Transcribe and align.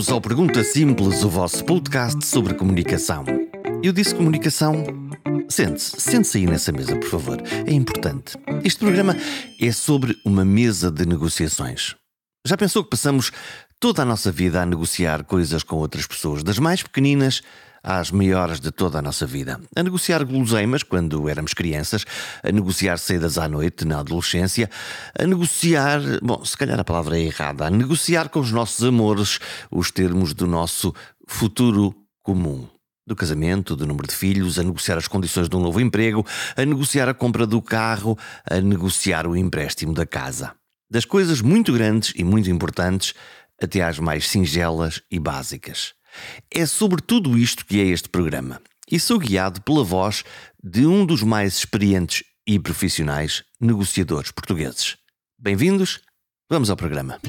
Bem-vindos 0.00 0.14
ao 0.14 0.20
Pergunta 0.22 0.64
Simples, 0.64 1.22
o 1.22 1.28
vosso 1.28 1.62
podcast 1.62 2.24
sobre 2.24 2.54
comunicação. 2.54 3.22
Eu 3.82 3.92
disse 3.92 4.14
comunicação. 4.14 4.82
Sente-se, 5.46 6.00
sente-se 6.00 6.38
aí 6.38 6.46
nessa 6.46 6.72
mesa, 6.72 6.96
por 6.96 7.10
favor. 7.10 7.42
É 7.66 7.70
importante. 7.70 8.34
Este 8.64 8.78
programa 8.78 9.14
é 9.60 9.70
sobre 9.70 10.16
uma 10.24 10.42
mesa 10.42 10.90
de 10.90 11.04
negociações. 11.04 11.96
Já 12.46 12.56
pensou 12.56 12.82
que 12.82 12.88
passamos 12.88 13.30
toda 13.78 14.00
a 14.00 14.06
nossa 14.06 14.32
vida 14.32 14.62
a 14.62 14.64
negociar 14.64 15.22
coisas 15.22 15.62
com 15.62 15.76
outras 15.76 16.06
pessoas, 16.06 16.42
das 16.42 16.58
mais 16.58 16.82
pequeninas 16.82 17.42
às 17.82 18.10
maiores 18.10 18.60
de 18.60 18.70
toda 18.70 18.98
a 18.98 19.02
nossa 19.02 19.26
vida. 19.26 19.60
A 19.74 19.82
negociar 19.82 20.24
guloseimas 20.24 20.82
quando 20.82 21.28
éramos 21.28 21.54
crianças, 21.54 22.04
a 22.42 22.52
negociar 22.52 22.98
saídas 22.98 23.38
à 23.38 23.48
noite 23.48 23.84
na 23.84 24.00
adolescência, 24.00 24.70
a 25.18 25.26
negociar, 25.26 26.00
bom, 26.22 26.44
se 26.44 26.56
calhar 26.56 26.78
a 26.78 26.84
palavra 26.84 27.18
é 27.18 27.22
errada, 27.22 27.66
a 27.66 27.70
negociar 27.70 28.28
com 28.28 28.40
os 28.40 28.52
nossos 28.52 28.84
amores 28.84 29.38
os 29.70 29.90
termos 29.90 30.34
do 30.34 30.46
nosso 30.46 30.94
futuro 31.26 31.94
comum. 32.22 32.68
Do 33.06 33.16
casamento, 33.16 33.74
do 33.74 33.86
número 33.86 34.06
de 34.06 34.14
filhos, 34.14 34.58
a 34.58 34.62
negociar 34.62 34.96
as 34.96 35.08
condições 35.08 35.48
de 35.48 35.56
um 35.56 35.60
novo 35.60 35.80
emprego, 35.80 36.24
a 36.56 36.64
negociar 36.64 37.08
a 37.08 37.14
compra 37.14 37.46
do 37.46 37.60
carro, 37.60 38.16
a 38.48 38.60
negociar 38.60 39.26
o 39.26 39.36
empréstimo 39.36 39.92
da 39.92 40.06
casa. 40.06 40.52
Das 40.88 41.04
coisas 41.04 41.40
muito 41.40 41.72
grandes 41.72 42.12
e 42.14 42.22
muito 42.22 42.50
importantes 42.50 43.14
até 43.60 43.82
às 43.82 43.98
mais 43.98 44.28
singelas 44.28 45.02
e 45.10 45.18
básicas. 45.18 45.94
É 46.50 46.66
sobre 46.66 47.00
tudo 47.00 47.36
isto 47.36 47.64
que 47.64 47.80
é 47.80 47.84
este 47.84 48.08
programa. 48.08 48.60
E 48.90 48.98
sou 48.98 49.18
guiado 49.18 49.60
pela 49.62 49.84
voz 49.84 50.24
de 50.62 50.86
um 50.86 51.06
dos 51.06 51.22
mais 51.22 51.54
experientes 51.58 52.24
e 52.46 52.58
profissionais 52.58 53.44
negociadores 53.60 54.30
portugueses. 54.30 54.96
Bem-vindos, 55.38 56.00
vamos 56.48 56.70
ao 56.70 56.76
programa. 56.76 57.20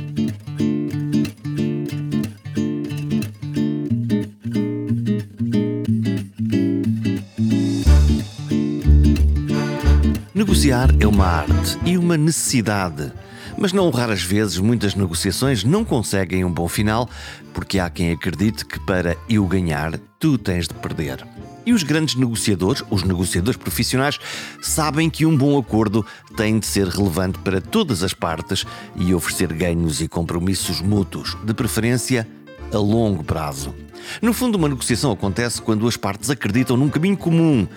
Negociar 10.34 10.90
é 11.00 11.06
uma 11.06 11.28
arte 11.28 11.78
e 11.86 11.98
uma 11.98 12.18
necessidade 12.18 13.14
mas 13.62 13.72
não 13.72 13.92
raras 13.92 14.24
vezes 14.24 14.58
muitas 14.58 14.96
negociações 14.96 15.64
não 15.64 15.86
conseguem 15.86 16.44
um 16.44 16.52
bom 16.52 16.68
final, 16.68 17.08
porque 17.54 17.78
há 17.78 17.92
quem 17.92 18.12
acredite 18.12 18.66
que 18.66 18.80
para 18.80 19.16
eu 19.30 19.46
ganhar, 19.46 20.00
tu 20.18 20.36
tens 20.36 20.68
de 20.68 20.74
perder. 20.74 21.24
E 21.64 21.72
os 21.72 21.84
grandes 21.84 22.16
negociadores, 22.16 22.84
os 22.90 23.04
negociadores 23.04 23.58
profissionais, 23.58 24.18
sabem 24.64 25.12
que 25.12 25.28
um 25.28 25.38
bom 25.38 25.60
acordo 25.60 26.04
tem 26.36 26.58
de 26.58 26.66
ser 26.66 26.88
relevante 26.88 27.38
para 27.38 27.62
todas 27.62 28.02
as 28.02 28.16
partes 28.16 28.66
e 28.96 29.14
oferecer 29.14 29.54
ganhos 29.54 30.02
e 30.02 30.08
compromissos 30.08 30.82
mútuos, 30.82 31.38
de 31.44 31.54
preferência 31.54 32.28
a 32.74 32.80
longo 32.80 33.24
prazo. 33.24 33.76
No 34.24 34.34
fundo, 34.34 34.56
uma 34.56 34.70
negociação 34.70 35.12
acontece 35.12 35.62
quando 35.62 35.88
as 35.88 35.96
partes 35.96 36.32
acreditam 36.32 36.76
num 36.76 36.90
caminho 36.90 37.16
comum 37.16 37.68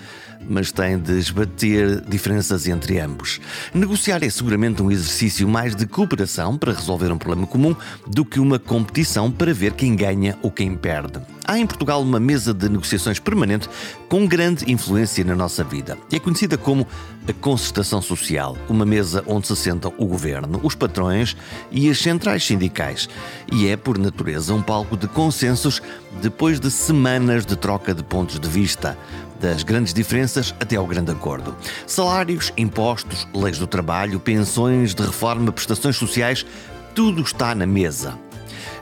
mas 0.48 0.72
tem 0.72 0.98
de 0.98 1.18
esbater 1.18 2.00
diferenças 2.08 2.66
entre 2.66 2.98
ambos. 2.98 3.40
Negociar 3.72 4.22
é 4.22 4.30
seguramente 4.30 4.82
um 4.82 4.90
exercício 4.90 5.48
mais 5.48 5.74
de 5.74 5.86
cooperação 5.86 6.56
para 6.56 6.72
resolver 6.72 7.10
um 7.12 7.18
problema 7.18 7.46
comum 7.46 7.74
do 8.06 8.24
que 8.24 8.40
uma 8.40 8.58
competição 8.58 9.30
para 9.30 9.52
ver 9.52 9.72
quem 9.72 9.94
ganha 9.96 10.38
ou 10.42 10.50
quem 10.50 10.74
perde. 10.76 11.20
Há 11.46 11.58
em 11.58 11.66
Portugal 11.66 12.00
uma 12.00 12.18
mesa 12.18 12.54
de 12.54 12.68
negociações 12.70 13.18
permanente 13.18 13.68
com 14.08 14.26
grande 14.26 14.70
influência 14.72 15.22
na 15.24 15.34
nossa 15.34 15.62
vida. 15.62 15.98
É 16.10 16.18
conhecida 16.18 16.56
como 16.56 16.86
a 17.28 17.32
concertação 17.34 18.00
social, 18.00 18.56
uma 18.68 18.86
mesa 18.86 19.22
onde 19.27 19.46
se 19.46 19.56
sentam 19.56 19.92
o 19.98 20.06
governo, 20.06 20.58
os 20.62 20.74
patrões 20.74 21.36
e 21.70 21.90
as 21.90 21.98
centrais 21.98 22.44
sindicais. 22.44 23.08
E 23.52 23.66
é, 23.68 23.77
por 23.77 23.98
natureza, 23.98 24.54
um 24.54 24.62
palco 24.62 24.96
de 24.96 25.06
consensos 25.06 25.83
depois 26.22 26.58
de 26.58 26.70
semanas 26.70 27.44
de 27.44 27.56
troca 27.56 27.94
de 27.94 28.02
pontos 28.02 28.40
de 28.40 28.48
vista 28.48 28.96
das 29.44 29.62
grandes 29.62 29.92
diferenças 29.92 30.55
até 30.58 30.77
ao 30.77 30.86
grande 30.86 31.10
acordo. 31.10 31.55
Salários, 31.86 32.50
impostos, 32.56 33.28
leis 33.34 33.58
do 33.58 33.66
trabalho, 33.66 34.18
pensões 34.18 34.94
de 34.94 35.02
reforma, 35.02 35.52
prestações 35.52 35.96
sociais, 35.96 36.46
tudo 36.94 37.20
está 37.20 37.54
na 37.54 37.66
mesa. 37.66 38.18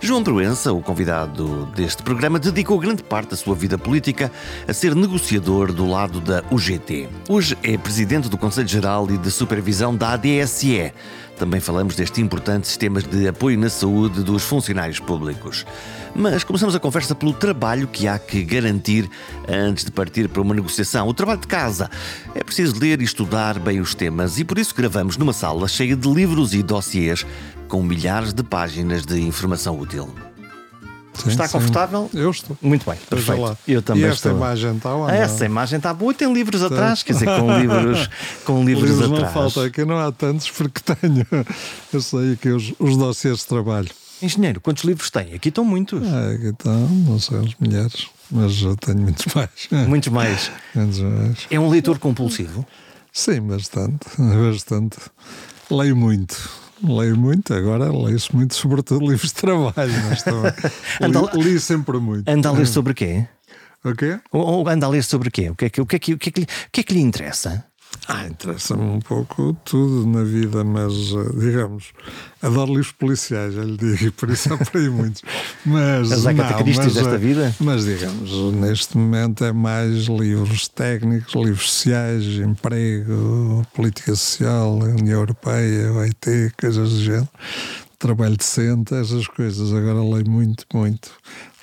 João 0.01 0.23
Proença, 0.23 0.73
o 0.73 0.81
convidado 0.81 1.67
deste 1.75 2.03
programa, 2.05 2.39
dedicou 2.39 2.79
grande 2.79 3.03
parte 3.03 3.31
da 3.31 3.37
sua 3.37 3.57
vida 3.57 3.77
política 3.77 4.31
a 4.67 4.73
ser 4.73 4.95
negociador 4.95 5.73
do 5.73 5.89
lado 5.89 6.21
da 6.21 6.45
UGT. 6.51 7.09
Hoje 7.29 7.59
é 7.63 7.77
presidente 7.77 8.29
do 8.29 8.39
Conselho 8.39 8.69
Geral 8.69 9.09
e 9.11 9.19
de 9.19 9.31
Supervisão 9.33 9.95
da 9.95 10.13
ADSE. 10.13 10.93
Também 11.43 11.59
falamos 11.59 11.97
deste 11.97 12.21
importante 12.21 12.69
sistema 12.69 13.03
de 13.03 13.27
apoio 13.27 13.59
na 13.59 13.69
saúde 13.69 14.23
dos 14.23 14.45
funcionários 14.45 15.01
públicos. 15.01 15.67
Mas 16.15 16.45
começamos 16.45 16.73
a 16.77 16.79
conversa 16.79 17.17
pelo 17.17 17.33
trabalho 17.33 17.89
que 17.89 18.07
há 18.07 18.17
que 18.17 18.45
garantir 18.45 19.11
antes 19.49 19.85
de 19.85 19.91
partir 19.91 20.29
para 20.29 20.41
uma 20.41 20.55
negociação. 20.55 21.09
O 21.09 21.13
trabalho 21.13 21.41
de 21.41 21.49
casa. 21.49 21.91
É 22.33 22.45
preciso 22.45 22.79
ler 22.79 23.01
e 23.01 23.05
estudar 23.05 23.59
bem 23.59 23.81
os 23.81 23.93
temas 23.93 24.39
e 24.39 24.45
por 24.45 24.57
isso 24.57 24.73
gravamos 24.73 25.17
numa 25.17 25.33
sala 25.33 25.67
cheia 25.67 25.97
de 25.97 26.09
livros 26.09 26.55
e 26.55 26.63
dossiês 26.63 27.27
com 27.67 27.83
milhares 27.83 28.33
de 28.33 28.45
páginas 28.45 29.05
de 29.05 29.21
informação 29.21 29.77
útil. 29.77 30.32
Sim, 31.15 31.29
está 31.29 31.47
sim. 31.47 31.53
confortável? 31.53 32.11
Eu 32.15 32.31
estou. 32.31 32.57
Muito 32.61 32.89
bem, 32.89 32.99
perfeito. 33.09 33.59
Eu 33.69 33.83
também 33.83 34.03
e 34.03 34.07
esta 34.07 34.29
estou. 34.29 34.33
imagem 34.33 34.77
está 34.77 34.95
onde? 34.95 35.13
Essa 35.13 35.45
imagem 35.45 35.77
está 35.77 35.93
boa. 35.93 36.15
Tem 36.15 36.33
livros 36.33 36.63
está. 36.63 36.75
atrás, 36.75 37.03
quer 37.03 37.13
dizer, 37.13 37.27
com 37.27 37.59
livros, 37.59 38.11
com 38.45 38.65
livros, 38.65 38.91
livros 38.91 39.11
atrás. 39.13 39.23
não 39.23 39.33
falta, 39.33 39.65
aqui 39.67 39.85
não 39.85 39.99
há 39.99 40.11
tantos 40.11 40.51
porque 40.51 40.81
tenho, 40.95 41.27
eu 41.93 42.01
sei 42.01 42.33
aqui 42.33 42.49
os, 42.49 42.73
os 42.79 42.97
dossiês 42.97 43.39
de 43.39 43.47
trabalho. 43.47 43.89
Engenheiro, 44.23 44.61
quantos 44.61 44.85
livros 44.85 45.11
tem? 45.11 45.35
Aqui 45.35 45.49
estão 45.49 45.65
muitos. 45.65 46.01
Ah, 46.07 46.31
aqui 46.35 46.47
estão, 46.47 46.89
não 46.89 47.19
sei, 47.19 47.39
as 47.39 47.55
mulheres, 47.59 48.07
mas 48.31 48.63
eu 48.63 48.77
tenho 48.77 48.99
muitos 48.99 49.27
mais. 49.35 49.51
Muitos 49.89 50.09
mais. 50.13 50.51
muitos 50.75 51.01
mais. 51.01 51.39
É 51.51 51.59
um 51.59 51.69
leitor 51.69 51.99
compulsivo? 51.99 52.65
Sim, 53.13 53.43
bastante, 53.43 54.07
bastante. 54.19 54.97
Leio 55.71 55.97
muito. 55.97 56.37
Leio 56.83 57.17
muito, 57.17 57.55
agora 57.55 57.93
leio-se 57.93 58.35
muito, 58.35 58.55
sobretudo 58.55 59.07
livros 59.07 59.33
de 59.33 59.35
trabalho. 59.35 59.93
Mas 60.09 60.23
também, 60.25 60.53
li, 61.35 61.53
li, 61.53 61.61
sempre 61.61 61.99
muito. 61.99 62.29
Anda 62.29 62.49
a 62.49 62.53
ler 62.53 62.67
sobre 62.67 62.93
quê? 62.93 63.27
O 63.85 63.95
quê? 63.95 64.21
Ou, 64.33 64.41
ou 64.41 64.69
anda 64.69 64.87
a 64.87 64.89
ler 64.89 65.05
sobre 65.05 65.31
quê? 65.31 65.51
O 65.51 65.55
que 65.55 65.67
é 65.67 65.71
que, 65.71 65.81
o 65.81 65.87
que, 65.87 65.97
é 65.97 65.99
que, 65.99 66.15
o 66.15 66.19
que, 66.19 66.29
é 66.29 66.33
que, 66.33 66.43
o 66.43 66.47
que, 66.73 66.81
é 66.81 66.85
que 66.85 66.95
lhe 66.95 67.01
interessa? 67.01 67.65
Ah, 68.09 68.27
interessa-me 68.27 68.83
um 68.83 69.01
pouco 69.01 69.57
tudo 69.65 70.07
na 70.07 70.25
vida, 70.25 70.65
mas 70.65 70.93
eh, 70.93 71.39
digamos, 71.39 71.93
adoro 72.43 72.73
livros 72.73 72.93
policiais, 72.93 73.55
já 73.55 73.63
lhe 73.63 73.77
digo, 73.77 74.07
e 74.07 74.11
por 74.11 74.29
isso 74.29 74.49
aí 74.75 74.91
muitos. 74.91 75.23
Mas, 75.65 76.11
As 76.11 76.25
mas, 76.25 76.95
desta 76.95 77.15
eh, 77.15 77.19
vida? 77.19 77.55
Mas 77.61 77.85
digamos, 77.85 78.31
neste 78.55 78.99
momento 78.99 79.45
é 79.45 79.53
mais 79.53 80.07
livros 80.07 80.67
técnicos, 80.67 81.33
livros 81.35 81.71
sociais, 81.71 82.25
emprego, 82.25 83.65
política 83.73 84.17
social, 84.17 84.75
União 84.75 85.21
Europeia, 85.21 85.93
OIT, 85.93 86.53
coisas 86.59 86.91
do 86.91 87.03
género 87.03 87.29
trabalho 88.03 88.37
decente, 88.37 88.95
essas 88.95 89.29
coisas. 89.29 89.73
Agora 89.73 90.03
leio 90.03 90.29
muito, 90.29 90.67
muito. 90.75 91.13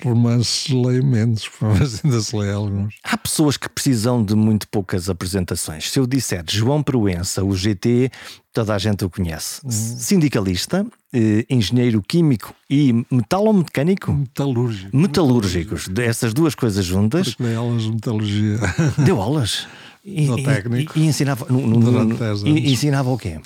Romances 0.02 0.68
leio 0.68 1.04
menos, 1.04 1.48
mas 1.60 2.04
ainda 2.04 2.20
se 2.20 2.36
lê 2.36 2.52
alguns. 2.52 2.94
Há 3.02 3.16
pessoas 3.16 3.56
que 3.56 3.68
precisam 3.68 4.24
de 4.24 4.34
muito 4.34 4.68
poucas 4.68 5.08
apresentações. 5.08 5.90
Se 5.90 5.98
eu 5.98 6.06
disser 6.06 6.44
João 6.48 6.82
Proença, 6.82 7.44
o 7.44 7.54
GT, 7.54 8.10
toda 8.52 8.74
a 8.74 8.78
gente 8.78 9.04
o 9.04 9.10
conhece. 9.10 9.60
Uhum. 9.64 9.70
Sindicalista, 9.70 10.86
eh, 11.12 11.44
engenheiro 11.48 12.02
químico 12.02 12.54
e 12.68 13.04
metalomecânico? 13.10 14.12
Metalúrgico. 14.12 14.96
Metalúrgicos. 14.96 15.88
Essas 15.98 16.32
duas 16.32 16.54
coisas 16.54 16.84
juntas. 16.84 17.30
Porque 17.30 17.42
dei 17.42 17.54
aulas 17.54 17.82
de 17.82 17.90
metalurgia. 17.92 18.58
Deu 19.04 19.20
aulas? 19.20 19.66
E, 20.04 20.26
no 20.26 20.42
técnico. 20.42 20.98
E, 20.98 21.02
e 21.02 21.06
ensinava, 21.06 21.46
no, 21.48 21.66
no, 21.66 22.04
no, 22.04 22.58
ensinava 22.58 23.10
o 23.10 23.18
quê? 23.18 23.40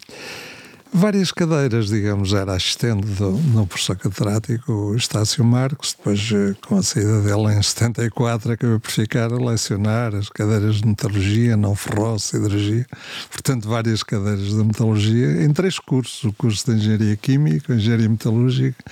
Várias 0.94 1.32
cadeiras, 1.32 1.88
digamos, 1.88 2.32
era 2.32 2.54
assistente 2.54 3.04
do, 3.04 3.32
no 3.32 3.66
professor 3.66 3.96
catedrático 3.96 4.94
Estácio 4.94 5.44
Marcos, 5.44 5.92
depois 5.98 6.30
eh, 6.32 6.54
com 6.64 6.76
a 6.76 6.82
saída 6.82 7.20
dele 7.20 7.52
em 7.52 7.60
74 7.60 8.52
acabei 8.52 8.78
por 8.78 8.90
ficar 8.90 9.32
a 9.32 9.36
lecionar 9.36 10.14
as 10.14 10.28
cadeiras 10.28 10.76
de 10.76 10.86
metalurgia, 10.86 11.56
não 11.56 11.74
ferro, 11.74 12.18
siderurgia, 12.20 12.86
portanto 13.28 13.68
várias 13.68 14.04
cadeiras 14.04 14.46
de 14.46 14.64
metalurgia 14.64 15.42
em 15.42 15.52
três 15.52 15.80
cursos, 15.80 16.22
o 16.22 16.32
curso 16.32 16.70
de 16.70 16.78
Engenharia 16.78 17.16
Química, 17.16 17.74
Engenharia 17.74 18.08
Metalúrgica 18.08 18.84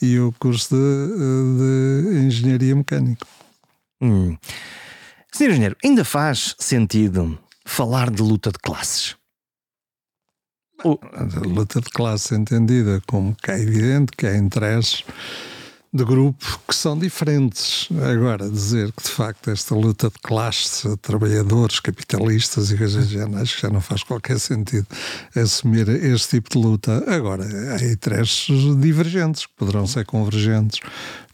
e 0.00 0.18
o 0.18 0.32
curso 0.32 0.74
de, 0.74 2.14
de 2.14 2.26
Engenharia 2.26 2.74
Mecânica. 2.74 3.26
Hum. 4.00 4.34
Senhor 5.30 5.50
Engenheiro, 5.50 5.76
ainda 5.84 6.04
faz 6.06 6.56
sentido 6.58 7.38
falar 7.66 8.10
de 8.10 8.22
luta 8.22 8.50
de 8.50 8.58
classes? 8.58 9.19
A 10.84 11.46
luta 11.46 11.80
de 11.80 11.90
classe 11.90 12.34
entendida 12.34 13.02
como 13.06 13.34
que 13.34 13.50
é 13.50 13.60
evidente 13.60 14.12
que 14.16 14.26
há 14.26 14.36
interesses 14.36 15.04
de 15.92 16.04
grupos 16.04 16.56
que 16.68 16.74
são 16.74 16.96
diferentes. 16.96 17.88
Agora, 18.12 18.48
dizer 18.48 18.92
que 18.92 19.02
de 19.02 19.10
facto 19.10 19.50
esta 19.50 19.74
luta 19.74 20.08
de 20.08 20.18
classe, 20.22 20.96
trabalhadores, 20.98 21.80
capitalistas 21.80 22.70
e 22.70 22.78
coisas 22.78 23.06
do 23.06 23.12
género, 23.12 23.42
acho 23.42 23.56
que 23.56 23.62
já 23.62 23.70
não 23.70 23.80
faz 23.80 24.04
qualquer 24.04 24.38
sentido 24.38 24.86
assumir 25.34 25.88
este 25.88 26.40
tipo 26.40 26.50
de 26.50 26.58
luta. 26.58 27.04
Agora, 27.12 27.44
há 27.44 27.84
interesses 27.84 28.76
divergentes, 28.78 29.46
que 29.46 29.52
poderão 29.56 29.86
ser 29.86 30.06
convergentes, 30.06 30.78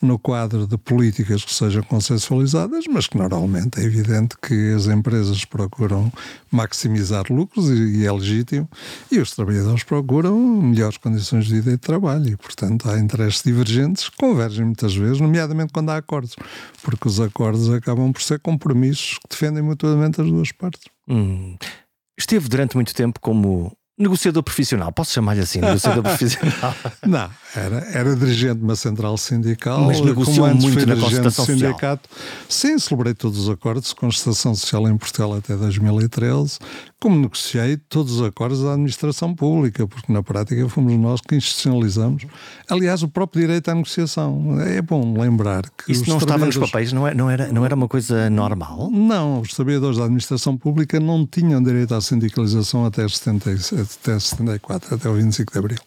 no 0.02 0.18
quadro 0.18 0.66
de 0.66 0.76
políticas 0.76 1.44
que 1.44 1.52
sejam 1.52 1.82
consensualizadas, 1.82 2.84
mas 2.88 3.06
que 3.06 3.16
normalmente 3.16 3.80
é 3.80 3.84
evidente 3.84 4.36
que 4.40 4.72
as 4.72 4.86
empresas 4.86 5.44
procuram 5.44 6.12
maximizar 6.50 7.24
lucros 7.30 7.70
e, 7.70 7.98
e 7.98 8.06
é 8.06 8.12
legítimo, 8.12 8.68
e 9.10 9.18
os 9.18 9.30
trabalhadores 9.32 9.82
procuram 9.84 10.38
melhores 10.38 10.98
condições 10.98 11.46
de 11.46 11.54
vida 11.54 11.70
e 11.70 11.74
de 11.74 11.78
trabalho, 11.78 12.28
e 12.28 12.36
portanto 12.36 12.88
há 12.90 12.98
interesses 12.98 13.42
divergentes 13.42 14.08
que 14.08 14.16
convergem 14.16 14.64
muitas 14.64 14.94
vezes, 14.94 15.20
nomeadamente 15.20 15.72
quando 15.72 15.90
há 15.90 15.96
acordos, 15.96 16.36
porque 16.82 17.08
os 17.08 17.20
acordos 17.20 17.70
acabam 17.70 18.12
por 18.12 18.22
ser 18.22 18.38
compromissos 18.40 19.18
que 19.18 19.28
defendem 19.30 19.62
mutuamente 19.62 20.20
as 20.20 20.28
duas 20.28 20.52
partes. 20.52 20.84
Hum. 21.08 21.56
Esteve 22.18 22.48
durante 22.48 22.74
muito 22.74 22.94
tempo 22.94 23.20
como 23.20 23.76
negociador 23.98 24.42
profissional. 24.42 24.92
Posso 24.92 25.12
chamar-lhe 25.12 25.40
assim, 25.40 25.60
negociador 25.60 26.02
profissional? 26.04 26.74
Não, 27.06 27.30
era, 27.54 27.78
era 27.92 28.16
dirigente 28.16 28.56
de 28.56 28.64
uma 28.64 28.76
central 28.76 29.16
sindical. 29.16 29.84
Mas 29.84 30.00
negociou 30.00 30.48
muito 30.54 30.86
na 30.86 30.96
sindicato. 31.30 31.30
social. 31.30 32.00
Sim, 32.48 32.78
celebrei 32.78 33.14
todos 33.14 33.38
os 33.38 33.48
acordos 33.48 33.88
de 33.88 33.94
concertação 33.94 34.54
social 34.54 34.86
em 34.88 34.96
Portugal 34.96 35.34
até 35.34 35.56
2013, 35.56 36.58
como 37.00 37.18
negociei 37.18 37.76
todos 37.76 38.20
os 38.20 38.26
acordos 38.26 38.62
da 38.62 38.72
administração 38.72 39.34
pública, 39.34 39.86
porque 39.86 40.12
na 40.12 40.22
prática 40.22 40.68
fomos 40.68 40.92
nós 40.94 41.20
que 41.20 41.36
institucionalizamos. 41.36 42.26
Aliás, 42.68 43.02
o 43.02 43.08
próprio 43.08 43.42
direito 43.42 43.70
à 43.70 43.74
negociação. 43.74 44.60
É 44.60 44.82
bom 44.82 45.18
lembrar 45.18 45.64
que. 45.70 45.92
Isso 45.92 46.08
não 46.08 46.18
estava 46.18 46.44
nos 46.44 46.56
papéis, 46.56 46.92
não 46.92 47.06
era, 47.06 47.14
é, 47.14 47.16
não, 47.16 47.30
era, 47.30 47.52
não 47.52 47.64
era 47.64 47.74
uma 47.74 47.88
coisa 47.88 48.28
normal? 48.28 48.90
Não, 48.90 49.40
os 49.40 49.54
trabalhadores 49.54 49.96
da 49.98 50.04
administração 50.04 50.56
pública 50.56 51.00
não 51.00 51.26
tinham 51.26 51.62
direito 51.62 51.94
à 51.94 52.00
sindicalização 52.00 52.84
até 52.84 53.06
77 53.06 53.85
até 54.00 54.18
74, 54.18 54.94
até 54.94 55.08
o 55.08 55.14
25 55.14 55.52
de 55.52 55.58
Abril. 55.58 55.78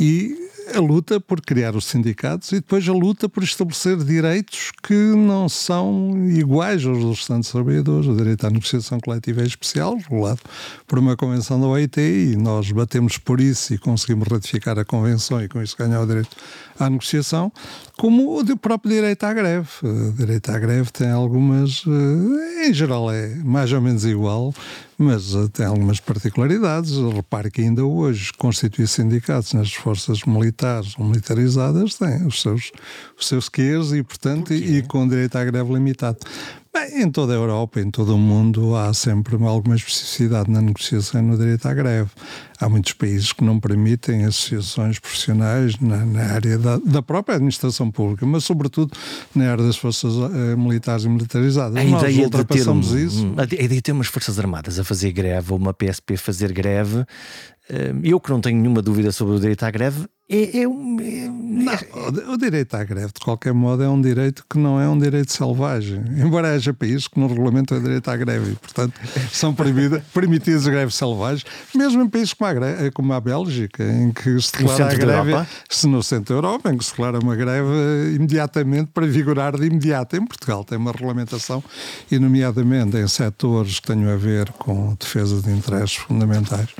E 0.00 0.44
a 0.72 0.80
luta 0.80 1.20
por 1.20 1.40
criar 1.40 1.76
os 1.76 1.84
sindicatos 1.84 2.52
e 2.52 2.56
depois 2.56 2.88
a 2.88 2.92
luta 2.92 3.28
por 3.28 3.42
estabelecer 3.42 3.96
direitos 3.98 4.72
que 4.82 4.94
não 4.94 5.48
são 5.48 6.28
iguais 6.30 6.84
aos 6.86 6.98
dos 6.98 7.18
restantes 7.18 7.50
trabalhadores. 7.50 8.08
O 8.08 8.16
direito 8.16 8.46
à 8.46 8.50
negociação 8.50 8.98
coletiva 9.00 9.42
é 9.42 9.46
especial, 9.46 9.96
regulado 9.96 10.40
por 10.86 10.98
uma 10.98 11.16
convenção 11.16 11.60
da 11.60 11.66
OIT 11.66 12.00
e 12.00 12.36
nós 12.36 12.70
batemos 12.70 13.18
por 13.18 13.40
isso 13.40 13.74
e 13.74 13.78
conseguimos 13.78 14.28
ratificar 14.28 14.78
a 14.78 14.84
convenção 14.84 15.42
e 15.42 15.48
com 15.48 15.62
isso 15.62 15.76
ganhar 15.76 16.00
o 16.00 16.06
direito 16.06 16.36
à 16.78 16.88
negociação, 16.88 17.52
como 17.96 18.40
o 18.40 18.56
próprio 18.56 18.92
direito 18.92 19.24
à 19.24 19.32
greve. 19.32 19.68
O 19.82 20.12
direito 20.12 20.50
à 20.50 20.58
greve 20.58 20.90
tem 20.90 21.10
algumas, 21.10 21.84
eh, 21.86 22.68
em 22.68 22.74
geral 22.74 23.10
é 23.10 23.34
mais 23.36 23.72
ou 23.72 23.80
menos 23.80 24.04
igual, 24.04 24.52
mas 24.98 25.34
eh, 25.34 25.48
tem 25.52 25.66
algumas 25.66 26.00
particularidades. 26.00 26.92
Repare 27.14 27.50
que 27.50 27.62
ainda 27.62 27.84
hoje 27.84 28.32
constituir 28.36 28.88
sindicatos 28.88 29.52
nas 29.52 29.72
forças 29.72 30.24
militares 30.24 30.94
ou 30.98 31.04
militarizadas 31.04 31.94
têm 31.94 32.26
os 32.26 32.42
seus, 32.42 32.72
os 33.18 33.28
seus 33.28 33.48
queres 33.48 33.92
e, 33.92 34.02
portanto, 34.02 34.52
e, 34.52 34.78
e 34.78 34.82
com 34.82 35.06
direito 35.06 35.36
à 35.36 35.44
greve 35.44 35.72
limitado. 35.72 36.18
Bem, 36.76 37.02
em 37.02 37.10
toda 37.10 37.32
a 37.32 37.36
Europa, 37.36 37.80
em 37.80 37.88
todo 37.88 38.16
o 38.16 38.18
mundo, 38.18 38.74
há 38.74 38.92
sempre 38.92 39.36
alguma 39.46 39.76
especificidade 39.76 40.50
na 40.50 40.60
negociação 40.60 41.20
e 41.20 41.24
no 41.24 41.38
direito 41.38 41.66
à 41.68 41.72
greve. 41.72 42.10
Há 42.60 42.68
muitos 42.68 42.94
países 42.94 43.32
que 43.32 43.44
não 43.44 43.60
permitem 43.60 44.24
associações 44.24 44.98
profissionais 44.98 45.78
na, 45.78 46.04
na 46.04 46.32
área 46.32 46.58
da, 46.58 46.78
da, 46.78 47.00
própria 47.00 47.36
administração 47.36 47.92
pública, 47.92 48.26
mas 48.26 48.42
sobretudo 48.42 48.90
na 49.32 49.52
área 49.52 49.64
das 49.64 49.76
forças 49.76 50.14
uh, 50.14 50.58
militares 50.58 51.04
e 51.04 51.08
militarizadas. 51.08 51.76
A 51.76 51.84
Nós 51.84 52.02
ideia 52.02 52.28
de 52.28 52.44
ter 52.44 52.68
um, 52.68 52.80
isso. 52.80 53.32
A 53.36 53.44
ideia 53.44 53.68
de 53.68 53.80
ter 53.80 53.92
umas 53.92 54.08
forças 54.08 54.36
armadas 54.40 54.76
a 54.76 54.82
fazer 54.82 55.12
greve 55.12 55.52
ou 55.52 55.58
uma 55.58 55.72
PSP 55.72 56.16
fazer 56.16 56.52
greve 56.52 57.06
eu 58.02 58.20
que 58.20 58.30
não 58.30 58.40
tenho 58.40 58.60
nenhuma 58.60 58.82
dúvida 58.82 59.10
sobre 59.10 59.36
o 59.36 59.40
direito 59.40 59.62
à 59.62 59.70
greve, 59.70 60.06
é, 60.26 60.62
é, 60.62 60.68
um, 60.68 60.96
é, 61.00 61.28
não, 61.28 62.32
o 62.32 62.38
direito 62.38 62.74
à 62.74 62.82
greve, 62.82 63.08
de 63.08 63.20
qualquer 63.20 63.52
modo, 63.52 63.82
é 63.82 63.88
um 63.88 64.00
direito 64.00 64.42
que 64.48 64.56
não 64.56 64.80
é 64.80 64.88
um 64.88 64.98
direito 64.98 65.30
selvagem. 65.30 66.02
Embora 66.16 66.54
haja 66.54 66.72
países 66.72 67.06
que 67.06 67.20
no 67.20 67.26
regulamento 67.26 67.74
é 67.74 67.78
direito 67.78 68.08
à 68.08 68.16
greve 68.16 68.52
e, 68.52 68.54
portanto, 68.56 68.98
são 69.30 69.52
permitidas 70.14 70.66
greves 70.66 70.94
selvagens, 70.94 71.44
mesmo 71.74 72.02
em 72.02 72.08
países 72.08 72.32
como 72.32 72.50
a, 72.50 72.90
como 72.92 73.12
a 73.12 73.20
Bélgica, 73.20 73.84
em 73.84 74.12
que 74.12 74.40
se 74.40 74.52
declara 74.52 74.92
a 74.92 74.94
greve, 74.94 75.48
se 75.68 75.86
no 75.86 76.02
centro 76.02 76.34
da 76.34 76.38
Europa, 76.38 76.72
em 76.72 76.78
que 76.78 76.84
se 76.84 76.92
declara 76.92 77.18
uma 77.18 77.36
greve 77.36 78.14
imediatamente 78.16 78.92
para 78.94 79.06
vigorar 79.06 79.54
de 79.58 79.66
imediato. 79.66 80.16
Em 80.16 80.24
Portugal 80.24 80.64
tem 80.64 80.78
uma 80.78 80.92
regulamentação, 80.92 81.62
e 82.10 82.18
nomeadamente 82.18 82.96
em 82.96 83.06
setores 83.06 83.78
que 83.78 83.88
tenham 83.88 84.10
a 84.10 84.16
ver 84.16 84.50
com 84.52 84.94
defesa 84.94 85.42
de 85.42 85.50
interesses 85.50 85.96
fundamentais 85.96 86.70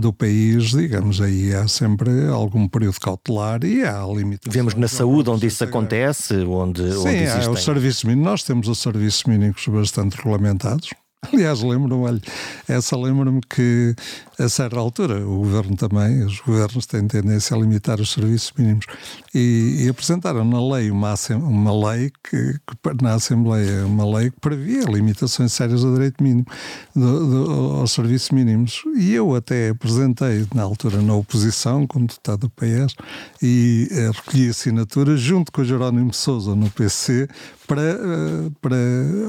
do 0.00 0.12
país, 0.12 0.70
digamos, 0.70 1.20
aí 1.20 1.54
há 1.54 1.66
sempre 1.68 2.26
algum 2.28 2.68
período 2.68 2.98
cautelar 3.00 3.64
e 3.64 3.84
há 3.84 4.04
limitações. 4.06 4.54
Vemos 4.54 4.74
na 4.74 4.88
saúde 4.88 5.30
onde 5.30 5.46
isso 5.46 5.64
acontece, 5.64 6.34
onde, 6.44 6.82
Sim, 6.92 6.98
onde 6.98 7.16
existem... 7.16 7.46
há 7.46 7.50
o 7.50 7.56
serviço 7.56 8.06
mínimo. 8.06 8.24
Nós 8.24 8.42
temos 8.42 8.68
os 8.68 8.78
serviços 8.78 9.24
mínimos 9.24 9.66
bastante 9.68 10.16
regulamentados. 10.16 10.90
Aliás, 11.32 11.60
lembro-me, 11.62 12.20
essa 12.68 12.96
lembro-me 12.96 13.40
que 13.48 13.94
a 14.38 14.48
certa 14.48 14.78
altura 14.78 15.26
o 15.26 15.38
governo 15.38 15.76
também, 15.76 16.22
os 16.22 16.40
governos 16.40 16.86
têm 16.86 17.06
tendência 17.06 17.56
a 17.56 17.60
limitar 17.60 18.00
os 18.00 18.12
serviços 18.12 18.52
mínimos 18.56 18.86
e, 19.36 19.84
e 19.84 19.88
apresentaram 19.90 20.44
na 20.46 20.76
lei 20.76 20.90
uma, 20.90 21.14
uma 21.42 21.90
lei 21.90 22.10
que, 22.24 22.54
que, 22.54 23.02
na 23.02 23.14
Assembleia 23.14 23.84
uma 23.84 24.18
lei 24.18 24.30
que 24.30 24.40
previa 24.40 24.84
limitações 24.84 25.52
sérias 25.52 25.84
ao 25.84 25.92
direito 25.92 26.24
mínimo 26.24 26.46
do, 26.94 27.44
do, 27.44 27.76
aos 27.80 27.92
serviços 27.92 28.30
mínimos 28.30 28.82
e 28.96 29.12
eu 29.12 29.34
até 29.34 29.68
apresentei 29.68 30.46
na 30.54 30.62
altura 30.62 31.02
na 31.02 31.14
oposição 31.14 31.86
como 31.86 32.06
deputado 32.06 32.40
do 32.40 32.50
PS 32.50 32.94
e 33.42 33.88
eh, 33.90 34.10
recolhi 34.14 34.48
assinaturas 34.48 35.20
junto 35.20 35.52
com 35.52 35.60
o 35.60 35.64
Jerónimo 35.64 36.14
Sousa 36.14 36.54
no 36.54 36.70
PC 36.70 37.28
para, 37.66 37.82
eh, 37.82 38.50
para 38.60 38.76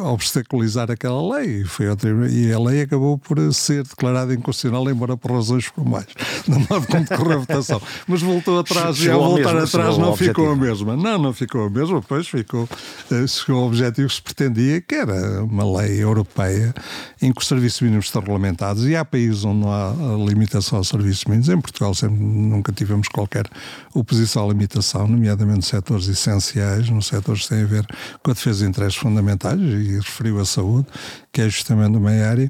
obstaculizar 0.03 0.89
aquela 0.91 1.35
lei. 1.35 1.63
Foi 1.65 1.87
e 2.31 2.53
a 2.53 2.59
lei 2.59 2.81
acabou 2.81 3.17
por 3.17 3.37
ser 3.53 3.83
declarada 3.83 4.33
inconstitucional, 4.33 4.89
embora 4.89 5.17
por 5.17 5.31
razões 5.31 5.65
formais, 5.65 6.07
no 6.47 6.59
modo 6.59 6.87
como 6.87 7.03
decorreu 7.03 7.37
a 7.37 7.39
votação. 7.39 7.81
Mas 8.07 8.21
voltou 8.21 8.59
atrás 8.59 8.99
e 8.99 9.09
ao 9.09 9.21
voltar 9.21 9.53
mesmo, 9.53 9.67
atrás 9.67 9.96
não 9.97 10.15
ficou 10.15 10.51
a 10.51 10.55
mesma. 10.55 10.95
Não, 10.95 11.17
não 11.17 11.33
ficou 11.33 11.65
a 11.65 11.69
mesma, 11.69 12.01
pois 12.01 12.27
ficou, 12.27 12.67
eh, 13.11 13.27
chegou 13.27 13.61
ao 13.61 13.67
objetivo 13.67 14.07
que 14.07 14.15
se 14.15 14.21
pretendia, 14.21 14.81
que 14.81 14.95
era 14.95 15.43
uma 15.43 15.79
lei 15.79 16.01
europeia 16.01 16.73
em 17.21 17.31
que 17.31 17.41
os 17.41 17.47
serviços 17.47 17.81
mínimos 17.81 18.05
estão 18.05 18.21
regulamentados 18.21 18.85
e 18.85 18.95
há 18.95 19.03
países 19.03 19.43
onde 19.43 19.61
não 19.61 19.71
há 19.71 19.93
limitação 20.27 20.77
aos 20.77 20.87
serviços 20.87 21.25
mínimos. 21.25 21.49
Em 21.49 21.59
Portugal 21.59 21.93
sempre, 21.93 22.17
nunca 22.17 22.71
tivemos 22.71 23.07
qualquer 23.07 23.47
oposição 23.93 24.45
à 24.45 24.47
limitação, 24.47 25.07
nomeadamente 25.07 25.65
setores 25.65 26.07
essenciais, 26.07 26.89
nos 26.89 27.07
setores 27.07 27.43
que 27.43 27.49
têm 27.49 27.63
a 27.63 27.65
ver 27.65 27.85
com 28.21 28.31
a 28.31 28.33
defesa 28.33 28.63
de 28.63 28.69
interesses 28.69 28.95
fundamentais, 28.95 29.59
e 29.59 29.97
referiu 29.97 30.39
a 30.39 30.45
saúde, 30.45 30.87
que 31.31 31.41
é 31.41 31.49
justamente 31.49 31.97
uma 31.97 32.11
área, 32.11 32.49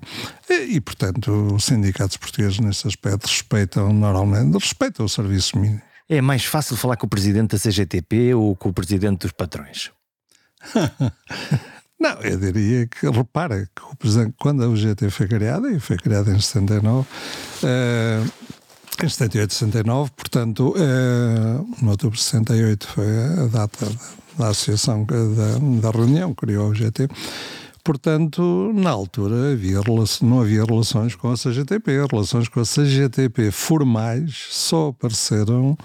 e, 0.50 0.75
e, 0.75 0.82
portanto 0.82 1.32
os 1.56 1.66
sindicatos 1.66 2.18
portugueses 2.18 2.60
nesse 2.60 2.88
aspecto 2.88 3.27
respeitam 3.27 3.94
normalmente, 3.94 4.54
respeitam 4.54 5.06
o 5.06 5.10
serviço 5.10 5.58
mínimo. 5.58 5.87
É 6.10 6.22
mais 6.22 6.46
fácil 6.46 6.78
falar 6.78 6.96
com 6.96 7.06
o 7.06 7.10
presidente 7.10 7.52
da 7.52 7.60
CGTP 7.60 8.34
ou 8.34 8.56
com 8.56 8.70
o 8.70 8.74
presidente 8.74 9.22
dos 9.22 9.32
patrões? 9.34 9.92
Não, 12.00 12.22
eu 12.22 12.38
diria 12.40 12.88
que, 12.88 13.10
repara, 13.10 13.68
que 13.76 13.82
o 13.92 13.96
presidente, 13.96 14.36
quando 14.40 14.64
a 14.64 14.68
UGT 14.68 15.10
foi 15.10 15.28
criada, 15.28 15.70
e 15.72 15.80
foi 15.80 15.98
criada 15.98 16.32
em 16.32 16.40
79, 16.40 17.08
uh, 17.64 18.32
em 19.04 19.10
78, 19.10 19.52
69, 19.52 20.12
portanto, 20.12 20.76
uh, 20.78 21.90
outubro 21.90 22.16
de 22.16 22.24
68 22.24 22.88
foi 22.88 23.06
a 23.44 23.48
data 23.48 23.88
da 24.38 24.50
associação, 24.50 25.06
da, 25.06 25.90
da 25.90 25.98
reunião 25.98 26.34
que 26.34 26.46
criou 26.46 26.68
a 26.68 26.70
UGT. 26.70 27.10
Portanto, 27.88 28.74
na 28.75 28.89
altura 28.89 29.53
havia, 29.53 29.79
não 30.22 30.41
havia 30.41 30.65
relações 30.65 31.15
com 31.15 31.32
a 31.32 31.36
CGTP. 31.36 32.06
Relações 32.12 32.50
com 32.50 32.60
a 32.60 32.65
CGTP 32.65 33.50
formais 33.50 34.48
só 34.50 34.89
apareceram 34.89 35.77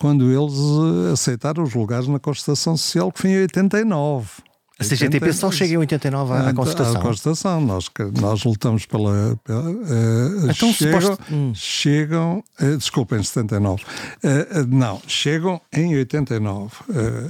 quando 0.00 0.30
eles 0.30 0.58
eh, 0.58 1.12
aceitaram 1.12 1.62
os 1.62 1.74
lugares 1.74 2.08
na 2.08 2.18
Constituição 2.18 2.78
Social, 2.78 3.12
que 3.12 3.20
foi 3.20 3.30
em 3.32 3.40
89. 3.42 4.49
A 4.80 4.84
CGTP 4.84 5.32
só 5.34 5.50
chega 5.50 5.74
em 5.74 5.76
89 5.76 6.32
à, 6.32 6.48
à 6.48 6.54
Constituição. 6.54 6.96
À 6.96 7.00
Constituição. 7.00 7.60
Nós, 7.60 7.90
nós 8.18 8.44
lutamos 8.44 8.86
pela. 8.86 9.38
pela 9.44 9.70
uh, 9.70 10.50
então, 10.50 10.72
chegam, 10.72 11.00
suposto... 11.00 11.24
hum. 11.30 11.52
chegam 11.54 12.42
uh, 12.58 12.76
desculpa, 12.78 13.18
em 13.18 13.22
79. 13.22 13.82
Uh, 13.82 14.66
não, 14.66 15.02
chegam 15.06 15.60
em 15.70 15.94
89. 15.96 16.70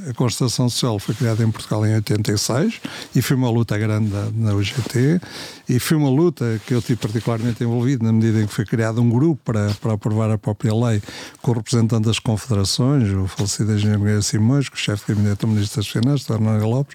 a 0.08 0.14
Constituição 0.14 0.68
Social 0.68 0.98
foi 1.00 1.14
criada 1.16 1.42
em 1.42 1.50
Portugal 1.50 1.84
em 1.84 1.94
86 1.94 2.80
e 3.16 3.20
foi 3.20 3.36
uma 3.36 3.50
luta 3.50 3.76
grande 3.76 4.10
na, 4.12 4.30
na 4.32 4.54
UGT 4.54 5.20
e 5.68 5.80
foi 5.80 5.96
uma 5.96 6.10
luta 6.10 6.60
que 6.66 6.72
eu 6.72 6.80
tive 6.80 7.00
particularmente 7.00 7.64
envolvido 7.64 8.04
na 8.04 8.12
medida 8.12 8.40
em 8.40 8.46
que 8.46 8.52
foi 8.52 8.64
criado 8.64 9.00
um 9.00 9.10
grupo 9.10 9.40
para, 9.44 9.74
para 9.80 9.94
aprovar 9.94 10.30
a 10.30 10.38
própria 10.38 10.72
lei 10.72 11.02
com 11.42 11.50
o 11.50 11.54
representante 11.54 12.06
das 12.06 12.18
confederações, 12.20 13.08
o 13.12 13.26
falecido 13.26 13.72
engenheiro 13.72 14.22
Simões, 14.22 14.68
com 14.68 14.76
o 14.76 14.78
chefe 14.78 15.06
de 15.06 15.14
gabinete 15.14 15.40
do 15.40 15.48
Ministro 15.48 15.80
das 15.80 15.88
Finanças, 15.88 16.26
Fernando 16.26 16.64
Lopes, 16.64 16.94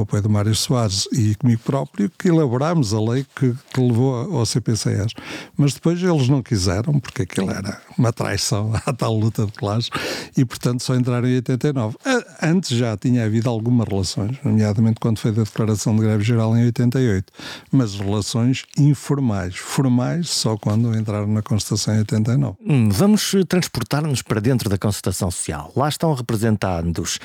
com 0.00 0.02
o 0.02 0.02
apoio 0.02 0.22
do 0.22 0.30
Mário 0.30 0.54
Soares 0.54 1.06
e 1.12 1.34
comigo 1.34 1.60
próprio, 1.64 2.10
que 2.18 2.28
elaborámos 2.28 2.94
a 2.94 3.00
lei 3.00 3.26
que, 3.36 3.54
que 3.72 3.80
levou 3.80 4.38
ao 4.38 4.46
CPCS. 4.46 5.12
Mas 5.56 5.74
depois 5.74 6.02
eles 6.02 6.28
não 6.28 6.42
quiseram, 6.42 6.98
porque 6.98 7.22
aquilo 7.22 7.50
era 7.50 7.80
uma 7.98 8.12
traição 8.12 8.72
à 8.86 8.92
tal 8.92 9.14
luta 9.14 9.44
de 9.46 9.52
classes, 9.52 9.90
e 10.36 10.44
portanto 10.44 10.82
só 10.82 10.94
entraram 10.94 11.28
em 11.28 11.36
89. 11.36 11.96
Antes 12.42 12.76
já 12.76 12.96
tinha 12.96 13.24
havido 13.24 13.48
algumas 13.48 13.86
relações, 13.88 14.38
nomeadamente 14.44 15.00
quando 15.00 15.18
foi 15.18 15.32
da 15.32 15.42
declaração 15.42 15.94
de 15.96 16.02
greve 16.02 16.22
geral 16.24 16.56
em 16.56 16.64
88, 16.66 17.32
mas 17.70 17.94
relações 17.94 18.64
informais, 18.78 19.56
formais 19.56 20.30
só 20.30 20.56
quando 20.56 20.96
entraram 20.96 21.26
na 21.26 21.42
Constituição 21.42 21.94
em 21.94 21.98
89. 21.98 22.56
Hum, 22.66 22.88
vamos 22.90 23.34
transportar-nos 23.48 24.22
para 24.22 24.40
dentro 24.40 24.68
da 24.68 24.78
Constituição 24.78 25.30
Social. 25.30 25.72
Lá 25.76 25.88
estão 25.88 26.12
representados 26.14 27.18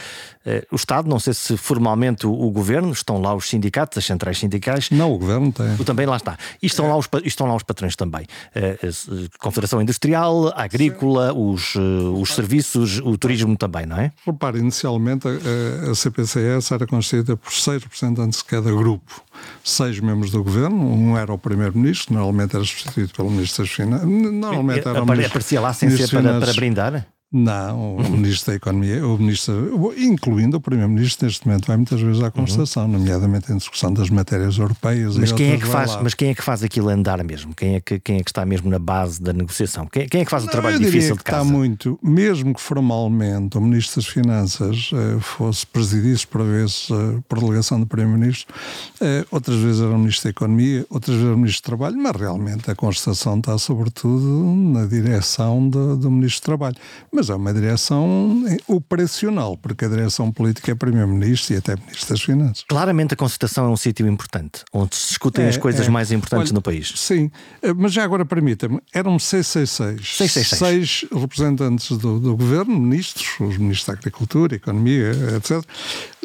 eh, 0.46 0.66
o 0.72 0.76
Estado, 0.76 1.10
não 1.10 1.20
sei 1.20 1.34
se 1.34 1.58
formalmente 1.58 2.28
o, 2.28 2.32
o, 2.32 2.52
Governo, 2.52 2.92
estão 2.92 3.20
lá 3.20 3.34
os 3.34 3.50
sindicatos, 3.50 3.98
as 3.98 4.06
centrais 4.06 4.38
sindicais. 4.38 4.90
Não, 4.92 5.12
o 5.12 5.18
Governo 5.18 5.52
tem. 5.52 5.76
Também 5.78 6.06
lá 6.06 6.18
está. 6.18 6.38
E 6.62 6.68
estão, 6.68 6.86
é. 6.86 6.90
lá, 6.90 6.98
os, 6.98 7.10
estão 7.24 7.48
lá 7.48 7.56
os 7.56 7.64
patrões 7.64 7.96
também. 7.96 8.26
Eh, 8.54 8.78
a 8.84 9.38
Confederação 9.40 9.82
Industrial, 9.82 10.50
a 10.50 10.64
Agrícola, 10.64 11.34
os, 11.34 11.76
eh, 11.76 11.80
os 11.80 12.34
serviços, 12.34 13.00
o 13.00 13.18
turismo 13.18 13.58
também, 13.58 13.86
não 13.86 13.98
é? 13.98 14.12
Repare, 14.26 14.60
inicialmente 14.60 15.05
a, 15.12 15.92
a 15.92 15.96
CPCS 15.96 16.72
era 16.72 16.88
constituída 16.88 17.38
por 17.38 17.52
seis 17.52 17.84
representantes 17.84 18.40
de 18.40 18.46
cada 18.46 18.72
grupo. 18.72 19.24
Seis 19.64 20.00
membros 20.00 20.32
do 20.32 20.44
Governo, 20.44 20.76
um 20.76 21.18
era 21.18 21.32
o 21.32 21.38
Primeiro-Ministro, 21.38 22.14
normalmente 22.14 22.56
era 22.56 22.66
substituído 22.66 23.14
pelo 23.14 23.30
Ministro 23.30 23.64
das 23.64 23.74
Finanças. 23.74 24.08
Normalmente 24.08 24.88
era 24.88 25.04
o 25.04 25.04
Aparecia 25.04 25.62
lá 25.62 25.74
sem 25.74 25.90
ser 25.90 26.10
para, 26.10 26.40
para 26.40 26.54
brindar? 26.54 27.08
Não, 27.32 27.98
o 27.98 28.10
Ministro 28.12 28.52
da 28.52 28.56
Economia, 28.56 29.06
o 29.06 29.18
Ministro, 29.18 29.94
incluindo 29.98 30.58
o 30.58 30.62
Primeiro-Ministro, 30.62 31.26
neste 31.26 31.46
momento 31.46 31.66
vai 31.68 31.76
muitas 31.76 32.00
vezes 32.00 32.24
à 32.24 32.32
Constituição, 32.32 32.84
uhum. 32.84 32.92
nomeadamente 32.92 33.52
em 33.52 33.58
discussão 33.58 33.92
das 33.92 34.10
matérias 34.10 34.58
europeias. 34.58 35.18
Mas 35.18 35.32
quem 35.32 35.52
é 35.52 35.58
que 35.58 35.66
faz? 35.66 35.98
Mas 36.02 36.14
quem 36.14 36.30
é 36.30 36.36
que 36.36 36.44
faz 36.44 36.64
aquilo 36.64 36.88
andar 36.88 37.22
mesmo? 37.24 37.54
Quem 37.54 37.76
é 37.76 37.82
que 37.82 38.00
quem 38.00 38.18
é 38.18 38.24
que 38.24 38.30
está 38.30 38.46
mesmo 38.46 38.70
na 38.70 38.80
base 38.80 39.22
da 39.22 39.34
negociação? 39.34 39.86
Quem, 39.88 40.08
quem 40.08 40.22
é 40.22 40.26
que 40.26 40.32
faz 40.32 40.44
o 40.44 40.46
Não, 40.46 40.52
trabalho 40.52 40.80
difícil 40.80 41.18
de 41.18 41.24
casa? 41.24 41.44
Está 41.44 41.52
muito, 41.52 42.00
mesmo 42.02 42.54
que 42.54 42.62
formalmente 42.62 43.58
o 43.58 43.62
Ministro 43.62 44.02
das 44.02 44.10
Finanças 44.10 44.92
uh, 44.92 45.20
fosse 45.20 45.66
presidisse 45.66 46.26
por 46.26 46.44
vezes 46.44 46.90
uh, 46.90 47.24
por 47.28 47.40
delegação 47.40 47.80
do 47.80 47.88
Primeiro-Ministro, 47.88 48.54
uh, 49.02 49.28
outras 49.32 49.58
vezes 49.58 49.82
era 49.82 49.92
o 49.92 49.98
Ministro 49.98 50.26
da 50.26 50.30
Economia, 50.30 50.86
outras 50.90 51.16
vezes 51.16 51.26
era 51.26 51.36
o 51.36 51.40
Ministro 51.40 51.64
do 51.64 51.66
Trabalho, 51.66 51.98
mas 51.98 52.16
realmente 52.16 52.72
a 52.72 52.76
Constituição 52.76 53.40
está 53.40 53.58
sobretudo 53.58 54.56
na 54.56 54.86
direção 54.86 55.68
do, 55.68 55.98
do 55.98 56.10
Ministro 56.10 56.42
do 56.42 56.46
Trabalho. 56.46 56.76
Mas 57.16 57.30
é 57.30 57.36
uma 57.36 57.54
direção 57.54 58.44
operacional, 58.68 59.56
porque 59.56 59.86
a 59.86 59.88
direção 59.88 60.30
política 60.34 60.74
é 60.74 60.76
Primeiro-Ministro 60.76 61.56
e 61.56 61.58
até 61.58 61.78
Ministro 61.78 62.10
das 62.10 62.22
Finanças. 62.22 62.66
Claramente 62.68 63.14
a 63.14 63.18
Constituição 63.18 63.68
é 63.68 63.70
um 63.70 63.78
sítio 63.78 64.06
importante, 64.06 64.66
onde 64.74 64.98
se 64.98 65.08
discutem 65.08 65.46
é, 65.46 65.48
as 65.48 65.56
coisas 65.56 65.88
é. 65.88 65.90
mais 65.90 66.12
importantes 66.12 66.52
Olha, 66.52 66.56
no 66.56 66.62
país. 66.62 66.92
Sim, 66.98 67.32
eh, 67.62 67.74
mas 67.74 67.94
já 67.94 68.04
agora 68.04 68.26
permita-me, 68.26 68.82
eram 68.94 69.18
666, 69.18 70.18
666. 70.18 70.60
seis 70.60 71.22
representantes 71.22 71.98
do, 71.98 72.20
do, 72.20 72.36
Governo, 72.36 72.78
ministros, 72.78 73.30
os 73.40 73.58
ministros 73.58 73.86
da 73.86 73.94
Agricultura, 73.94 74.56
Economia, 74.56 75.12
etc., 75.38 75.64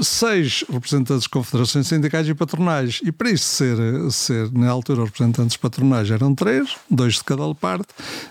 seis 0.03 0.65
representantes 0.69 1.23
de 1.23 1.29
confederações 1.29 1.87
sindicais 1.87 2.29
e 2.29 2.35
patronais, 2.35 3.01
e 3.05 3.13
para 3.13 3.31
isto 3.31 3.45
ser, 3.45 3.77
ser 4.11 4.51
na 4.51 4.69
altura, 4.69 5.03
os 5.03 5.11
representantes 5.11 5.57
patronais 5.57 6.11
eram 6.11 6.35
três, 6.35 6.75
dois 6.91 7.15
de 7.15 7.25
cada 7.25 7.55
parte, 7.55 7.87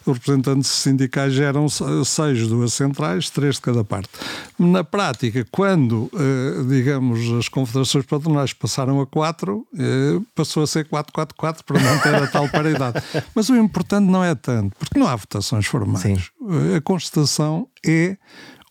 os 0.05 0.17
representantes 0.17 0.69
sindicais 0.69 1.39
eram 1.39 1.67
seis 1.69 2.48
duas 2.49 2.73
centrais, 2.73 3.29
três 3.29 3.55
de 3.55 3.61
cada 3.61 3.83
parte. 3.83 4.09
Na 4.57 4.83
prática, 4.83 5.45
quando, 5.51 6.09
eh, 6.13 6.63
digamos, 6.67 7.19
as 7.37 7.47
confederações 7.47 8.05
patronais 8.05 8.53
passaram 8.53 8.99
a 9.01 9.07
quatro, 9.07 9.65
eh, 9.77 10.19
passou 10.35 10.63
a 10.63 10.67
ser 10.67 10.85
4-4-4 10.85 11.63
para 11.63 11.79
manter 11.79 12.15
a 12.15 12.27
tal 12.27 12.49
paridade. 12.49 13.01
Mas 13.33 13.49
o 13.49 13.55
importante 13.55 14.09
não 14.09 14.23
é 14.23 14.35
tanto, 14.35 14.75
porque 14.77 14.99
não 14.99 15.07
há 15.07 15.15
votações 15.15 15.65
formais. 15.65 16.01
Sim. 16.01 16.17
Eh, 16.73 16.77
a 16.77 16.81
Constituição 16.81 17.67
é 17.85 18.17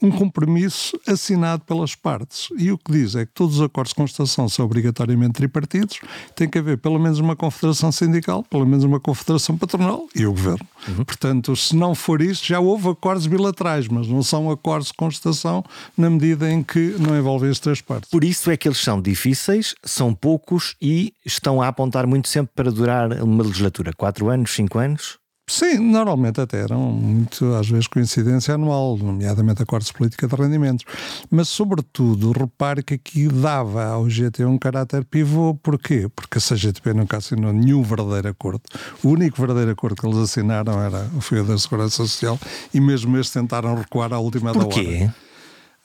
um 0.02 0.10
compromisso 0.10 0.98
assinado 1.06 1.64
pelas 1.64 1.94
partes. 1.94 2.48
E 2.56 2.70
o 2.70 2.78
que 2.78 2.92
diz 2.92 3.14
é 3.14 3.26
que 3.26 3.32
todos 3.32 3.56
os 3.56 3.62
acordos 3.62 3.90
de 3.90 3.96
constatação 3.96 4.48
são 4.48 4.64
obrigatoriamente 4.64 5.34
tripartidos, 5.34 6.00
tem 6.34 6.48
que 6.48 6.58
haver 6.58 6.78
pelo 6.78 6.98
menos 6.98 7.18
uma 7.18 7.34
confederação 7.34 7.90
sindical, 7.90 8.44
pelo 8.44 8.66
menos 8.66 8.84
uma 8.84 9.00
confederação 9.00 9.56
patronal 9.56 10.06
e 10.14 10.24
o 10.24 10.30
governo. 10.30 10.66
Uhum. 10.86 11.04
Portanto, 11.04 11.54
se 11.56 11.74
não 11.74 11.94
for 11.94 12.22
isto, 12.22 12.46
já 12.46 12.60
houve 12.60 12.88
acordos 12.88 13.26
bilaterais, 13.26 13.88
mas 13.88 14.06
não 14.06 14.22
são 14.22 14.50
acordos 14.50 14.88
de 14.88 14.94
constatação 14.94 15.64
na 15.96 16.08
medida 16.08 16.50
em 16.50 16.62
que 16.62 16.94
não 16.98 17.18
envolvem 17.18 17.50
as 17.50 17.58
três 17.58 17.80
partes. 17.80 18.10
Por 18.10 18.24
isso 18.24 18.50
é 18.50 18.56
que 18.56 18.68
eles 18.68 18.78
são 18.78 19.00
difíceis, 19.00 19.74
são 19.82 20.14
poucos 20.14 20.76
e 20.80 21.12
estão 21.24 21.60
a 21.60 21.68
apontar 21.68 22.06
muito 22.06 22.28
sempre 22.28 22.52
para 22.54 22.70
durar 22.70 23.12
uma 23.22 23.42
legislatura. 23.42 23.92
Quatro 23.96 24.28
anos, 24.28 24.54
cinco 24.54 24.78
anos? 24.78 25.18
Sim, 25.48 25.78
normalmente 25.78 26.42
até 26.42 26.60
eram 26.60 26.92
muito, 26.92 27.54
às 27.54 27.68
vezes, 27.68 27.86
coincidência 27.86 28.54
anual, 28.54 28.98
nomeadamente 28.98 29.62
acordos 29.62 29.88
de 29.88 29.94
política 29.94 30.28
de 30.28 30.36
rendimentos. 30.36 30.84
Mas, 31.30 31.48
sobretudo, 31.48 32.32
repare 32.32 32.82
que 32.82 32.94
aqui 32.94 33.28
dava 33.28 33.86
ao 33.86 34.10
GT 34.10 34.44
um 34.44 34.58
caráter 34.58 35.06
pivô. 35.06 35.54
Porquê? 35.54 36.06
Porque 36.14 36.36
a 36.36 36.40
CGTP 36.40 36.92
nunca 36.92 37.16
assinou 37.16 37.50
nenhum 37.50 37.82
verdadeiro 37.82 38.28
acordo. 38.28 38.60
O 39.02 39.08
único 39.08 39.38
verdadeiro 39.38 39.70
acordo 39.70 39.96
que 39.96 40.06
eles 40.06 40.18
assinaram 40.18 40.82
era 40.82 41.08
o 41.16 41.20
FIA 41.22 41.42
da 41.42 41.56
Segurança 41.56 41.96
Social 41.96 42.38
e 42.74 42.78
mesmo 42.78 43.16
eles 43.16 43.30
tentaram 43.30 43.74
recuar 43.74 44.12
à 44.12 44.18
última 44.18 44.52
Porquê? 44.52 44.82
da 44.82 45.04
hora. 45.04 45.14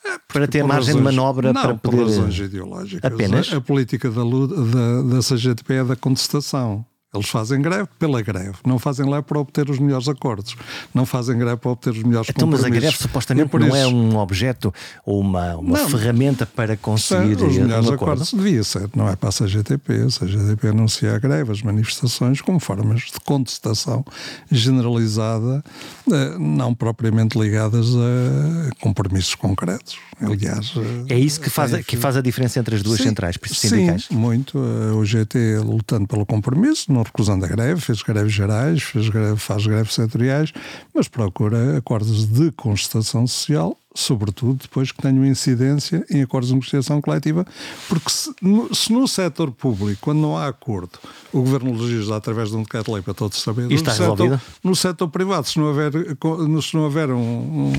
É, 0.04 0.18
para 0.28 0.46
ter 0.46 0.62
margem 0.62 0.94
razões, 0.94 0.96
de 0.96 1.02
manobra 1.02 1.52
não, 1.54 1.62
para 1.62 1.74
poder. 1.76 1.96
Por 1.96 2.06
razões 2.06 2.38
ideológicas. 2.38 3.10
Apenas. 3.10 3.50
A, 3.50 3.56
a 3.56 3.60
política 3.62 4.10
da, 4.10 4.22
da, 4.22 5.02
da 5.14 5.20
CGTP 5.20 5.74
é 5.74 5.84
da 5.84 5.96
contestação. 5.96 6.84
Eles 7.14 7.28
fazem 7.28 7.62
greve 7.62 7.88
pela 7.98 8.20
greve, 8.20 8.56
não 8.66 8.78
fazem 8.78 9.08
lá 9.08 9.22
para 9.22 9.38
obter 9.38 9.70
os 9.70 9.78
melhores 9.78 10.08
acordos, 10.08 10.56
não 10.92 11.06
fazem 11.06 11.38
greve 11.38 11.58
para 11.58 11.70
obter 11.70 11.90
os 11.90 12.02
melhores 12.02 12.28
então, 12.28 12.48
compromissos. 12.48 12.68
Mas 12.68 12.76
a 12.76 12.80
greve 12.80 12.96
supostamente 12.96 13.56
não 13.56 13.66
é 13.66 13.68
isso... 13.68 13.76
é 13.76 13.86
um 13.86 14.16
objeto 14.16 14.74
ou 15.06 15.20
uma, 15.20 15.56
uma 15.56 15.78
não, 15.78 15.88
ferramenta 15.88 16.44
para 16.44 16.76
conseguir 16.76 17.40
os 17.40 17.56
melhores 17.56 17.88
um 17.88 17.94
acordos. 17.94 18.32
Devia 18.32 18.64
ser, 18.64 18.90
não 18.96 19.08
é 19.08 19.14
para 19.14 19.28
a 19.28 19.32
CGTP. 19.32 19.92
A 19.92 20.06
CGTP 20.06 20.68
anuncia 20.68 21.14
a 21.14 21.18
greve, 21.18 21.52
as 21.52 21.62
manifestações 21.62 22.40
como 22.40 22.58
formas 22.58 23.02
de 23.02 23.20
contestação 23.24 24.04
generalizada, 24.50 25.62
eh, 26.10 26.36
não 26.38 26.74
propriamente 26.74 27.38
ligadas 27.38 27.86
a 27.94 28.70
compromissos 28.80 29.34
concretos. 29.36 29.98
Aliás, 30.20 30.72
é 31.08 31.18
isso 31.18 31.40
que 31.40 31.50
faz, 31.50 31.72
é, 31.74 31.82
que 31.82 31.96
faz 31.96 32.16
a 32.16 32.20
diferença 32.20 32.58
entre 32.58 32.76
as 32.76 32.82
duas 32.82 32.98
sim, 32.98 33.04
centrais 33.04 33.36
sindicais? 33.46 34.06
Sim, 34.06 34.16
muito. 34.16 34.58
Eh, 34.58 34.92
o 34.92 35.04
GT 35.04 35.58
lutando 35.58 36.06
pelo 36.06 36.24
compromisso, 36.24 36.92
não 36.92 37.03
recusando 37.04 37.44
a 37.44 37.48
greve, 37.48 37.80
fez 37.80 38.02
greves 38.02 38.32
gerais, 38.32 38.82
fez 38.82 39.08
greve, 39.08 39.36
faz 39.36 39.66
greves 39.66 39.94
setoriais, 39.94 40.52
mas 40.94 41.08
procura 41.08 41.78
acordos 41.78 42.26
de 42.26 42.50
constatação 42.52 43.26
social 43.26 43.76
sobretudo 43.94 44.58
depois 44.62 44.90
que 44.90 45.00
tenham 45.00 45.24
incidência 45.24 46.04
em 46.10 46.20
acordos 46.20 46.48
de 46.48 46.54
negociação 46.54 47.00
coletiva, 47.00 47.46
porque 47.88 48.10
se 48.10 48.34
no, 48.42 48.74
se 48.74 48.92
no 48.92 49.06
setor 49.06 49.52
público, 49.52 50.00
quando 50.00 50.18
não 50.18 50.36
há 50.36 50.48
acordo, 50.48 50.98
o 51.32 51.40
Governo 51.40 51.72
legisla 51.72 52.16
através 52.16 52.50
de 52.50 52.56
um 52.56 52.62
decreto-lei 52.64 53.02
para 53.02 53.14
todos 53.14 53.40
saberem, 53.40 53.70
no, 53.70 53.90
setor, 53.90 54.40
no 54.64 54.76
setor 54.76 55.08
privado, 55.08 55.46
se 55.46 55.58
não 55.58 55.66
houver, 55.66 55.92
se 55.92 56.74
não 56.74 56.82
houver 56.82 57.10
um, 57.10 57.72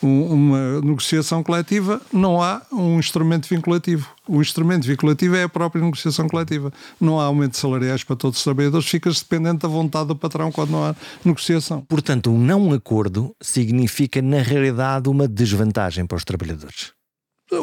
um, 0.00 0.32
uma 0.32 0.80
negociação 0.80 1.42
coletiva, 1.42 2.00
não 2.12 2.40
há 2.40 2.62
um 2.72 3.00
instrumento 3.00 3.48
vinculativo. 3.48 4.08
O 4.28 4.40
instrumento 4.40 4.86
vinculativo 4.86 5.36
é 5.36 5.44
a 5.44 5.48
própria 5.48 5.82
negociação 5.82 6.28
coletiva. 6.28 6.72
Não 7.00 7.20
há 7.20 7.24
aumento 7.24 7.56
salariais 7.56 8.02
para 8.04 8.16
todos 8.16 8.38
os 8.38 8.44
trabalhadores, 8.44 8.88
ficas 8.88 9.20
dependente 9.20 9.62
da 9.62 9.68
vontade 9.68 10.08
do 10.08 10.16
patrão 10.16 10.50
quando 10.50 10.70
não 10.70 10.84
há 10.84 10.96
negociação. 11.24 11.80
Portanto, 11.82 12.30
um 12.30 12.38
não 12.38 12.72
acordo 12.72 13.34
significa, 13.40 14.20
na 14.20 14.40
realidade, 14.40 15.08
uma 15.08 15.28
desvantagem 15.28 16.06
para 16.06 16.16
os 16.16 16.24
trabalhadores. 16.24 16.92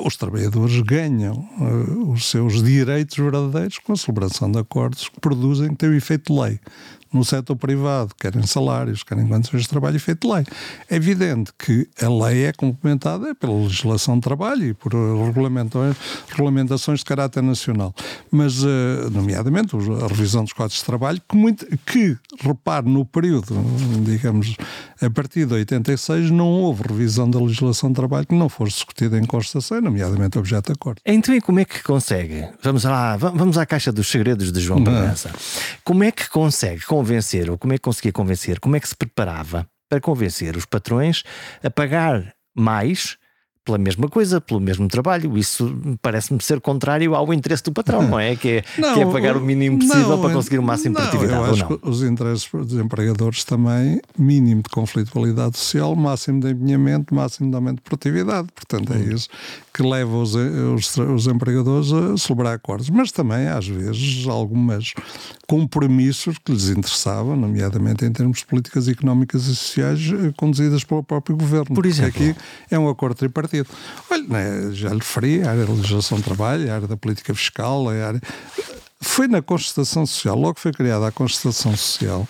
Os 0.06 0.16
trabalhadores 0.16 0.80
ganham 0.80 1.36
uh, 1.60 2.12
os 2.12 2.30
seus 2.30 2.64
direitos 2.64 3.18
verdadeiros 3.18 3.80
com 3.80 3.92
a 3.92 3.98
celebração 3.98 4.50
de 4.50 4.58
acordos 4.58 5.10
que 5.10 5.20
produzem, 5.20 5.72
que 5.72 5.76
têm 5.76 5.90
o 5.90 5.94
efeito 5.94 6.34
de 6.34 6.40
lei 6.40 6.60
no 7.14 7.24
setor 7.24 7.56
privado, 7.56 8.14
querem 8.20 8.46
salários, 8.46 9.04
querem 9.04 9.28
condições 9.28 9.64
de 9.64 9.70
trabalho 9.70 10.00
feito 10.00 10.32
lei. 10.32 10.44
É 10.90 10.96
evidente 10.96 11.52
que 11.58 11.88
a 12.02 12.10
lei 12.10 12.46
é 12.46 12.54
complementada 12.54 13.36
pela 13.36 13.54
legislação 13.54 14.16
de 14.16 14.22
trabalho 14.22 14.66
e 14.66 14.74
por 14.74 14.92
regulamentações 16.30 17.00
de 17.00 17.06
caráter 17.06 17.44
nacional, 17.44 17.94
mas, 18.32 18.64
eh, 18.64 19.10
nomeadamente, 19.12 19.76
a 19.76 20.08
revisão 20.08 20.44
dos 20.44 20.54
códigos 20.54 20.80
de 20.80 20.86
trabalho, 20.86 21.22
que, 21.28 21.36
muito, 21.36 21.66
que 21.86 22.18
repare, 22.42 22.90
no 22.90 23.06
período, 23.06 23.56
digamos, 24.04 24.56
a 25.04 25.10
partir 25.10 25.46
de 25.46 25.54
86, 25.54 26.32
não 26.32 26.48
houve 26.48 26.84
revisão 26.84 27.30
da 27.30 27.40
legislação 27.40 27.90
de 27.90 27.96
trabalho 27.96 28.26
que 28.26 28.36
não 28.36 28.48
fosse 28.48 28.76
discutida 28.76 29.18
em 29.18 29.26
Constituição, 29.26 29.82
nomeadamente 29.82 30.38
objeto 30.38 30.68
de 30.68 30.74
acordo. 30.74 31.02
Então, 31.06 31.36
e 31.36 31.42
como 31.42 31.60
é 31.60 31.66
que 31.66 31.84
consegue? 31.84 32.48
Vamos 32.62 32.84
lá, 32.84 33.18
vamos 33.18 33.58
à 33.58 33.66
caixa 33.66 33.92
dos 33.92 34.08
segredos 34.10 34.52
de 34.52 34.60
João 34.62 34.84
Bragança. 34.84 35.32
Como 35.84 36.04
é 36.04 36.12
que 36.12 36.30
consegue, 36.30 36.86
convencer, 36.86 37.50
ou 37.50 37.58
como 37.58 37.74
é 37.74 37.78
que 37.78 37.84
conseguia 37.84 38.12
convencer, 38.12 38.60
como 38.60 38.76
é 38.76 38.80
que 38.80 38.88
se 38.88 38.96
preparava 38.96 39.68
para 39.90 40.00
convencer 40.00 40.56
os 40.56 40.66
patrões 40.66 41.24
a 41.64 41.70
pagar 41.70 42.34
mais 42.56 43.18
pela 43.64 43.78
mesma 43.78 44.10
coisa, 44.10 44.42
pelo 44.42 44.60
mesmo 44.60 44.88
trabalho. 44.88 45.38
Isso 45.38 45.76
parece-me 46.02 46.42
ser 46.42 46.60
contrário 46.60 47.16
ao 47.16 47.34
interesse 47.34 47.64
do 47.64 47.72
patrão, 47.72 48.08
não 48.08 48.20
é? 48.20 48.36
Que 48.36 48.50
é, 48.50 48.64
não, 48.78 48.94
que 48.94 49.00
é 49.02 49.06
pagar 49.06 49.38
o 49.38 49.42
mínimo 49.42 49.80
possível 49.80 50.10
não, 50.10 50.22
para 50.22 50.34
conseguir 50.34 50.60
o 50.60 50.64
máximo 50.64 50.96
de 50.96 51.02
produtividade. 51.02 51.44
Eu 51.44 51.54
acho 51.54 51.68
que 51.68 51.90
os 51.90 52.04
interesses 52.04 52.50
dos 52.52 52.74
empregadores 52.74 53.44
também, 53.44 54.02
mínimo 54.18 54.62
de 54.64 54.70
conflitualidade 54.70 55.58
social, 55.58 55.96
máximo 55.96 56.42
de 56.42 56.52
empenhamento, 56.52 57.16
máximo 57.16 57.50
de 57.50 57.56
aumento 57.56 57.78
de 57.78 57.84
produtividade. 57.84 58.48
Portanto, 58.54 58.94
é 58.94 58.98
hum. 58.98 59.16
isso 59.16 59.30
que 59.74 59.82
leva 59.82 60.16
os, 60.18 60.36
os, 60.36 60.98
os, 60.98 61.28
empregadores 61.28 61.92
a 61.92 62.16
celebrar 62.16 62.54
acordos, 62.54 62.90
mas 62.92 63.12
também, 63.12 63.48
às 63.48 63.68
vezes, 63.68 64.28
algumas 64.28 64.94
compromissos 65.48 66.38
que 66.38 66.52
lhes 66.52 66.70
interessavam, 66.70 67.36
nomeadamente 67.36 68.06
em 68.06 68.12
termos 68.12 68.40
de 68.40 68.46
políticas 68.46 68.88
económicas 68.88 69.48
e 69.48 69.56
sociais 69.56 70.00
eh, 70.00 70.32
conduzidas 70.38 70.84
pelo 70.84 71.04
próprio 71.04 71.36
governo. 71.36 71.76
Por 71.76 71.88
exemplo? 71.88 72.10
Aqui 72.10 72.36
é 72.70 72.78
um 72.78 72.88
acordo 72.88 73.16
tripartido. 73.16 73.68
Olha, 74.12 74.24
né, 74.28 74.72
já 74.74 74.90
lhe 74.90 75.00
referi, 75.00 75.42
a 75.42 75.50
área 75.50 75.66
da 75.66 75.74
legislação 75.74 76.20
do 76.20 76.24
trabalho, 76.24 76.72
a 76.72 76.76
área 76.76 76.88
da 76.88 76.96
política 76.96 77.34
fiscal, 77.34 77.90
a 77.90 77.94
área 77.94 78.22
foi 79.04 79.28
na 79.28 79.42
Constituição 79.42 80.06
Social, 80.06 80.38
logo 80.38 80.60
foi 80.60 80.72
criada 80.72 81.08
a 81.08 81.12
Constituição 81.12 81.76
Social, 81.76 82.28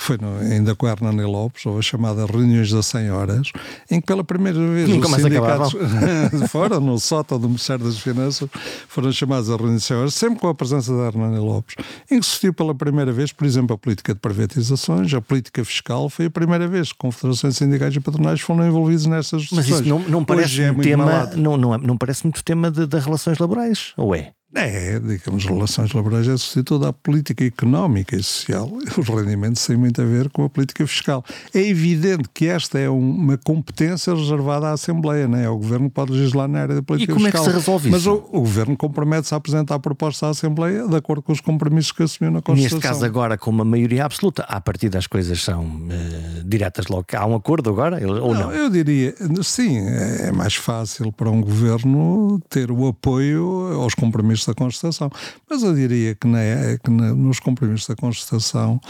foi 0.00 0.18
no, 0.18 0.38
ainda 0.38 0.74
com 0.74 0.86
a 0.86 0.90
Hernani 0.90 1.22
Lopes, 1.22 1.66
ou 1.66 1.78
a 1.78 1.82
chamada 1.82 2.26
Reuniões 2.26 2.70
das 2.70 2.86
100 2.86 3.10
Horas, 3.10 3.52
em 3.90 4.00
que 4.00 4.06
pela 4.06 4.24
primeira 4.24 4.58
vez 4.58 4.88
Nunca 4.88 5.08
os 5.08 5.14
sindicatos 5.14 5.74
foram 6.50 6.80
no 6.80 6.98
sótão 6.98 7.38
do 7.38 7.48
Ministério 7.48 7.84
das 7.84 7.98
Finanças, 7.98 8.48
foram 8.88 9.12
chamados 9.12 9.50
a 9.50 9.56
Reuniões 9.56 9.82
das 9.82 9.84
100 9.84 9.96
Horas, 9.96 10.14
sempre 10.14 10.38
com 10.40 10.48
a 10.48 10.54
presença 10.54 10.96
da 10.96 11.06
Hernani 11.06 11.38
Lopes, 11.38 11.76
em 12.10 12.18
que 12.18 12.26
se 12.26 12.32
discutiu 12.32 12.54
pela 12.54 12.74
primeira 12.74 13.12
vez, 13.12 13.32
por 13.32 13.46
exemplo, 13.46 13.74
a 13.74 13.78
política 13.78 14.14
de 14.14 14.20
privatizações, 14.20 15.12
a 15.12 15.20
política 15.20 15.64
fiscal, 15.64 16.08
foi 16.08 16.26
a 16.26 16.30
primeira 16.30 16.66
vez 16.66 16.92
que 16.92 16.98
confederações 16.98 17.56
sindicais 17.56 17.94
e 17.94 18.00
patronais 18.00 18.40
foram 18.40 18.66
envolvidos 18.66 19.06
nessas 19.06 19.42
discussões. 19.42 19.70
Mas 19.70 19.80
isso 19.80 19.88
não, 19.88 19.98
não 20.00 20.24
parece 20.24 20.62
é 20.62 20.72
tema, 20.74 21.30
não, 21.36 21.56
não, 21.56 21.74
é, 21.74 21.78
não 21.78 21.96
parece 21.96 22.24
muito 22.24 22.42
tema 22.42 22.70
de 22.70 22.86
relações 22.98 23.38
laborais, 23.38 23.92
ou 23.96 24.14
é? 24.14 24.32
É, 24.52 24.98
digamos, 24.98 25.44
relações 25.44 25.92
laborais 25.92 26.26
é 26.26 26.36
substituto 26.36 26.84
à 26.84 26.92
política 26.92 27.44
económica 27.44 28.16
e 28.16 28.22
social. 28.22 28.68
Os 28.98 29.08
rendimentos 29.08 29.64
têm 29.64 29.76
muito 29.90 30.00
a 30.00 30.04
ver 30.04 30.30
com 30.30 30.44
a 30.44 30.48
política 30.48 30.86
fiscal. 30.86 31.24
É 31.52 31.60
evidente 31.60 32.28
que 32.32 32.46
esta 32.46 32.78
é 32.78 32.88
uma 32.88 33.36
competência 33.36 34.14
reservada 34.14 34.68
à 34.68 34.72
Assembleia, 34.72 35.26
não 35.26 35.38
é? 35.38 35.48
O 35.48 35.56
Governo 35.56 35.90
pode 35.90 36.12
legislar 36.12 36.48
na 36.48 36.60
área 36.60 36.74
da 36.76 36.82
política 36.82 37.12
fiscal. 37.12 37.28
E 37.28 37.32
como 37.32 37.42
fiscal, 37.42 37.42
é 37.42 37.44
que 37.44 37.50
se 37.50 37.58
resolve 37.58 37.90
mas 37.90 38.00
isso? 38.00 38.10
Mas 38.10 38.20
o, 38.20 38.38
o, 38.38 38.40
Governo 38.40 38.76
compromete-se 38.76 39.34
a 39.34 39.36
apresentar 39.36 39.74
a 39.74 39.78
proposta 39.78 40.26
à 40.26 40.30
Assembleia 40.30 40.86
de 40.86 40.96
acordo 40.96 41.22
com 41.22 41.32
os 41.32 41.40
compromissos 41.40 41.92
que 41.92 42.02
assumiu 42.02 42.30
na 42.32 42.40
Constituição. 42.40 42.78
Neste 42.78 42.88
caso 42.88 43.04
agora, 43.04 43.36
com 43.36 43.50
uma 43.50 43.64
maioria 43.64 44.04
absoluta, 44.04 44.44
a 44.44 44.60
partir 44.60 44.88
das 44.88 45.06
coisas 45.06 45.42
são 45.42 45.64
uh, 45.64 46.44
diretas 46.44 46.86
logo. 46.86 47.06
Há 47.14 47.26
um 47.26 47.34
acordo 47.34 47.70
agora 47.70 47.98
ou 48.06 48.34
não? 48.34 48.42
não? 48.42 48.52
Eu 48.52 48.70
diria, 48.70 49.14
sim, 49.42 49.78
é 49.78 50.30
mais 50.30 50.54
fácil 50.54 51.12
para 51.12 51.28
um 51.28 51.40
Governo 51.40 52.40
ter 52.48 52.70
o 52.70 52.86
apoio 52.86 53.72
aos 53.80 53.94
compromissos 53.94 54.46
da 54.46 54.54
Constituição. 54.54 55.10
Mas 55.48 55.62
eu 55.62 55.74
diria 55.74 56.14
que, 56.14 56.26
na, 56.26 56.38
que 56.82 56.90
na, 56.90 57.14
nos 57.14 57.40
compromissos 57.40 57.88
da 57.88 57.96
Constituição 57.96 58.80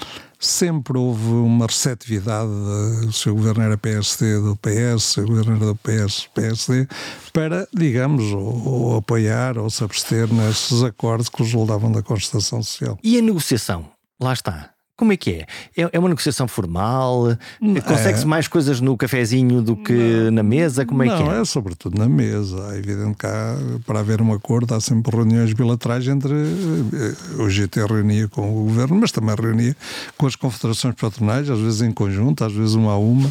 sempre 0.41 0.90
houve 0.99 1.33
uma 1.33 1.67
receptividade, 1.67 2.51
o 2.51 3.35
governo 3.35 3.63
era 3.63 3.79
PSD 3.79 4.41
do 4.41 4.57
PS, 4.57 5.19
o 5.19 5.27
governo 5.27 5.57
era 5.57 5.67
do 5.67 5.77
PS, 5.77 6.29
PSD, 6.35 6.89
para, 7.33 7.69
digamos, 7.73 8.33
ou, 8.33 8.69
ou 8.69 8.97
apoiar 8.97 9.59
ou 9.59 9.71
se 9.71 9.85
abster 9.85 10.33
nesses 10.33 10.83
acordos 10.83 11.29
que 11.29 11.43
resultavam 11.43 11.93
da 11.93 12.03
Constituição 12.03 12.63
Social. 12.63 12.99
E 13.03 13.19
a 13.19 13.23
negociação? 13.23 13.91
Lá 14.21 14.33
está. 14.33 14.70
Como 15.01 15.15
é 15.15 15.17
que 15.17 15.31
é? 15.31 15.47
É, 15.75 15.89
é 15.95 15.99
uma 15.99 16.11
negociação 16.11 16.47
formal? 16.47 17.39
Consegue-se 17.87 18.25
é. 18.25 18.27
mais 18.27 18.47
coisas 18.47 18.83
no 18.83 18.99
cafezinho 18.99 19.63
do 19.63 19.75
que 19.75 19.95
não, 19.95 20.31
na 20.31 20.43
mesa? 20.43 20.85
Como 20.85 21.03
é 21.03 21.07
não, 21.07 21.17
que 21.17 21.23
é? 21.23 21.27
Não, 21.27 21.41
é 21.41 21.45
sobretudo 21.47 21.99
na 21.99 22.07
mesa. 22.07 22.75
É 22.75 22.77
evidente 22.77 23.17
que 23.17 23.27
há, 23.27 23.57
para 23.87 24.01
haver 24.01 24.21
um 24.21 24.31
acordo 24.31 24.75
há 24.75 24.81
sempre 24.81 25.17
reuniões 25.17 25.55
bilaterais 25.55 26.07
entre. 26.07 26.35
Eh, 26.35 27.43
o 27.43 27.49
GT 27.49 27.87
reunia 27.87 28.29
com 28.29 28.51
o 28.51 28.65
governo, 28.65 29.01
mas 29.01 29.11
também 29.11 29.35
reunia 29.35 29.75
com 30.19 30.27
as 30.27 30.37
confederações 30.37 30.95
patronais, 30.97 31.49
às 31.49 31.59
vezes 31.59 31.81
em 31.81 31.93
conjunto, 31.93 32.45
às 32.45 32.53
vezes 32.53 32.75
uma 32.75 32.93
a 32.93 32.99
uma 32.99 33.31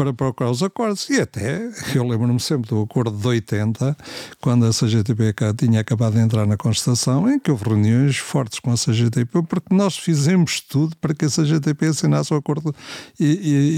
para 0.00 0.14
procurar 0.14 0.50
os 0.50 0.62
acordos. 0.62 1.10
E 1.10 1.20
até, 1.20 1.70
eu 1.94 2.08
lembro-me 2.08 2.40
sempre 2.40 2.70
do 2.70 2.80
acordo 2.80 3.14
de 3.14 3.28
80, 3.28 3.94
quando 4.40 4.64
a 4.64 4.70
CGTP 4.70 5.34
tinha 5.58 5.80
acabado 5.80 6.14
de 6.14 6.20
entrar 6.20 6.46
na 6.46 6.56
Constituição, 6.56 7.30
em 7.30 7.38
que 7.38 7.50
houve 7.50 7.64
reuniões 7.64 8.16
fortes 8.16 8.60
com 8.60 8.72
a 8.72 8.76
CGTP, 8.76 9.42
porque 9.42 9.74
nós 9.74 9.98
fizemos 9.98 10.62
tudo 10.62 10.96
para 10.96 11.12
que 11.12 11.26
a 11.26 11.28
CGTP 11.28 11.86
assinasse 11.86 12.32
o 12.32 12.36
acordo 12.38 12.74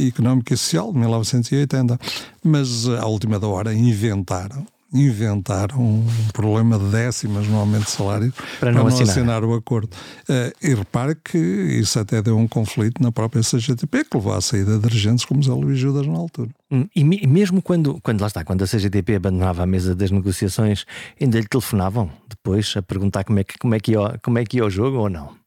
económico 0.08 0.54
e 0.54 0.56
social 0.56 0.92
de 0.92 0.98
1980. 1.00 1.98
Mas, 2.44 2.86
à 2.86 3.06
última 3.06 3.40
da 3.40 3.48
hora, 3.48 3.74
inventaram 3.74 4.64
inventaram 4.92 5.80
um 5.80 6.06
problema 6.32 6.78
de 6.78 6.86
décimas 6.90 7.46
no 7.46 7.58
aumento 7.58 7.84
de 7.84 7.90
salário 7.90 8.32
para 8.60 8.70
não, 8.70 8.82
para 8.82 8.90
não 8.90 8.96
assinar. 8.96 9.10
assinar. 9.10 9.44
o 9.44 9.54
acordo. 9.54 9.94
Uh, 10.28 10.52
e 10.62 10.74
repare 10.74 11.14
que 11.14 11.38
isso 11.38 11.98
até 11.98 12.20
deu 12.20 12.36
um 12.36 12.46
conflito 12.46 13.02
na 13.02 13.10
própria 13.10 13.42
CGTP, 13.42 14.04
que 14.04 14.16
levou 14.16 14.32
à 14.32 14.40
saída 14.40 14.78
de 14.78 14.88
dirigentes 14.88 15.24
como 15.24 15.42
Zé 15.42 15.52
Luís 15.52 15.78
Judas 15.78 16.06
na 16.06 16.18
altura. 16.18 16.50
Hum, 16.70 16.86
e 16.94 17.04
mesmo 17.26 17.62
quando, 17.62 18.00
quando 18.02 18.20
lá 18.20 18.26
está, 18.26 18.44
quando 18.44 18.62
a 18.62 18.66
CGTP 18.66 19.16
abandonava 19.16 19.62
a 19.62 19.66
mesa 19.66 19.94
das 19.94 20.10
negociações, 20.10 20.84
ainda 21.20 21.38
lhe 21.38 21.46
telefonavam 21.46 22.10
depois 22.28 22.74
a 22.76 22.82
perguntar 22.82 23.24
como 23.24 23.38
é 23.38 23.44
que, 23.44 23.58
como 23.58 23.74
é 23.74 23.80
que, 23.80 23.92
ia, 23.92 24.18
como 24.22 24.38
é 24.38 24.44
que 24.44 24.56
ia 24.58 24.64
o 24.64 24.70
jogo 24.70 24.98
ou 24.98 25.10
não? 25.10 25.42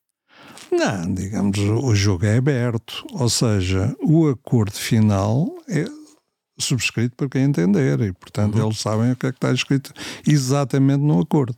Não, 0.72 1.14
digamos, 1.14 1.58
o 1.60 1.96
jogo 1.96 2.26
é 2.26 2.38
aberto, 2.38 3.06
ou 3.14 3.30
seja, 3.30 3.96
o 4.02 4.28
acordo 4.28 4.74
final 4.74 5.48
é 5.70 5.86
subscrito 6.58 7.16
por 7.16 7.30
quem 7.30 7.44
entender 7.44 8.00
e, 8.02 8.14
portanto, 8.14 8.58
uhum. 8.58 8.66
eles 8.66 8.80
sabem 8.80 9.12
o 9.12 9.16
que 9.16 9.28
é 9.28 9.32
que 9.32 9.38
está 9.38 9.52
escrito 9.52 9.92
exatamente 10.26 11.02
no 11.02 11.20
acordo. 11.20 11.56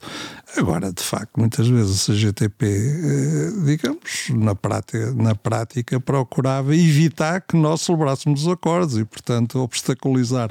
Agora, 0.56 0.92
de 0.92 1.04
facto, 1.04 1.40
muitas 1.40 1.68
vezes 1.68 2.10
a 2.10 2.14
GTP, 2.14 2.66
eh, 2.66 3.52
digamos, 3.66 4.30
na 4.30 4.56
prática, 4.56 5.14
na 5.14 5.36
prática 5.36 6.00
procurava 6.00 6.76
evitar 6.76 7.42
que 7.42 7.56
nós 7.56 7.82
celebrássemos 7.82 8.44
os 8.44 8.48
acordos 8.48 8.98
e, 8.98 9.06
portanto, 9.06 9.60
obstaculizar 9.60 10.50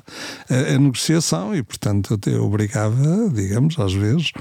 a, 0.49 0.75
a 0.75 0.79
negociação 0.79 1.55
e, 1.55 1.63
portanto, 1.63 2.15
até 2.15 2.39
obrigava, 2.39 3.29
digamos, 3.33 3.79
às 3.79 3.93
vezes, 3.93 4.33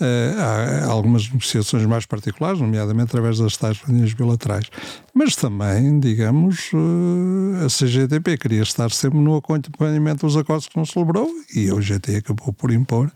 a, 0.00 0.86
a 0.86 0.86
algumas 0.86 1.28
negociações 1.28 1.84
mais 1.84 2.06
particulares, 2.06 2.60
nomeadamente 2.60 3.10
através 3.10 3.38
das 3.38 3.56
tais 3.56 3.78
reuniões 3.82 4.14
bilaterais. 4.14 4.70
Mas 5.12 5.36
também, 5.36 5.98
digamos, 6.00 6.70
eh, 6.72 7.66
a 7.66 7.68
CGTP 7.68 8.38
queria 8.38 8.62
estar 8.62 8.90
sempre 8.90 9.18
no 9.18 9.34
acompanhamento 9.54 10.26
dos 10.26 10.36
acordos 10.36 10.68
que 10.68 10.76
não 10.76 10.86
celebrou 10.86 11.30
e 11.54 11.70
o 11.70 11.80
GT 11.80 12.16
acabou 12.16 12.52
por 12.52 12.70
impor 12.70 13.10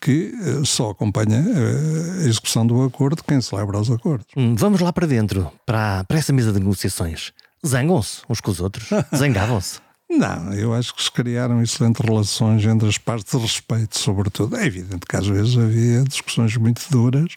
que 0.00 0.32
eh, 0.40 0.64
só 0.64 0.90
acompanha 0.90 1.38
eh, 1.38 2.24
a 2.24 2.28
execução 2.28 2.66
do 2.66 2.82
acordo 2.84 3.22
quem 3.24 3.40
celebra 3.40 3.78
os 3.78 3.90
acordos. 3.90 4.26
Hum, 4.36 4.54
vamos 4.56 4.80
lá 4.80 4.92
para 4.92 5.06
dentro, 5.06 5.50
para, 5.66 6.04
para 6.04 6.18
essa 6.18 6.32
mesa 6.32 6.52
de 6.52 6.60
negociações. 6.60 7.32
Zangam-se 7.66 8.22
uns 8.28 8.40
com 8.40 8.50
os 8.50 8.60
outros? 8.60 8.88
Zangavam-se? 9.14 9.80
Não, 10.10 10.54
eu 10.54 10.72
acho 10.72 10.94
que 10.94 11.02
se 11.02 11.12
criaram 11.12 11.62
excelentes 11.62 12.02
relações 12.02 12.64
entre 12.64 12.88
as 12.88 12.96
partes 12.96 13.30
de 13.30 13.42
respeito, 13.42 13.98
sobretudo. 13.98 14.56
É 14.56 14.64
evidente 14.64 15.04
que 15.06 15.16
às 15.16 15.26
vezes 15.26 15.58
havia 15.58 16.02
discussões 16.02 16.56
muito 16.56 16.82
duras 16.90 17.34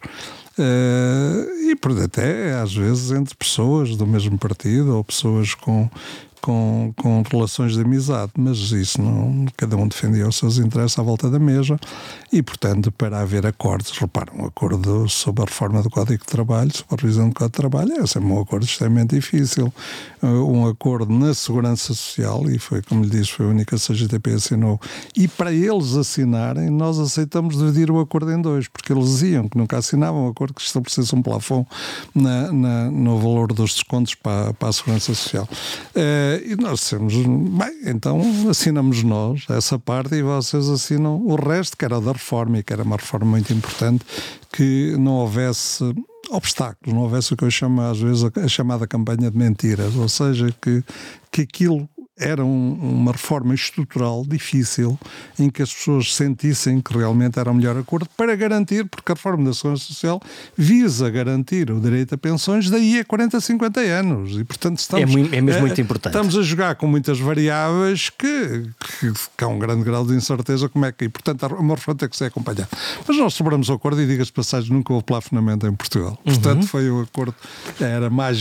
uh, 0.58 1.70
e, 1.70 1.76
por 1.76 1.92
até 2.02 2.54
às 2.54 2.74
vezes 2.74 3.12
entre 3.12 3.36
pessoas 3.36 3.98
do 3.98 4.08
mesmo 4.08 4.38
partido 4.38 4.96
ou 4.96 5.04
pessoas 5.04 5.54
com 5.54 5.90
com, 6.42 6.94
com 6.98 7.24
relações 7.30 7.74
de 7.74 7.82
amizade, 7.82 8.32
mas 8.38 8.58
isso 8.72 9.02
não. 9.02 9.46
Cada 9.56 9.76
um 9.76 9.88
defendia 9.88 10.28
os 10.28 10.36
seus 10.36 10.58
interesses 10.58 10.98
à 10.98 11.04
volta 11.04 11.30
da 11.30 11.40
mesa 11.40 11.80
e, 12.32 12.42
portanto, 12.42 12.92
para 12.92 13.20
haver 13.20 13.46
acordos, 13.46 13.92
repara, 13.98 14.32
um 14.36 14.46
acordo 14.46 15.08
sobre 15.10 15.44
a 15.44 15.46
reforma 15.46 15.82
do 15.82 15.90
Código 15.90 16.24
de 16.24 16.30
Trabalho, 16.30 16.72
sobre 16.76 16.96
a 16.96 17.02
revisão 17.02 17.30
do 17.30 17.36
Código 17.36 17.52
de 17.52 17.58
Trabalho, 17.58 17.94
é 17.94 18.08
sempre 18.08 18.30
um 18.30 18.40
acordo 18.40 18.66
extremamente 18.66 19.16
difícil. 19.16 19.74
Uh, 20.22 20.28
um 20.28 20.68
acordo 20.68 21.12
na 21.12 21.34
Segurança 21.34 21.94
Social, 21.94 22.50
e 22.50 22.60
foi, 22.60 22.82
como 22.82 23.04
lhe 23.04 23.10
disse, 23.10 23.32
foi 23.32 23.46
a 23.46 23.50
única 23.50 23.72
que 23.72 23.76
a 23.76 23.78
CGTP 23.78 24.34
assinou, 24.34 24.80
e 25.16 25.28
para 25.28 25.52
eles 25.52 25.96
assinarem, 25.96 26.70
nós 26.70 27.00
aceitamos 27.00 27.58
dividir 27.58 27.90
o 27.92 28.00
acordo 28.00 28.32
em 28.32 28.42
dois, 28.42 28.68
porque 28.68 28.92
eles 28.92 29.06
diziam 29.06 29.48
que 29.48 29.58
nunca 29.58 29.78
assinavam 29.78 30.26
um 30.26 30.30
acordo 30.30 30.54
que 30.54 30.62
estabelecesse 30.62 31.16
um 31.16 31.22
plafond 31.22 31.68
na, 32.14 32.52
na, 32.52 32.92
no 32.92 33.20
valor 33.20 33.54
dos 33.54 33.74
descontos 33.74 34.16
para, 34.16 34.54
para 34.54 34.70
a 34.70 34.74
Segurança 34.74 35.14
Social. 35.14 35.48
Uh, 35.96 36.31
e 36.38 36.56
nós 36.56 36.80
dissemos, 36.80 37.14
bem, 37.16 37.82
então 37.86 38.22
assinamos 38.50 39.04
nós 39.04 39.46
essa 39.50 39.78
parte 39.78 40.16
e 40.16 40.22
vocês 40.22 40.70
assinam 40.70 41.22
o 41.26 41.36
resto, 41.36 41.76
que 41.78 41.86
era 41.86 42.00
da 42.00 42.12
reforma 42.12 42.60
e 42.60 42.64
que 42.64 42.72
era 42.74 42.84
uma 42.84 42.96
reforma 42.96 43.32
muito 43.32 43.52
importante, 43.54 44.06
que 44.52 44.96
não 44.98 45.14
houvesse 45.14 45.84
obstáculos, 46.30 46.94
não 46.94 47.04
houvesse 47.04 47.34
o 47.34 47.38
que 47.38 47.44
eu 47.44 47.52
chamo 47.52 47.82
às 47.82 48.00
vezes 48.00 48.24
a 48.24 48.48
chamada 48.48 48.88
campanha 48.88 49.30
de 49.30 49.38
mentiras, 49.38 49.96
ou 49.96 50.08
seja, 50.08 50.54
que, 50.62 50.84
que 51.32 51.42
aquilo 51.42 51.90
era 52.22 52.46
um, 52.46 52.74
uma 52.74 53.12
reforma 53.12 53.54
estrutural 53.56 54.24
difícil 54.26 54.98
em 55.40 55.50
que 55.50 55.62
as 55.62 55.74
pessoas 55.74 56.14
sentissem 56.16 56.80
que 56.80 56.96
realmente 56.96 57.40
era 57.40 57.50
o 57.50 57.54
melhor 57.54 57.76
acordo 57.78 58.08
para 58.16 58.36
garantir, 58.36 58.86
porque 58.86 59.12
a 59.12 59.16
reforma 59.16 59.46
da 59.46 59.54
Segurança 59.54 59.86
Social 59.86 60.22
visa 60.56 61.10
garantir 61.10 61.72
o 61.72 61.80
direito 61.80 62.14
a 62.14 62.18
pensões 62.18 62.70
daí 62.70 63.00
a 63.00 63.06
40, 63.06 63.42
50 63.42 63.80
anos. 63.80 64.34
E, 64.34 64.44
portanto, 64.44 64.78
estamos, 64.78 65.10
é, 65.10 65.12
muito, 65.12 65.34
é 65.34 65.42
mesmo 65.42 65.58
é, 65.58 65.62
muito 65.62 65.82
importante. 65.82 66.14
Estamos 66.14 66.38
a 66.38 66.42
jogar 66.44 66.76
com 66.76 66.86
muitas 66.86 67.20
variáveis 67.20 68.10
que, 68.10 68.70
que, 69.00 69.14
que 69.38 69.44
há 69.44 69.48
um 69.48 69.58
grande 69.58 69.84
grau 69.84 70.06
de 70.06 70.14
incerteza 70.14 70.70
como 70.70 70.86
é 70.86 70.92
que. 70.92 71.06
E, 71.06 71.10
portanto, 71.10 71.48
uma 71.56 71.76
reforma 71.76 71.98
tem 71.98 72.10
que 72.10 72.18
ser 72.18 72.26
acompanhada. 72.26 72.70
Mas 73.08 73.18
nós 73.18 73.34
sobramos 73.34 73.70
o 73.70 73.74
acordo 73.74 74.02
e, 74.02 74.06
diga-se 74.06 74.32
passagem, 74.32 74.72
nunca 74.72 74.94
houve 74.94 75.06
plafonamento 75.06 75.66
em 75.66 75.74
Portugal. 75.74 76.20
Uhum. 76.26 76.34
Portanto, 76.34 76.68
foi 76.68 76.90
o 76.90 77.02
acordo, 77.02 77.36
era 77.80 78.10
mais, 78.10 78.38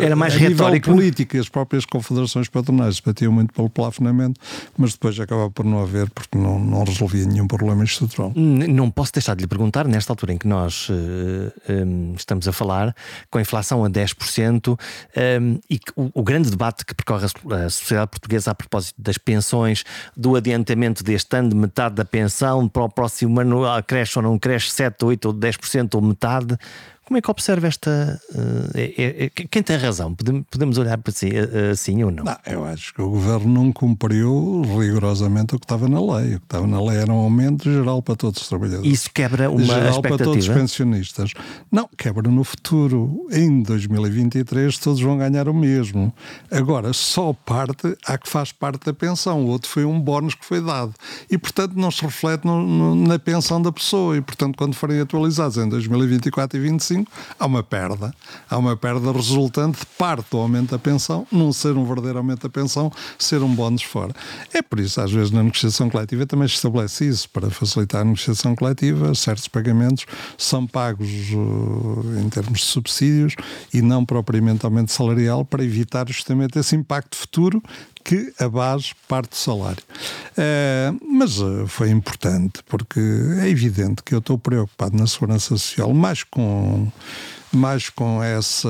era 0.00 0.16
mais 0.16 0.34
a 0.34 0.38
retórico. 0.38 0.90
nível 0.90 0.94
político, 0.94 1.36
as 1.36 1.48
próprias 1.48 1.84
confederações 1.84 2.48
patronais 2.48 3.00
batiam 3.20 3.32
muito 3.32 3.52
pelo 3.52 3.68
plafonamento, 3.68 4.40
mas 4.76 4.92
depois 4.92 5.18
acabava 5.20 5.50
por 5.50 5.64
não 5.64 5.82
haver 5.82 6.08
porque 6.10 6.36
não, 6.36 6.58
não 6.58 6.84
resolvia 6.84 7.26
nenhum 7.26 7.46
problema 7.46 7.84
estrutural. 7.84 8.32
Não 8.34 8.90
posso 8.90 9.12
deixar 9.12 9.36
de 9.36 9.42
lhe 9.42 9.46
perguntar, 9.46 9.86
nesta 9.86 10.12
altura 10.12 10.32
em 10.32 10.38
que 10.38 10.48
nós 10.48 10.88
uh, 10.88 11.52
eh, 11.68 11.84
um, 11.84 12.14
estamos 12.16 12.48
a 12.48 12.52
falar, 12.52 12.94
com 13.30 13.38
a 13.38 13.40
inflação 13.40 13.84
a 13.84 13.90
10%, 13.90 14.78
um, 15.40 15.60
e 15.68 15.78
que, 15.78 15.92
o, 15.94 16.10
o, 16.14 16.22
grande 16.22 16.50
debate 16.50 16.84
que 16.84 16.94
percorre 16.94 17.26
a 17.26 17.70
sociedade 17.70 18.10
portuguesa 18.10 18.50
a 18.52 18.54
propósito 18.54 19.00
das 19.00 19.18
pensões, 19.18 19.84
do 20.16 20.36
adiantamento 20.36 21.04
deste 21.04 21.36
ano 21.36 21.50
de 21.50 21.56
metade 21.56 21.94
da 21.94 22.04
pensão, 22.04 22.68
para 22.68 22.84
o 22.84 22.88
próximo 22.88 23.38
ano 23.40 23.60
cresce 23.86 24.18
ou 24.18 24.22
não 24.22 24.38
cresce 24.38 24.70
7, 24.70 25.04
8 25.04 25.24
ou 25.26 25.34
10% 25.34 25.94
ou 25.94 26.02
metade. 26.02 26.56
Como 27.10 27.18
é 27.18 27.20
que 27.20 27.28
observa 27.28 27.66
esta. 27.66 28.22
Uh, 28.32 28.70
é, 28.72 29.24
é, 29.24 29.30
quem 29.30 29.64
tem 29.64 29.76
razão? 29.76 30.14
Podemos 30.48 30.78
olhar 30.78 30.96
para 30.96 31.12
si 31.12 31.28
assim 31.72 32.04
ou 32.04 32.10
não? 32.12 32.22
não? 32.22 32.36
Eu 32.46 32.64
acho 32.64 32.94
que 32.94 33.02
o 33.02 33.10
governo 33.10 33.52
não 33.52 33.72
cumpriu 33.72 34.62
rigorosamente 34.62 35.56
o 35.56 35.58
que 35.58 35.64
estava 35.64 35.88
na 35.88 35.98
lei. 35.98 36.36
O 36.36 36.38
que 36.38 36.46
estava 36.46 36.68
na 36.68 36.80
lei 36.80 36.98
era 36.98 37.12
um 37.12 37.16
aumento 37.16 37.64
geral 37.68 38.00
para 38.00 38.14
todos 38.14 38.40
os 38.40 38.48
trabalhadores. 38.48 38.86
Isso 38.92 39.10
quebra 39.12 39.50
uma 39.50 39.64
geral 39.64 39.90
expectativa? 39.90 40.16
para 40.18 40.24
todos 40.24 40.48
os 40.48 40.54
pensionistas. 40.54 41.32
Não, 41.68 41.90
quebra 41.98 42.30
no 42.30 42.44
futuro. 42.44 43.26
Em 43.32 43.60
2023 43.60 44.78
todos 44.78 45.00
vão 45.00 45.18
ganhar 45.18 45.48
o 45.48 45.52
mesmo. 45.52 46.14
Agora, 46.48 46.92
só 46.92 47.32
parte 47.32 47.92
há 48.06 48.16
que 48.16 48.28
faz 48.28 48.52
parte 48.52 48.86
da 48.86 48.94
pensão. 48.94 49.44
O 49.44 49.48
outro 49.48 49.68
foi 49.68 49.84
um 49.84 50.00
bónus 50.00 50.36
que 50.36 50.44
foi 50.44 50.60
dado. 50.64 50.94
E, 51.28 51.36
portanto, 51.36 51.72
não 51.74 51.90
se 51.90 52.02
reflete 52.02 52.46
no, 52.46 52.64
no, 52.64 52.94
na 52.94 53.18
pensão 53.18 53.60
da 53.60 53.72
pessoa. 53.72 54.16
E, 54.16 54.20
portanto, 54.20 54.56
quando 54.56 54.76
forem 54.76 55.00
atualizados 55.00 55.56
em 55.56 55.68
2024 55.68 56.56
e 56.56 56.60
2025, 56.60 56.99
há 57.38 57.46
uma 57.46 57.62
perda. 57.62 58.14
Há 58.48 58.58
uma 58.58 58.76
perda 58.76 59.12
resultante 59.12 59.80
de 59.80 59.86
parte 59.86 60.30
do 60.30 60.38
aumento 60.38 60.70
da 60.70 60.78
pensão, 60.78 61.26
não 61.30 61.52
ser 61.52 61.76
um 61.76 61.84
verdadeiro 61.84 62.18
aumento 62.18 62.42
da 62.42 62.48
pensão, 62.48 62.92
ser 63.18 63.42
um 63.42 63.54
bónus 63.54 63.82
fora. 63.82 64.14
É 64.52 64.62
por 64.62 64.80
isso, 64.80 65.00
às 65.00 65.10
vezes, 65.10 65.30
na 65.30 65.42
negociação 65.42 65.88
coletiva 65.90 66.26
também 66.26 66.48
se 66.48 66.54
estabelece 66.54 67.08
isso, 67.08 67.28
para 67.30 67.50
facilitar 67.50 68.02
a 68.02 68.04
negociação 68.04 68.54
coletiva, 68.54 69.14
certos 69.14 69.48
pagamentos 69.48 70.06
são 70.36 70.66
pagos 70.66 71.08
uh, 71.32 72.20
em 72.20 72.28
termos 72.28 72.60
de 72.60 72.66
subsídios 72.66 73.34
e 73.72 73.82
não 73.82 74.04
propriamente 74.04 74.64
aumento 74.64 74.92
salarial, 74.92 75.44
para 75.44 75.64
evitar 75.64 76.08
justamente 76.08 76.58
esse 76.58 76.76
impacto 76.76 77.16
futuro 77.16 77.62
que 78.04 78.32
a 78.38 78.48
base 78.48 78.92
parte 79.08 79.30
do 79.30 79.36
salário. 79.36 79.82
Uh, 80.32 80.98
mas 81.16 81.38
uh, 81.38 81.66
foi 81.66 81.90
importante, 81.90 82.62
porque 82.66 83.00
é 83.40 83.48
evidente 83.48 84.02
que 84.02 84.14
eu 84.14 84.18
estou 84.18 84.38
preocupado 84.38 84.96
na 84.96 85.06
segurança 85.06 85.56
social 85.56 85.92
mais 85.92 86.22
com 86.22 86.90
mais 87.52 87.88
com 87.88 88.22
essa 88.22 88.68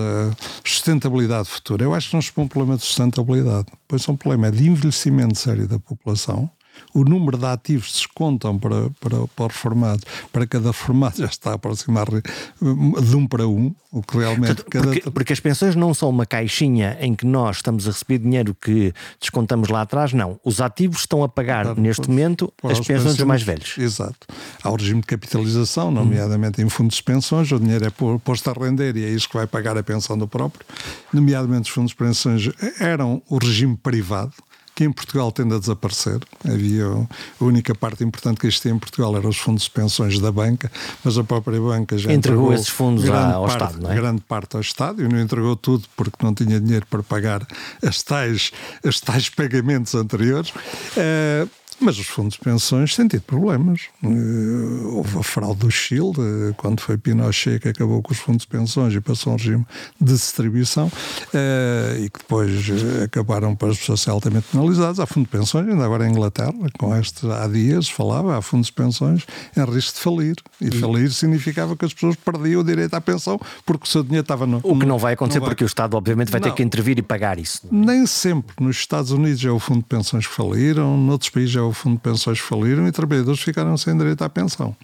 sustentabilidade 0.64 1.48
futura. 1.48 1.84
Eu 1.84 1.94
acho 1.94 2.08
que 2.08 2.16
não 2.16 2.22
põe 2.34 2.44
um 2.44 2.48
problema 2.48 2.78
de 2.78 2.84
sustentabilidade, 2.84 3.66
pois 3.86 4.08
é 4.08 4.10
um 4.10 4.16
problema 4.16 4.50
de 4.50 4.66
envelhecimento 4.66 5.38
sério 5.38 5.68
da 5.68 5.78
população, 5.78 6.50
o 6.94 7.04
número 7.04 7.38
de 7.38 7.46
ativos 7.46 7.92
descontam 7.92 8.58
para, 8.58 8.90
para, 9.00 9.26
para 9.28 9.46
os 9.46 9.52
reformados, 9.52 10.04
para 10.32 10.46
cada 10.46 10.68
reformado 10.68 11.18
já 11.18 11.26
está 11.26 11.50
a 11.50 11.54
aproximar 11.54 12.06
de 12.10 13.16
um 13.16 13.26
para 13.26 13.46
um, 13.46 13.74
o 13.92 14.02
que 14.02 14.18
realmente. 14.18 14.62
Porque, 14.62 14.78
cada... 14.78 15.10
porque, 15.10 15.32
as 15.32 15.40
pensões 15.40 15.74
não 15.74 15.92
são 15.92 16.08
uma 16.08 16.24
caixinha 16.24 16.96
em 17.00 17.14
que 17.14 17.26
nós 17.26 17.56
estamos 17.56 17.86
a 17.86 17.90
receber 17.90 18.18
dinheiro 18.18 18.56
que 18.60 18.92
descontamos 19.20 19.68
lá 19.68 19.82
atrás, 19.82 20.12
não. 20.12 20.38
Os 20.44 20.60
ativos 20.60 21.00
estão 21.00 21.22
a 21.22 21.28
pagar 21.28 21.64
claro, 21.64 21.80
neste 21.80 22.08
momento 22.08 22.52
as 22.62 22.80
pensões 22.80 23.16
dos 23.16 23.26
mais 23.26 23.42
velhos. 23.42 23.76
Exato. 23.78 24.26
Há 24.62 24.70
o 24.70 24.76
regime 24.76 25.00
de 25.00 25.06
capitalização, 25.06 25.90
nomeadamente 25.90 26.60
hum. 26.62 26.66
em 26.66 26.68
fundos 26.68 26.96
de 26.96 27.02
pensões, 27.02 27.50
o 27.50 27.58
dinheiro 27.58 27.86
é 27.86 27.90
posto 28.18 28.50
a 28.50 28.52
render 28.52 28.96
e 28.96 29.04
é 29.04 29.08
isso 29.08 29.28
que 29.28 29.36
vai 29.36 29.46
pagar 29.46 29.76
a 29.76 29.82
pensão 29.82 30.16
do 30.16 30.28
próprio. 30.28 30.64
Nomeadamente 31.12 31.68
os 31.68 31.74
fundos 31.74 31.90
de 31.90 31.96
pensões 31.96 32.48
eram 32.78 33.22
o 33.28 33.38
regime 33.38 33.76
privado 33.76 34.32
que 34.80 34.84
em 34.84 34.90
Portugal 34.90 35.30
tende 35.30 35.54
a 35.54 35.58
desaparecer. 35.58 36.20
Havia 36.42 36.86
a 36.86 37.44
única 37.44 37.74
parte 37.74 38.02
importante 38.02 38.40
que 38.40 38.46
existia 38.46 38.72
em 38.72 38.78
Portugal 38.78 39.14
eram 39.14 39.28
os 39.28 39.36
fundos 39.36 39.64
de 39.64 39.70
pensões 39.70 40.18
da 40.18 40.32
banca, 40.32 40.72
mas 41.04 41.18
a 41.18 41.22
própria 41.22 41.60
banca 41.60 41.98
já 41.98 42.10
entregou, 42.10 42.44
entregou 42.46 42.54
esses 42.54 42.68
fundos 42.70 43.06
ao 43.06 43.44
parte, 43.44 43.52
Estado, 43.52 43.82
não 43.82 43.92
é? 43.92 43.94
Grande 43.94 44.22
parte 44.22 44.56
ao 44.56 44.62
Estado 44.62 45.04
e 45.04 45.06
não 45.06 45.20
entregou 45.20 45.54
tudo 45.54 45.84
porque 45.94 46.24
não 46.24 46.32
tinha 46.32 46.58
dinheiro 46.58 46.86
para 46.88 47.02
pagar 47.02 47.46
as 47.86 48.02
tais, 48.02 48.52
as 48.82 49.00
tais 49.00 49.28
pagamentos 49.28 49.94
anteriores. 49.94 50.48
Uh, 50.48 51.46
mas 51.80 51.98
os 51.98 52.06
fundos 52.06 52.34
de 52.34 52.40
pensões 52.40 52.94
têm 52.94 53.08
tido 53.08 53.22
problemas. 53.22 53.88
Uh, 54.02 54.96
houve 54.96 55.18
a 55.18 55.22
fraude 55.22 55.60
do 55.60 55.70
Chile, 55.70 56.12
uh, 56.18 56.54
quando 56.56 56.80
foi 56.80 56.98
Pinochet 56.98 57.58
que 57.58 57.68
acabou 57.68 58.02
com 58.02 58.12
os 58.12 58.18
fundos 58.18 58.42
de 58.42 58.48
pensões 58.48 58.94
e 58.94 59.00
passou 59.00 59.32
a 59.32 59.34
um 59.34 59.36
regime 59.38 59.66
de 60.00 60.12
distribuição, 60.12 60.86
uh, 60.86 61.98
e 61.98 62.10
que 62.10 62.18
depois 62.18 62.50
acabaram 63.02 63.54
para 63.56 63.70
as 63.70 63.78
pessoas 63.78 64.00
serem 64.00 64.14
altamente 64.14 64.46
penalizadas. 64.52 65.00
Há 65.00 65.06
fundos 65.06 65.30
de 65.30 65.38
pensões, 65.38 65.68
ainda 65.68 65.84
agora 65.84 66.06
em 66.06 66.10
Inglaterra, 66.10 66.52
com 66.78 66.94
este 66.96 67.26
há 67.30 67.46
dias 67.46 67.88
falava, 67.88 68.36
há 68.36 68.42
fundos 68.42 68.66
de 68.66 68.72
pensões 68.72 69.26
em 69.56 69.64
risco 69.64 69.94
de 69.94 70.00
falir. 70.00 70.36
E 70.60 70.68
hum. 70.68 70.80
falir 70.80 71.10
significava 71.12 71.76
que 71.76 71.84
as 71.84 71.94
pessoas 71.94 72.16
perdiam 72.16 72.60
o 72.60 72.64
direito 72.64 72.94
à 72.94 73.00
pensão 73.00 73.40
porque 73.64 73.84
o 73.84 73.88
seu 73.88 74.02
dinheiro 74.02 74.22
estava 74.22 74.46
no. 74.46 74.60
O 74.62 74.78
que 74.78 74.86
não 74.86 74.98
vai 74.98 75.14
acontecer, 75.14 75.38
não 75.38 75.46
vai. 75.46 75.54
porque 75.54 75.64
o 75.64 75.66
Estado, 75.66 75.96
obviamente, 75.96 76.30
vai 76.30 76.40
não. 76.40 76.48
ter 76.48 76.54
que 76.54 76.62
intervir 76.62 76.98
e 76.98 77.02
pagar 77.02 77.38
isso. 77.38 77.66
Nem 77.70 78.06
sempre. 78.06 78.54
Nos 78.60 78.76
Estados 78.76 79.10
Unidos 79.10 79.44
é 79.44 79.50
o 79.50 79.58
fundo 79.58 79.80
de 79.80 79.86
pensões 79.86 80.26
que 80.26 80.34
faliram, 80.34 80.96
noutros 80.96 81.30
países 81.30 81.56
é 81.56 81.60
o 81.60 81.69
o 81.70 81.72
fundo 81.72 81.96
de 81.96 82.02
pensões 82.02 82.38
faliram 82.38 82.86
e 82.86 82.92
trabalhadores 82.92 83.40
ficaram 83.40 83.76
sem 83.76 83.96
direito 83.96 84.22
à 84.22 84.28
pensão. 84.28 84.76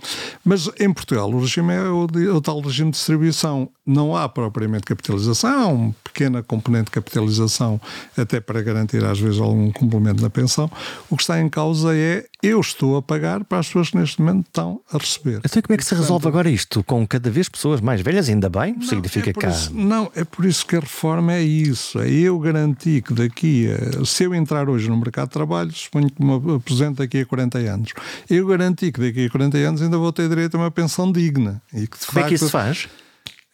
Mas 0.45 0.71
em 0.79 0.93
Portugal 0.93 1.31
o 1.31 1.41
regime 1.41 1.75
é 1.75 1.83
o, 1.83 2.07
o 2.35 2.41
tal 2.41 2.61
regime 2.61 2.91
de 2.91 2.97
distribuição. 2.97 3.69
Não 3.85 4.17
há 4.17 4.29
propriamente 4.29 4.85
capitalização, 4.85 5.51
há 5.51 5.67
uma 5.67 5.95
pequena 6.03 6.43
componente 6.43 6.87
de 6.87 6.91
capitalização, 6.93 7.81
até 8.17 8.41
para 8.41 8.61
garantir 8.63 9.05
às 9.05 9.19
vezes 9.19 9.41
algum 9.41 9.71
complemento 9.71 10.23
na 10.23 10.31
pensão. 10.31 10.71
O 11.11 11.17
que 11.17 11.23
está 11.23 11.41
em 11.41 11.49
causa 11.49 11.97
é 11.97 12.25
eu 12.43 12.61
estou 12.61 12.97
a 12.97 13.03
pagar 13.03 13.45
para 13.45 13.59
as 13.59 13.67
pessoas 13.67 13.91
que 13.91 13.97
neste 13.97 14.21
momento 14.21 14.47
estão 14.47 14.81
a 14.93 14.99
receber. 14.99 15.41
Então 15.45 15.63
como 15.63 15.75
é 15.75 15.77
que 15.77 15.85
se 15.85 15.95
resolve 15.95 16.29
agora 16.29 16.49
isto? 16.51 16.83
Com 16.85 17.07
cada 17.07 17.31
vez 17.31 17.49
pessoas 17.49 17.81
mais 17.81 18.01
velhas, 18.01 18.29
ainda 18.29 18.49
bem? 18.49 18.75
Não, 18.75 18.83
significa 18.83 19.31
é 19.31 19.33
que 19.33 19.47
há... 19.47 19.51
isso, 19.51 19.75
Não, 19.75 20.11
é 20.15 20.25
por 20.25 20.45
isso 20.45 20.67
que 20.67 20.77
a 20.77 20.81
reforma 20.81 21.33
é 21.33 21.43
isso. 21.43 21.99
É 22.01 22.11
eu 22.11 22.39
garantir 22.39 23.03
que 23.03 23.13
daqui, 23.13 23.69
a, 23.71 24.05
se 24.05 24.25
eu 24.25 24.35
entrar 24.35 24.69
hoje 24.69 24.89
no 24.89 24.97
mercado 24.97 25.29
de 25.29 25.33
trabalho, 25.33 25.73
suponho 25.73 26.11
que 26.11 26.23
uma 26.23 26.61
200 26.79 26.99
daqui 26.99 27.21
a 27.21 27.27
40 27.27 27.59
anos. 27.59 27.93
Eu 28.29 28.47
garanti 28.47 28.93
que 28.93 29.01
daqui 29.01 29.27
a 29.27 29.31
40 29.31 29.59
anos 29.59 29.83
ainda 29.83 29.99
vou 29.99 30.13
ter 30.13 30.29
direito 30.29 30.57
a 30.57 30.61
uma 30.61 30.71
pensão 30.71 31.11
digna. 31.11 31.63
E 31.73 31.87
que, 31.87 31.99
de 31.99 32.07
Como 32.07 32.13
facto, 32.13 32.27
é 32.27 32.29
que 32.29 32.35
isso 32.35 32.47
se 32.47 32.53
faz? 32.53 32.89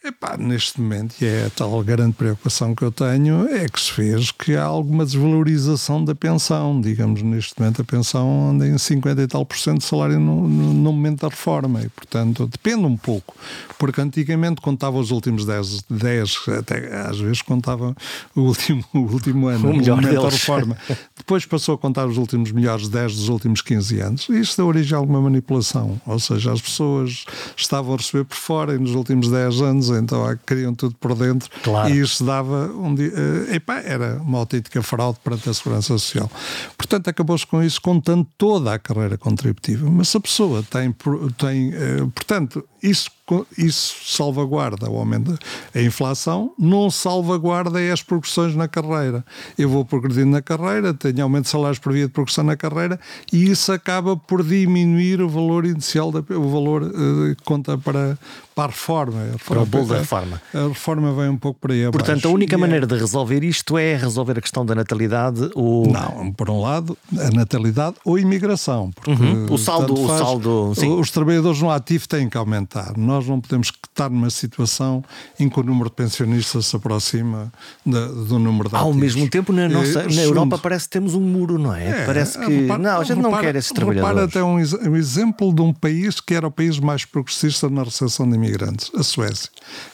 Epá, 0.05 0.35
neste 0.35 0.81
momento, 0.81 1.15
e 1.21 1.25
é 1.25 1.45
a 1.45 1.49
tal 1.49 1.81
grande 1.81 2.11
preocupação 2.11 2.75
que 2.75 2.83
eu 2.83 2.91
tenho, 2.91 3.47
é 3.47 3.69
que 3.69 3.79
se 3.79 3.89
fez 3.89 4.31
que 4.31 4.53
há 4.53 4.65
alguma 4.65 5.05
desvalorização 5.05 6.03
da 6.03 6.13
pensão. 6.13 6.81
Digamos, 6.81 7.21
neste 7.21 7.57
momento 7.57 7.81
a 7.81 7.85
pensão 7.85 8.49
anda 8.49 8.67
em 8.67 8.77
50 8.77 9.21
e 9.21 9.27
tal 9.27 9.45
por 9.45 9.57
cento 9.57 9.77
de 9.77 9.85
salário 9.85 10.19
no, 10.19 10.45
no, 10.45 10.73
no 10.73 10.91
momento 10.91 11.21
da 11.21 11.29
reforma 11.29 11.81
e, 11.81 11.87
portanto, 11.87 12.45
depende 12.47 12.85
um 12.85 12.97
pouco. 12.97 13.33
Porque 13.77 14.01
antigamente 14.01 14.61
contava 14.61 14.97
os 14.97 15.11
últimos 15.11 15.45
10, 15.45 15.85
10 15.89 16.35
até 16.59 16.95
às 17.01 17.19
vezes 17.19 17.41
contava 17.41 17.95
o 18.35 18.41
último, 18.41 18.83
o 18.93 18.99
último 18.99 19.47
ano, 19.47 19.69
o 19.69 19.77
melhor 19.77 19.95
momento 19.95 20.09
deles. 20.09 20.23
da 20.23 20.29
reforma. 20.29 20.77
Depois 21.15 21.45
passou 21.45 21.75
a 21.75 21.77
contar 21.77 22.07
os 22.07 22.17
últimos 22.17 22.51
melhores 22.51 22.87
10 22.87 23.15
dos 23.15 23.29
últimos 23.29 23.61
15 23.61 23.99
anos. 23.99 24.29
E 24.29 24.39
isso 24.39 24.57
deu 24.57 24.67
origem 24.67 24.95
a 24.95 24.99
alguma 24.99 25.21
manipulação. 25.21 26.01
Ou 26.05 26.19
seja, 26.19 26.51
as 26.51 26.61
pessoas 26.61 27.25
estavam 27.55 27.93
a 27.93 27.97
receber 27.97 28.23
por 28.25 28.37
fora 28.37 28.75
e 28.75 28.77
nos 28.77 28.95
últimos 28.95 29.29
10 29.29 29.61
anos 29.61 29.89
então 29.89 30.23
queriam 30.45 30.73
tudo 30.73 30.95
por 30.95 31.15
dentro 31.15 31.49
claro. 31.61 31.89
e 31.89 31.99
isso 31.99 32.23
dava 32.23 32.67
um 32.67 32.93
dia, 32.93 33.09
uh, 33.09 33.53
epá, 33.53 33.79
era 33.79 34.21
uma 34.21 34.39
autêntica 34.39 34.81
fraude 34.81 35.19
perante 35.23 35.49
a 35.49 35.53
segurança 35.53 35.87
social. 35.89 36.29
Portanto, 36.77 37.07
acabou-se 37.07 37.45
com 37.45 37.63
isso 37.63 37.81
contando 37.81 38.27
toda 38.37 38.73
a 38.73 38.79
carreira 38.79 39.17
contributiva. 39.17 39.89
Mas 39.89 40.09
se 40.09 40.17
a 40.17 40.19
pessoa 40.19 40.63
tem, 40.63 40.93
tem 41.37 41.69
uh, 41.69 42.09
portanto, 42.11 42.63
isso 42.81 43.09
isso 43.57 43.95
salvaguarda 44.05 44.89
o 44.89 44.97
aumento 44.97 45.37
da 45.73 45.81
inflação, 45.81 46.53
não 46.59 46.91
salvaguarda 46.91 47.79
as 47.91 48.03
progressões 48.03 48.55
na 48.55 48.67
carreira. 48.67 49.23
Eu 49.57 49.69
vou 49.69 49.85
progredindo 49.85 50.31
na 50.31 50.41
carreira, 50.41 50.93
tenho 50.93 51.23
aumento 51.23 51.45
de 51.45 51.49
salários 51.49 51.79
por 51.79 51.93
via 51.93 52.07
de 52.07 52.11
progressão 52.11 52.43
na 52.43 52.57
carreira 52.57 52.99
e 53.31 53.49
isso 53.49 53.71
acaba 53.71 54.17
por 54.17 54.43
diminuir 54.43 55.21
o 55.21 55.29
valor 55.29 55.65
inicial, 55.65 56.11
da, 56.11 56.19
o 56.19 56.49
valor 56.49 56.83
uh, 56.83 57.35
que 57.35 57.43
conta 57.43 57.77
para, 57.77 58.17
para 58.55 58.65
a 58.65 58.67
reforma. 58.67 59.19
A 59.19 59.31
reforma 59.31 59.39
para 59.45 59.61
o 59.61 59.65
bolo 59.65 59.87
da 59.87 59.99
reforma. 59.99 60.41
A, 60.53 60.67
reforma 60.67 61.13
vem 61.13 61.29
um 61.29 61.37
pouco 61.37 61.59
para 61.59 61.73
aí 61.73 61.85
abaixo. 61.85 61.97
Portanto, 61.97 62.27
a 62.27 62.31
única 62.31 62.55
e 62.55 62.57
é 62.57 62.57
maneira 62.57 62.85
é... 62.85 62.87
de 62.87 62.95
resolver 62.95 63.43
isto 63.43 63.77
é 63.77 63.95
resolver 63.95 64.37
a 64.37 64.41
questão 64.41 64.65
da 64.65 64.75
natalidade? 64.75 65.49
O... 65.55 65.87
Não, 65.87 66.31
por 66.31 66.49
um 66.49 66.61
lado, 66.61 66.97
a 67.17 67.29
natalidade 67.31 67.95
ou 68.05 68.15
a 68.15 68.21
imigração. 68.21 68.91
Porque, 68.91 69.11
uhum. 69.11 69.47
O 69.49 69.57
saldo, 69.57 69.95
faz, 69.95 70.21
o 70.21 70.23
saldo 70.23 70.73
sim. 70.75 70.91
Os 70.93 71.11
trabalhadores 71.11 71.61
no 71.61 71.69
ativo 71.69 72.07
têm 72.07 72.29
que 72.29 72.37
aumentar. 72.37 72.97
Nós 72.97 73.27
não 73.27 73.39
podemos 73.39 73.67
estar 73.67 74.09
numa 74.09 74.29
situação 74.29 75.03
em 75.39 75.49
que 75.49 75.59
o 75.59 75.63
número 75.63 75.89
de 75.89 75.95
pensionistas 75.95 76.67
se 76.67 76.75
aproxima 76.75 77.51
do 77.85 78.39
número 78.39 78.69
de 78.69 78.75
ativos. 78.75 78.93
Ao 78.93 78.93
mesmo 78.93 79.29
tempo, 79.29 79.51
na, 79.51 79.67
nossa, 79.67 80.03
na 80.03 80.21
Europa 80.21 80.57
parece 80.57 80.85
que 80.85 80.91
temos 80.91 81.15
um 81.15 81.21
muro, 81.21 81.57
não 81.57 81.73
é? 81.73 82.01
é 82.01 82.05
parece 82.05 82.37
que... 82.37 82.61
Repara, 82.61 82.81
não, 82.81 82.99
a 82.99 83.03
gente 83.03 83.17
repara, 83.17 83.35
não 83.35 83.41
quer 83.41 83.55
esses 83.55 83.71
trabalhadores. 83.71 84.09
Repara 84.09 84.27
até 84.27 84.43
um, 84.43 84.91
um 84.91 84.95
exemplo 84.95 85.53
de 85.53 85.61
um 85.61 85.73
país 85.73 86.19
que 86.19 86.33
era 86.33 86.47
o 86.47 86.51
país 86.51 86.79
mais 86.79 87.05
progressista 87.05 87.69
na 87.69 87.83
recepção 87.83 88.29
de 88.29 88.42
imigrantes, 88.43 88.91
a 88.95 89.03
Suécia. 89.03 89.49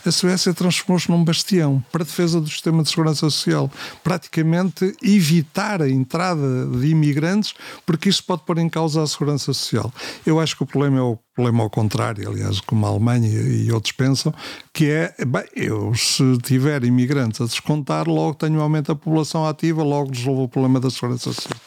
A 0.06 0.12
Suécia 0.12 0.54
transformou-se 0.54 1.10
num 1.10 1.24
bastião 1.24 1.84
para 1.92 2.04
a 2.04 2.06
defesa 2.06 2.42
do 2.42 2.50
sistema 2.50 2.84
de 2.84 2.90
segurança 2.90 3.30
social. 3.30 3.72
Praticamente 4.04 4.96
evitar 5.04 5.82
a 5.82 5.90
entrada 5.90 6.66
de 6.66 6.88
imigrantes, 6.88 7.54
porque 7.86 8.10
isso 8.10 8.24
pode 8.24 8.44
pôr 8.44 8.58
em 8.58 8.70
causa 8.70 9.04
a 9.04 9.08
segurança 9.08 9.54
social. 9.54 9.94
Eu 10.26 10.40
acho 10.40 10.56
que 10.56 10.64
o 10.64 10.66
problema 10.66 10.98
é 10.98 11.02
o 11.02 11.18
problema 11.36 11.64
ao 11.64 11.70
contrário, 11.70 12.30
aliás, 12.30 12.60
como 12.60 12.86
a 12.86 12.90
Alemanha 12.90 13.30
e 13.30 13.72
outros 13.72 13.94
pensam, 13.94 14.34
que 14.74 14.90
é, 14.90 15.14
bem, 15.26 15.46
eu 15.56 15.96
se 15.96 16.38
tiver 16.40 16.84
imigrantes 16.84 17.40
a 17.40 17.46
descontar, 17.46 18.10
logo 18.10 18.34
tenho 18.34 18.60
um 18.60 18.62
aumento 18.62 18.88
da 18.88 18.96
população 18.96 19.48
ativa, 19.48 19.82
logo 19.82 20.12
resolvo 20.12 20.44
o 20.44 20.50
problema 20.50 20.82
da 20.82 20.90
segurança 20.90 21.32
social. 21.32 21.58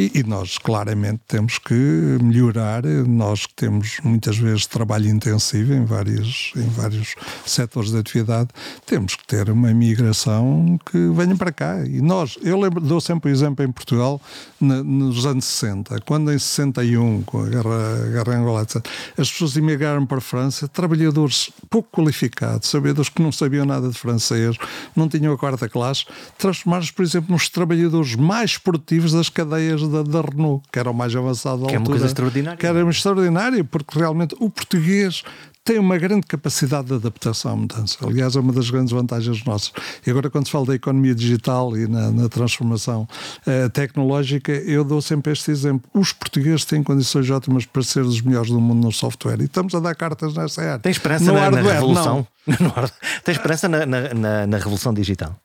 E, 0.00 0.10
e, 0.14 0.22
nós 0.22 0.56
claramente 0.56 1.20
temos 1.28 1.58
que 1.58 1.74
melhorar, 1.74 2.84
nós 3.06 3.44
que 3.44 3.52
temos 3.52 4.00
muitas 4.02 4.38
vezes 4.38 4.64
trabalho 4.66 5.10
intensivo 5.10 5.74
em 5.74 5.84
vários, 5.84 6.54
em 6.56 6.66
vários 6.70 7.14
setores 7.44 7.90
de 7.90 7.98
atividade, 7.98 8.48
temos 8.86 9.14
que 9.14 9.26
ter 9.26 9.50
uma 9.50 9.74
migração 9.74 10.80
que 10.90 10.96
venha 11.14 11.36
para 11.36 11.52
cá. 11.52 11.84
E 11.84 12.00
nós, 12.00 12.38
eu 12.40 12.58
lembro, 12.58 12.80
dou 12.80 12.98
sempre 12.98 13.30
o 13.30 13.32
exemplo 13.32 13.62
em 13.62 13.70
Portugal, 13.70 14.18
na, 14.58 14.82
nos 14.82 15.26
anos 15.26 15.44
60, 15.44 16.00
quando 16.06 16.32
em 16.32 16.38
61, 16.38 17.22
com 17.24 17.42
a 17.42 17.48
guerra, 17.50 18.04
a 18.06 18.06
guerra 18.24 18.38
Angola, 18.38 18.62
etc., 18.62 18.82
as 19.18 19.30
pessoas 19.30 19.54
imigraram 19.56 20.06
para 20.06 20.16
a 20.16 20.22
França, 20.22 20.66
trabalhadores 20.66 21.50
pouco 21.68 21.90
qualificados, 21.92 22.70
sabedores 22.70 23.10
que 23.10 23.20
não 23.20 23.30
sabiam 23.32 23.66
nada 23.66 23.90
de 23.90 23.98
francês, 23.98 24.56
não 24.96 25.10
tinham 25.10 25.34
a 25.34 25.36
quarta 25.36 25.68
classe, 25.68 26.06
transformaram-se, 26.38 26.92
por 26.94 27.02
exemplo, 27.02 27.32
nos 27.32 27.50
trabalhadores 27.50 28.14
mais 28.14 28.56
produtivos 28.56 29.12
das 29.12 29.28
cadeias 29.28 29.89
da, 29.90 30.02
da 30.02 30.20
Renault, 30.20 30.62
que 30.72 30.78
era 30.78 30.90
o 30.90 30.94
mais 30.94 31.14
avançado 31.14 31.66
que 31.66 31.74
altura. 31.74 31.76
é 31.76 31.78
uma 31.78 31.86
coisa 31.86 32.06
extraordinária. 32.06 32.58
Que 32.58 32.66
era 32.66 32.88
extraordinário, 32.88 33.64
porque 33.64 33.98
realmente 33.98 34.34
o 34.38 34.48
português 34.48 35.22
tem 35.64 35.78
uma 35.78 35.98
grande 35.98 36.26
capacidade 36.26 36.88
de 36.88 36.94
adaptação 36.94 37.52
à 37.52 37.56
mudança. 37.56 37.96
Aliás, 38.02 38.34
é 38.34 38.40
uma 38.40 38.52
das 38.52 38.70
grandes 38.70 38.92
vantagens 38.92 39.44
nossas. 39.44 39.72
E 40.06 40.10
agora, 40.10 40.30
quando 40.30 40.46
se 40.46 40.52
fala 40.52 40.66
da 40.66 40.74
economia 40.74 41.14
digital 41.14 41.76
e 41.76 41.86
na, 41.86 42.10
na 42.10 42.28
transformação 42.28 43.06
uh, 43.46 43.70
tecnológica, 43.70 44.52
eu 44.52 44.82
dou 44.84 45.02
sempre 45.02 45.32
este 45.32 45.50
exemplo. 45.50 45.88
Os 45.94 46.12
portugueses 46.12 46.64
têm 46.64 46.82
condições 46.82 47.28
ótimas 47.30 47.66
para 47.66 47.82
ser 47.82 48.00
os 48.00 48.20
melhores 48.20 48.50
do 48.50 48.60
mundo 48.60 48.84
no 48.84 48.92
software 48.92 49.40
e 49.40 49.44
estamos 49.44 49.74
a 49.74 49.80
dar 49.80 49.94
cartas 49.94 50.34
nessa 50.34 50.62
área. 50.62 50.78
Tem 50.78 50.90
esperança 50.90 51.30
na, 51.30 51.40
hardware, 51.40 51.64
na, 51.64 51.72
revolução? 51.72 52.26
Tem 53.22 53.32
esperança 53.32 53.68
na, 53.68 53.86
na, 53.86 54.46
na 54.46 54.56
revolução 54.56 54.94
digital? 54.94 55.36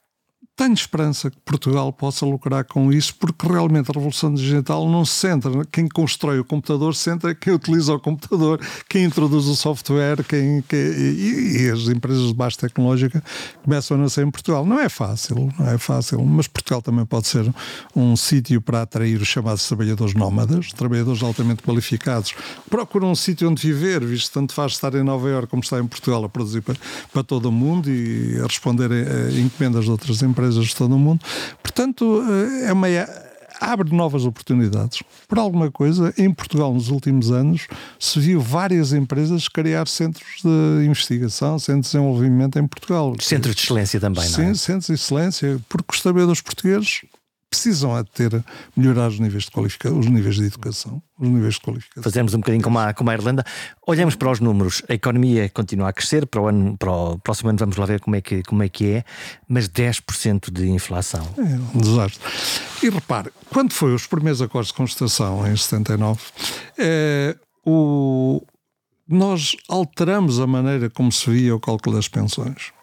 Tenho 0.56 0.74
esperança 0.74 1.30
que 1.30 1.38
Portugal 1.44 1.92
possa 1.92 2.26
lucrar 2.26 2.64
com 2.64 2.92
isso, 2.92 3.14
porque 3.16 3.46
realmente 3.46 3.92
a 3.92 3.94
revolução 3.94 4.34
digital 4.34 4.90
não 4.90 5.04
se 5.04 5.14
centra. 5.14 5.52
Quem 5.70 5.88
constrói 5.88 6.40
o 6.40 6.46
computador 6.46 6.96
centra 6.96 7.36
quem 7.36 7.54
utiliza 7.54 7.94
o 7.94 8.00
computador, 8.00 8.62
quem 8.90 9.04
introduz 9.04 9.48
o 9.48 9.56
software, 9.56 10.24
quem, 10.24 10.62
quem 10.62 10.80
e, 10.80 11.58
e, 11.60 11.70
as 11.70 11.90
empresas 11.90 12.28
de 12.28 12.34
baixa 12.34 12.58
tecnológica 12.58 13.22
começam 13.64 13.98
a 13.98 14.00
nascer 14.00 14.26
em 14.26 14.32
Portugal. 14.32 14.66
Não 14.66 14.80
é 14.80 14.88
fácil, 14.88 15.52
não 15.60 15.68
é 15.68 15.78
fácil, 15.78 16.24
mas 16.24 16.48
Portugal 16.48 16.82
também 16.82 17.06
pode 17.06 17.28
ser 17.28 17.54
um 17.94 18.16
sítio 18.16 18.62
para 18.62 18.82
atrair 18.82 19.22
os 19.22 19.28
chamados 19.28 19.68
trabalhadores 19.68 20.14
nómadas, 20.14 20.72
trabalhadores 20.72 21.22
altamente 21.22 21.64
qualificados, 21.64 22.34
procuram 22.70 23.12
um 23.12 23.16
sítio 23.16 23.50
onde 23.50 23.62
viver, 23.62 24.06
visto 24.06 24.32
tanto 24.32 24.54
faz 24.54 24.72
estar 24.72 24.96
em 24.96 25.04
Nova 25.04 25.28
Iorque 25.28 25.50
como 25.50 25.64
estar 25.64 25.82
em 25.82 25.88
Portugal 25.88 26.24
a 26.24 26.30
produzir 26.30 26.62
para, 26.62 26.76
para 27.12 27.24
todo 27.24 27.48
o 27.48 27.52
mundo 27.52 27.90
e 27.90 28.40
a 28.40 28.44
responder 28.44 28.90
a, 28.90 29.28
a 29.28 29.40
encomendas 29.40 29.84
de 29.84 29.92
outras 29.92 30.22
empresas 30.22 30.45
empresas 30.46 30.66
de 30.66 30.76
todo 30.76 30.96
o 30.96 31.00
mundo. 31.00 31.24
Portanto, 31.62 32.24
eh, 32.30 32.70
é 32.70 32.74
uma 32.74 32.88
abre 33.60 33.96
novas 33.96 34.26
oportunidades. 34.26 35.02
Por 35.28 35.40
alguma 35.40 35.72
coisa, 35.72 36.14
em 36.18 36.32
Portugal, 36.32 36.74
nos 36.74 36.90
últimos 36.90 37.32
anos, 37.32 37.68
se 38.00 38.20
viu 38.20 38.40
várias 38.40 38.94
empresas 38.94 39.48
criar 39.48 39.88
centros 39.88 40.42
de 40.44 40.86
investigação, 40.86 41.58
centros 41.58 41.86
de 41.86 41.98
desenvolvimento 41.98 42.60
em 42.60 42.68
Portugal. 42.68 43.16
Centros 43.20 43.56
de 43.56 43.62
excelência 43.62 44.00
também, 44.00 44.24
Sim, 44.24 44.42
não 44.42 44.50
é? 44.50 44.54
Sim, 44.54 44.60
centros 44.60 44.88
de 44.88 44.94
excelência, 44.94 45.60
porque 45.70 45.94
os 45.94 46.02
trabalhadores 46.02 46.42
portugueses 46.42 47.02
precisam 47.56 47.96
a 47.96 48.04
ter 48.04 48.44
melhorar 48.76 49.08
os 49.08 49.20
níveis 49.20 49.46
de 49.46 49.52
qualificação, 49.52 49.98
os 49.98 50.06
níveis 50.08 50.36
de 50.36 50.44
educação, 50.44 51.02
os 51.18 51.30
níveis 51.30 51.54
de 51.56 51.62
qualificação. 51.62 52.04
Fazemos 52.04 52.34
um 52.34 52.40
bocadinho 52.40 52.64
como 52.64 52.78
a, 52.78 52.94
como 52.94 53.10
a 53.10 53.14
Irlanda. 53.14 53.46
Olhamos 53.88 54.16
para 54.16 54.30
os 54.30 54.42
números, 54.42 54.84
a 54.90 54.94
economia 54.94 55.50
continua 55.50 55.90
a 55.90 55.94
crescer, 55.94 56.26
para 56.28 56.42
o, 56.42 56.48
ano, 56.48 56.78
para 56.78 56.92
o 56.92 57.18
próximo 57.20 57.50
ano 57.50 57.58
vamos 57.58 57.78
lá 57.78 57.86
ver 57.86 58.02
como 58.02 58.16
é 58.16 58.22
que, 58.22 58.44
como 58.44 58.62
é, 58.62 58.68
que 58.68 58.92
é, 58.92 59.04
mas 59.48 59.70
10% 59.70 60.52
de 60.52 60.70
inflação. 60.70 61.26
É 61.38 61.78
um 61.78 61.80
desastre. 61.80 62.20
E 62.84 62.90
repare, 62.90 63.32
quando 63.50 63.72
foi 63.72 63.94
os 63.94 64.06
primeiros 64.06 64.42
acordos 64.42 64.68
de 64.68 64.74
constatação 64.74 65.48
em 65.48 65.56
79, 65.56 66.20
é, 66.78 67.38
o, 67.66 68.42
nós 69.08 69.56
alteramos 69.70 70.40
a 70.40 70.48
maneira 70.48 70.90
como 70.90 71.12
se 71.12 71.30
via 71.30 71.56
o 71.56 71.60
cálculo 71.60 71.96
das 71.96 72.10
pensões. 72.10 72.75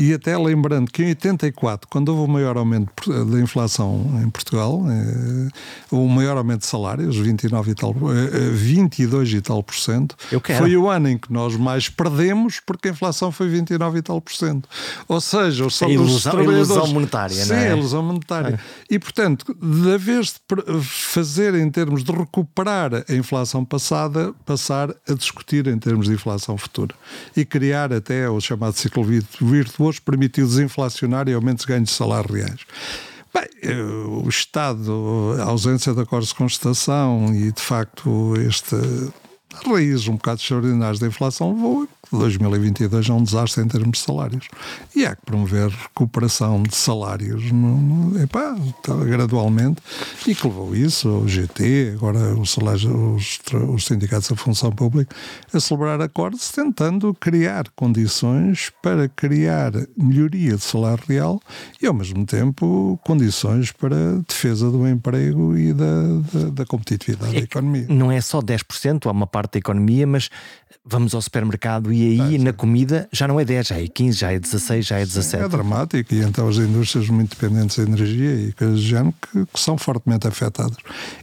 E 0.00 0.14
até 0.14 0.36
lembrando 0.38 0.90
que 0.90 1.02
em 1.02 1.08
84, 1.08 1.86
quando 1.90 2.08
houve 2.08 2.24
o 2.24 2.26
maior 2.26 2.56
aumento 2.56 2.90
da 3.26 3.38
inflação 3.38 4.18
em 4.24 4.30
Portugal, 4.30 4.82
eh, 4.88 5.48
o 5.90 6.08
maior 6.08 6.38
aumento 6.38 6.60
de 6.60 6.66
salários, 6.66 7.16
29 7.16 7.72
e 7.72 7.74
tal, 7.74 7.94
22 7.94 9.28
eh, 9.28 9.36
e 9.36 9.40
tal 9.42 9.62
por 9.62 9.74
cento, 9.74 10.16
foi 10.56 10.74
o 10.74 10.88
ano 10.88 11.08
em 11.08 11.18
que 11.18 11.30
nós 11.30 11.54
mais 11.54 11.90
perdemos 11.90 12.60
porque 12.64 12.88
a 12.88 12.92
inflação 12.92 13.30
foi 13.30 13.48
29 13.48 13.98
e 13.98 14.02
tal 14.02 14.22
por 14.22 14.32
cento. 14.32 14.66
Ou 15.06 15.20
seja, 15.20 15.66
os, 15.66 15.82
a 15.82 15.88
ilusão, 15.88 16.42
ilusão 16.42 16.86
monetária, 16.86 17.44
sim, 17.44 17.50
não 17.50 17.56
é? 17.56 17.72
ilusão 17.72 18.02
monetária. 18.02 18.54
É. 18.54 18.94
E, 18.94 18.98
portanto, 18.98 19.54
da 19.60 19.98
vez 19.98 20.28
de 20.28 20.80
fazer 20.82 21.54
em 21.54 21.70
termos 21.70 22.02
de 22.02 22.12
recuperar 22.12 23.04
a 23.06 23.12
inflação 23.12 23.64
passada, 23.66 24.32
passar 24.46 24.94
a 25.06 25.12
discutir 25.12 25.66
em 25.66 25.78
termos 25.78 26.06
de 26.06 26.14
inflação 26.14 26.56
futura. 26.56 26.94
E 27.36 27.44
criar 27.44 27.92
até 27.92 28.30
o 28.30 28.40
chamado 28.40 28.72
ciclo 28.74 29.04
virtuoso 29.04 29.59
permitiu 29.98 30.46
desinflacionar 30.46 31.28
e 31.28 31.34
aumentos 31.34 31.64
de 31.64 31.72
ganhos 31.72 31.90
reais. 32.30 32.60
Bem, 33.32 33.48
eh, 33.62 33.82
o 33.82 34.28
Estado, 34.28 35.36
a 35.38 35.44
ausência 35.44 35.94
de 35.94 36.00
acordos 36.00 36.30
de 36.30 36.34
constatação 36.34 37.32
e, 37.34 37.52
de 37.52 37.62
facto, 37.62 38.34
este 38.36 38.76
raiz 39.64 40.08
um 40.08 40.14
bocado 40.14 40.40
extraordinários 40.40 40.98
da 40.98 41.06
inflação 41.06 41.52
levou 41.54 41.88
2022 42.18 43.08
é 43.08 43.12
um 43.12 43.22
desastre 43.22 43.62
em 43.62 43.68
termos 43.68 43.98
de 43.98 44.04
salários. 44.04 44.48
E 44.94 45.04
há 45.06 45.14
que 45.14 45.22
promover 45.24 45.68
recuperação 45.68 46.62
de 46.62 46.74
salários 46.74 47.50
no, 47.52 47.76
no, 47.76 48.22
epá, 48.22 48.56
tá, 48.82 48.94
gradualmente 48.94 49.80
e 50.26 50.34
que 50.34 50.46
levou 50.46 50.74
isso, 50.74 51.08
o 51.08 51.28
GT, 51.28 51.92
agora 51.94 52.34
os, 52.34 52.50
salários, 52.50 52.84
os, 52.84 53.38
os 53.68 53.84
sindicatos 53.84 54.28
da 54.28 54.36
função 54.36 54.70
pública, 54.70 55.14
a 55.52 55.60
celebrar 55.60 56.00
acordos 56.00 56.50
tentando 56.50 57.14
criar 57.14 57.68
condições 57.76 58.70
para 58.82 59.08
criar 59.08 59.72
melhoria 59.96 60.56
de 60.56 60.62
salário 60.62 61.04
real 61.06 61.40
e, 61.80 61.86
ao 61.86 61.94
mesmo 61.94 62.26
tempo, 62.26 62.98
condições 63.04 63.72
para 63.72 64.18
defesa 64.26 64.70
do 64.70 64.86
emprego 64.86 65.56
e 65.56 65.72
da, 65.72 66.02
da, 66.32 66.50
da 66.50 66.66
competitividade 66.66 67.36
é 67.36 67.40
da 67.40 67.44
economia. 67.44 67.86
Não 67.88 68.10
é 68.10 68.20
só 68.20 68.40
10%, 68.40 69.06
há 69.06 69.10
uma 69.10 69.26
parte 69.26 69.52
da 69.52 69.58
economia, 69.58 70.06
mas 70.06 70.28
vamos 70.84 71.14
ao 71.14 71.22
supermercado 71.22 71.92
e 71.92 71.99
aí 72.06 72.38
na 72.38 72.52
comida 72.52 73.08
já 73.12 73.26
não 73.26 73.38
é 73.38 73.44
10, 73.44 73.66
já 73.66 73.80
é 73.80 73.86
15, 73.86 74.18
já 74.18 74.32
é 74.32 74.38
16, 74.38 74.86
já 74.86 74.98
é 74.98 75.04
17. 75.04 75.44
é 75.44 75.48
dramático 75.48 76.14
e 76.14 76.20
então 76.20 76.48
as 76.48 76.56
indústrias 76.56 77.08
muito 77.08 77.36
dependentes 77.36 77.76
de 77.76 77.82
energia 77.82 78.34
e 78.34 78.52
coisas 78.52 78.76
do 78.76 78.82
género 78.82 79.14
que, 79.20 79.46
que, 79.46 79.60
são 79.60 79.76
fortemente 79.76 80.26
afetadas. 80.26 80.76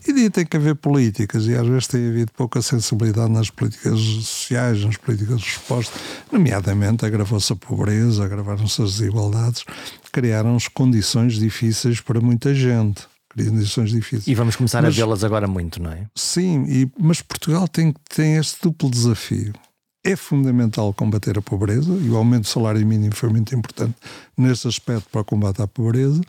E 0.07 0.13
daí 0.13 0.29
tem 0.29 0.45
que 0.45 0.57
haver 0.57 0.75
políticas 0.75 1.47
e 1.47 1.55
às 1.55 1.67
vezes 1.67 1.87
tem 1.87 2.07
havido 2.07 2.31
pouca 2.33 2.61
sensibilidade 2.61 3.31
nas 3.31 3.49
políticas 3.49 3.99
sociais, 3.99 4.83
nas 4.83 4.97
políticas 4.97 5.39
de 5.39 5.45
resposta, 5.45 5.97
nomeadamente 6.31 7.05
agravou-se 7.05 7.51
a 7.51 7.55
pobreza, 7.55 8.23
agravaram-se 8.23 8.81
as 8.81 8.97
desigualdades, 8.97 9.63
criaram-se 10.11 10.69
condições 10.69 11.33
difíceis 11.33 12.01
para 12.01 12.19
muita 12.19 12.53
gente 12.53 13.07
condições 13.45 13.91
difíceis. 13.91 14.27
E 14.27 14.33
vamos 14.33 14.55
começar 14.55 14.81
mas, 14.81 14.93
a 14.93 14.97
vê-las 14.97 15.23
agora 15.23 15.47
muito, 15.47 15.81
não 15.81 15.91
é? 15.91 16.07
Sim, 16.15 16.65
e, 16.67 16.91
mas 16.99 17.21
Portugal 17.21 17.67
tem, 17.67 17.93
tem 18.09 18.37
este 18.37 18.61
duplo 18.63 18.89
desafio. 18.89 19.53
É 20.07 20.15
fundamental 20.15 20.93
combater 20.93 21.37
a 21.37 21.41
pobreza 21.41 21.91
e 21.91 22.09
o 22.09 22.15
aumento 22.15 22.43
do 22.43 22.47
salário 22.47 22.87
mínimo 22.87 23.13
foi 23.13 23.27
muito 23.27 23.53
importante 23.53 23.93
nesse 24.37 24.65
aspecto 24.65 25.09
para 25.11 25.19
o 25.19 25.25
combate 25.25 25.61
à 25.61 25.67
pobreza, 25.67 26.21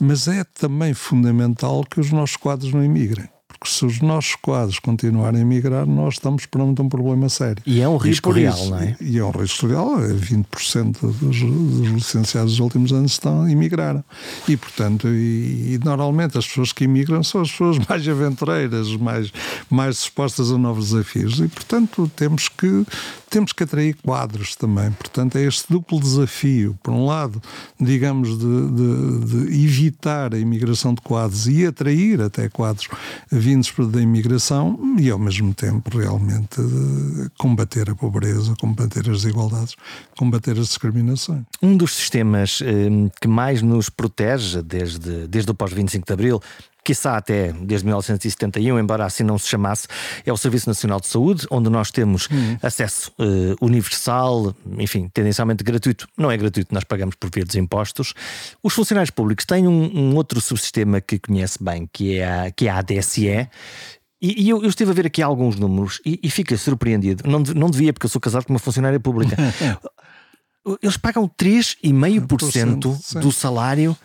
mas 0.00 0.26
é 0.26 0.42
também 0.42 0.92
fundamental 0.94 1.84
que 1.88 2.00
os 2.00 2.10
nossos 2.10 2.36
quadros 2.36 2.72
não 2.72 2.82
emigrem 2.82 3.28
porque 3.60 3.74
se 3.74 3.84
os 3.84 4.00
nossos 4.00 4.34
quadros 4.36 4.78
continuarem 4.78 5.42
a 5.42 5.44
migrar, 5.44 5.86
nós 5.86 6.14
estamos 6.14 6.46
perante 6.46 6.80
um 6.80 6.88
problema 6.88 7.28
sério. 7.28 7.62
E 7.66 7.82
é 7.82 7.86
um 7.86 7.98
risco 7.98 8.30
real, 8.30 8.54
isso, 8.54 8.70
não 8.70 8.78
é? 8.78 8.96
E 8.98 9.18
é 9.18 9.24
um 9.24 9.30
risco 9.30 9.66
real. 9.66 9.98
20% 9.98 10.96
é 10.96 11.06
dos, 11.06 11.40
dos 11.42 11.88
licenciados 11.90 12.52
dos 12.52 12.60
últimos 12.60 12.90
anos 12.90 13.12
estão 13.12 13.42
a 13.42 13.52
emigrar. 13.52 14.02
E, 14.48 14.56
portanto, 14.56 15.08
e, 15.08 15.74
e, 15.74 15.80
normalmente 15.84 16.38
as 16.38 16.46
pessoas 16.46 16.72
que 16.72 16.84
imigram 16.84 17.22
são 17.22 17.42
as 17.42 17.50
pessoas 17.50 17.76
mais 17.86 18.08
aventureiras, 18.08 18.96
mais, 18.96 19.30
mais 19.68 19.96
dispostas 19.96 20.50
a 20.50 20.56
novos 20.56 20.92
desafios. 20.92 21.38
E, 21.38 21.46
portanto, 21.46 22.10
temos 22.16 22.48
que 22.48 22.86
temos 23.30 23.52
que 23.52 23.62
atrair 23.62 23.96
quadros 24.02 24.56
também. 24.56 24.90
Portanto, 24.90 25.36
é 25.36 25.42
este 25.42 25.72
duplo 25.72 26.00
desafio. 26.00 26.76
Por 26.82 26.92
um 26.92 27.06
lado, 27.06 27.40
digamos, 27.78 28.36
de, 28.36 28.70
de, 28.70 29.46
de 29.46 29.64
evitar 29.64 30.34
a 30.34 30.38
imigração 30.38 30.92
de 30.92 31.00
quadros 31.00 31.46
e 31.46 31.64
atrair 31.64 32.20
até 32.20 32.48
quadros 32.48 32.88
vindos 33.50 33.72
da 33.90 34.00
imigração 34.00 34.78
e, 34.96 35.10
ao 35.10 35.18
mesmo 35.18 35.52
tempo, 35.52 35.98
realmente 35.98 36.60
combater 37.36 37.90
a 37.90 37.94
pobreza, 37.96 38.54
combater 38.60 39.00
as 39.10 39.22
desigualdades, 39.22 39.74
combater 40.16 40.52
as 40.52 40.68
discriminações. 40.68 41.42
Um 41.60 41.76
dos 41.76 41.96
sistemas 41.96 42.60
eh, 42.62 43.10
que 43.20 43.26
mais 43.26 43.60
nos 43.60 43.90
protege 43.90 44.62
desde, 44.62 45.26
desde 45.26 45.50
o 45.50 45.54
pós-25 45.54 46.06
de 46.06 46.12
Abril 46.12 46.40
quiçá 46.84 47.16
até 47.16 47.52
desde 47.52 47.86
1971, 47.86 48.78
embora 48.78 49.04
assim 49.04 49.22
não 49.22 49.38
se 49.38 49.48
chamasse, 49.48 49.86
é 50.24 50.32
o 50.32 50.36
Serviço 50.36 50.68
Nacional 50.68 51.00
de 51.00 51.06
Saúde, 51.06 51.46
onde 51.50 51.68
nós 51.70 51.90
temos 51.90 52.28
uhum. 52.28 52.58
acesso 52.62 53.12
uh, 53.18 53.64
universal, 53.64 54.54
enfim, 54.78 55.08
tendencialmente 55.12 55.62
gratuito. 55.62 56.06
Não 56.16 56.30
é 56.30 56.36
gratuito, 56.36 56.74
nós 56.74 56.84
pagamos 56.84 57.14
por 57.14 57.30
via 57.32 57.44
dos 57.44 57.54
impostos. 57.54 58.14
Os 58.62 58.72
funcionários 58.74 59.10
públicos 59.10 59.44
têm 59.44 59.66
um, 59.66 59.90
um 59.96 60.16
outro 60.16 60.40
subsistema 60.40 61.00
que 61.00 61.18
conhece 61.18 61.62
bem, 61.62 61.88
que 61.92 62.18
é 62.18 62.28
a, 62.28 62.50
que 62.50 62.66
é 62.66 62.70
a 62.70 62.78
ADSE, 62.78 63.48
e, 64.22 64.44
e 64.44 64.50
eu, 64.50 64.62
eu, 64.62 64.68
estive 64.68 64.90
a 64.90 64.94
ver 64.94 65.06
aqui 65.06 65.22
alguns 65.22 65.56
números 65.56 66.00
e, 66.04 66.20
e 66.22 66.30
fiquei 66.30 66.56
surpreendido. 66.56 67.28
Não, 67.28 67.40
não 67.40 67.70
devia, 67.70 67.90
porque 67.90 68.04
eu 68.04 68.10
sou 68.10 68.20
casado 68.20 68.44
com 68.44 68.52
uma 68.52 68.58
funcionária 68.58 69.00
pública. 69.00 69.34
Eles 70.82 70.98
pagam 70.98 71.26
3,5% 71.26 73.20
do 73.20 73.32
salário 73.32 73.96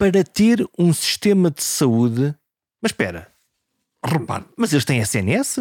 para 0.00 0.24
ter 0.24 0.66
um 0.78 0.94
sistema 0.94 1.50
de 1.50 1.62
saúde. 1.62 2.34
Mas 2.80 2.92
espera, 2.92 3.28
repare, 4.02 4.46
mas 4.56 4.72
eles 4.72 4.86
têm 4.86 4.98
SNS? 4.98 5.58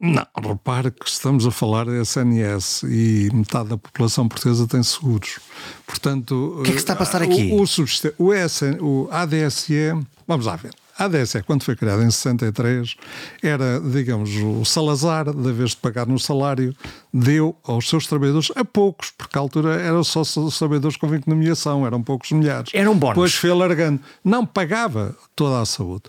Não, 0.00 0.24
repare 0.40 0.92
que 0.92 1.08
estamos 1.08 1.44
a 1.48 1.50
falar 1.50 1.86
de 1.86 2.00
SNS 2.00 2.84
e 2.84 3.28
metade 3.34 3.70
da 3.70 3.76
população 3.76 4.28
portuguesa 4.28 4.68
tem 4.68 4.84
seguros. 4.84 5.40
Portanto, 5.84 6.60
o 6.60 6.62
que 6.62 6.70
é 6.70 6.74
que 6.74 6.78
está 6.78 6.92
a 6.92 6.96
passar 6.96 7.22
aqui? 7.22 7.50
O, 7.52 7.56
o, 7.56 8.28
o, 8.28 8.48
SN, 8.48 8.80
o 8.80 9.08
ADSE, 9.10 9.92
vamos 10.28 10.46
lá 10.46 10.54
ver. 10.54 10.72
A 11.02 11.06
ADSE, 11.06 11.42
quando 11.42 11.64
foi 11.64 11.74
criada 11.74 12.04
em 12.04 12.10
63, 12.12 12.94
era, 13.42 13.80
digamos, 13.80 14.30
o 14.36 14.64
Salazar, 14.64 15.32
da 15.32 15.50
vez 15.50 15.70
de 15.70 15.78
pagar 15.78 16.06
no 16.06 16.16
salário, 16.16 16.72
deu 17.12 17.56
aos 17.64 17.88
seus 17.88 18.06
trabalhadores 18.06 18.52
a 18.54 18.64
poucos, 18.64 19.10
porque 19.10 19.36
à 19.36 19.40
altura 19.40 19.80
eram 19.82 20.04
só 20.04 20.20
os 20.20 20.56
trabalhadores 20.56 20.96
com 20.96 21.08
nomeação, 21.26 21.84
eram 21.84 22.00
poucos 22.00 22.30
milhares. 22.30 22.70
Era 22.72 22.88
um 22.88 22.96
bónus. 22.96 23.16
Depois 23.16 23.34
foi 23.34 23.50
alargando. 23.50 24.00
Não 24.24 24.46
pagava 24.46 25.16
toda 25.34 25.60
a 25.60 25.66
saúde. 25.66 26.04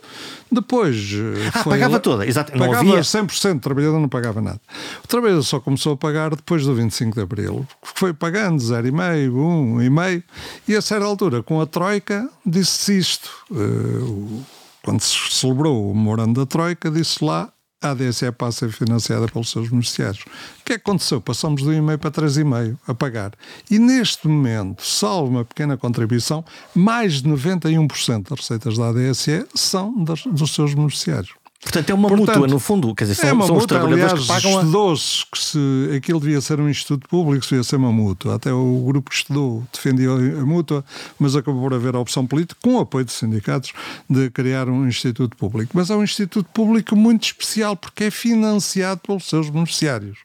Depois. 0.51 0.95
Eh, 1.12 1.49
ah, 1.51 1.63
pagava 1.63 1.99
toda, 1.99 2.27
exato. 2.27 2.51
Pagava 2.51 2.77
havia... 2.77 2.99
100%, 2.99 3.58
o 3.58 3.60
trabalhador 3.60 3.99
não 3.99 4.10
pagava 4.10 4.41
nada. 4.41 4.62
O 5.03 5.08
trabalhador 5.08 5.41
só 5.41 5.60
começou 5.60 5.93
a 5.93 5.97
pagar 5.97 6.36
depois 6.36 6.67
do 6.67 6.75
25 6.75 7.15
de 7.15 7.21
Abril, 7.21 7.65
foi 7.82 8.13
pagando 8.13 8.62
0,5, 8.62 9.32
1,5, 9.32 10.23
e 10.67 10.75
a 10.75 10.82
certa 10.84 11.06
altura, 11.06 11.41
com 11.41 11.60
a 11.60 11.65
Troika, 11.65 12.29
disse 12.45 12.95
isto. 12.95 13.32
Uh, 13.49 14.43
quando 14.84 15.02
se 15.02 15.15
celebrou 15.32 15.89
o 15.89 15.96
memorando 15.96 16.41
da 16.41 16.46
Troika, 16.46 16.91
disse 16.91 17.24
lá 17.24 17.52
a 17.82 17.91
ADSE 17.91 18.32
passa 18.32 18.65
a 18.65 18.69
ser 18.69 18.76
financiada 18.76 19.28
pelos 19.28 19.50
seus 19.50 19.69
beneficiários. 19.69 20.24
O 20.24 20.63
que 20.63 20.74
é 20.74 20.76
aconteceu? 20.78 21.19
Passamos 21.19 21.62
de 21.62 21.67
1,5 21.67 21.98
para 21.98 22.12
3,5 22.12 22.78
a 22.88 22.93
pagar. 22.93 23.34
E 23.69 23.78
neste 23.78 24.26
momento, 24.28 24.82
salvo 24.82 25.32
uma 25.32 25.43
pequena 25.43 25.76
contribuição, 25.76 26.46
mais 26.74 27.22
de 27.22 27.30
91% 27.30 28.30
das 28.30 28.39
receitas 28.39 28.78
da 28.78 28.89
ADSE 28.89 29.46
são 29.54 30.02
das, 30.04 30.24
dos 30.24 30.56
seus 30.56 30.74
beneficiários. 30.74 31.42
Portanto, 31.63 31.89
é 31.89 31.93
uma 31.93 32.08
Portanto, 32.10 32.39
mútua, 32.39 32.47
no 32.47 32.60
fundo. 32.60 32.93
Quer 32.93 33.06
dizer, 33.06 33.15
são, 33.15 33.30
é 33.30 33.34
uma 33.34 33.45
são 33.45 33.56
mútua, 33.56 33.78
os 33.78 33.82
trabalhadores 33.82 34.12
aliás, 34.12 34.43
que 34.43 34.49
pagam. 34.49 34.60
Estudou-se 34.60 35.26
que 35.32 35.39
se 35.39 35.95
aquilo 35.97 36.19
devia 36.19 36.41
ser 36.41 36.60
um 36.60 36.69
instituto 36.69 37.08
público, 37.08 37.43
se 37.43 37.52
devia 37.52 37.63
ser 37.63 37.78
uma 37.78 37.91
mútua. 37.91 38.36
Até 38.36 38.52
o 38.52 38.84
grupo 38.86 39.10
que 39.10 39.15
estudou 39.15 39.63
defendia 39.71 40.10
a 40.12 40.45
mútua, 40.45 40.84
mas 41.17 41.36
acabou 41.36 41.62
por 41.62 41.73
haver 41.73 41.95
a 41.95 41.99
opção 41.99 42.28
política, 42.28 42.60
com 42.62 42.76
o 42.76 42.80
apoio 42.80 43.06
dos 43.06 43.15
sindicatos, 43.15 43.71
de 44.10 44.30
criar 44.30 44.67
um 44.67 44.88
instituto 44.88 45.38
público. 45.38 45.71
Mas 45.73 45.89
é 45.89 45.95
um 45.95 46.04
instituto 46.04 46.49
público 46.54 46.95
muito 46.95 47.23
especial, 47.23 47.76
porque 47.76 48.06
é 48.06 48.12
financiado 48.12 49.02
pelos 49.02 49.28
seus 49.28 49.49
beneficiários. 49.49 50.19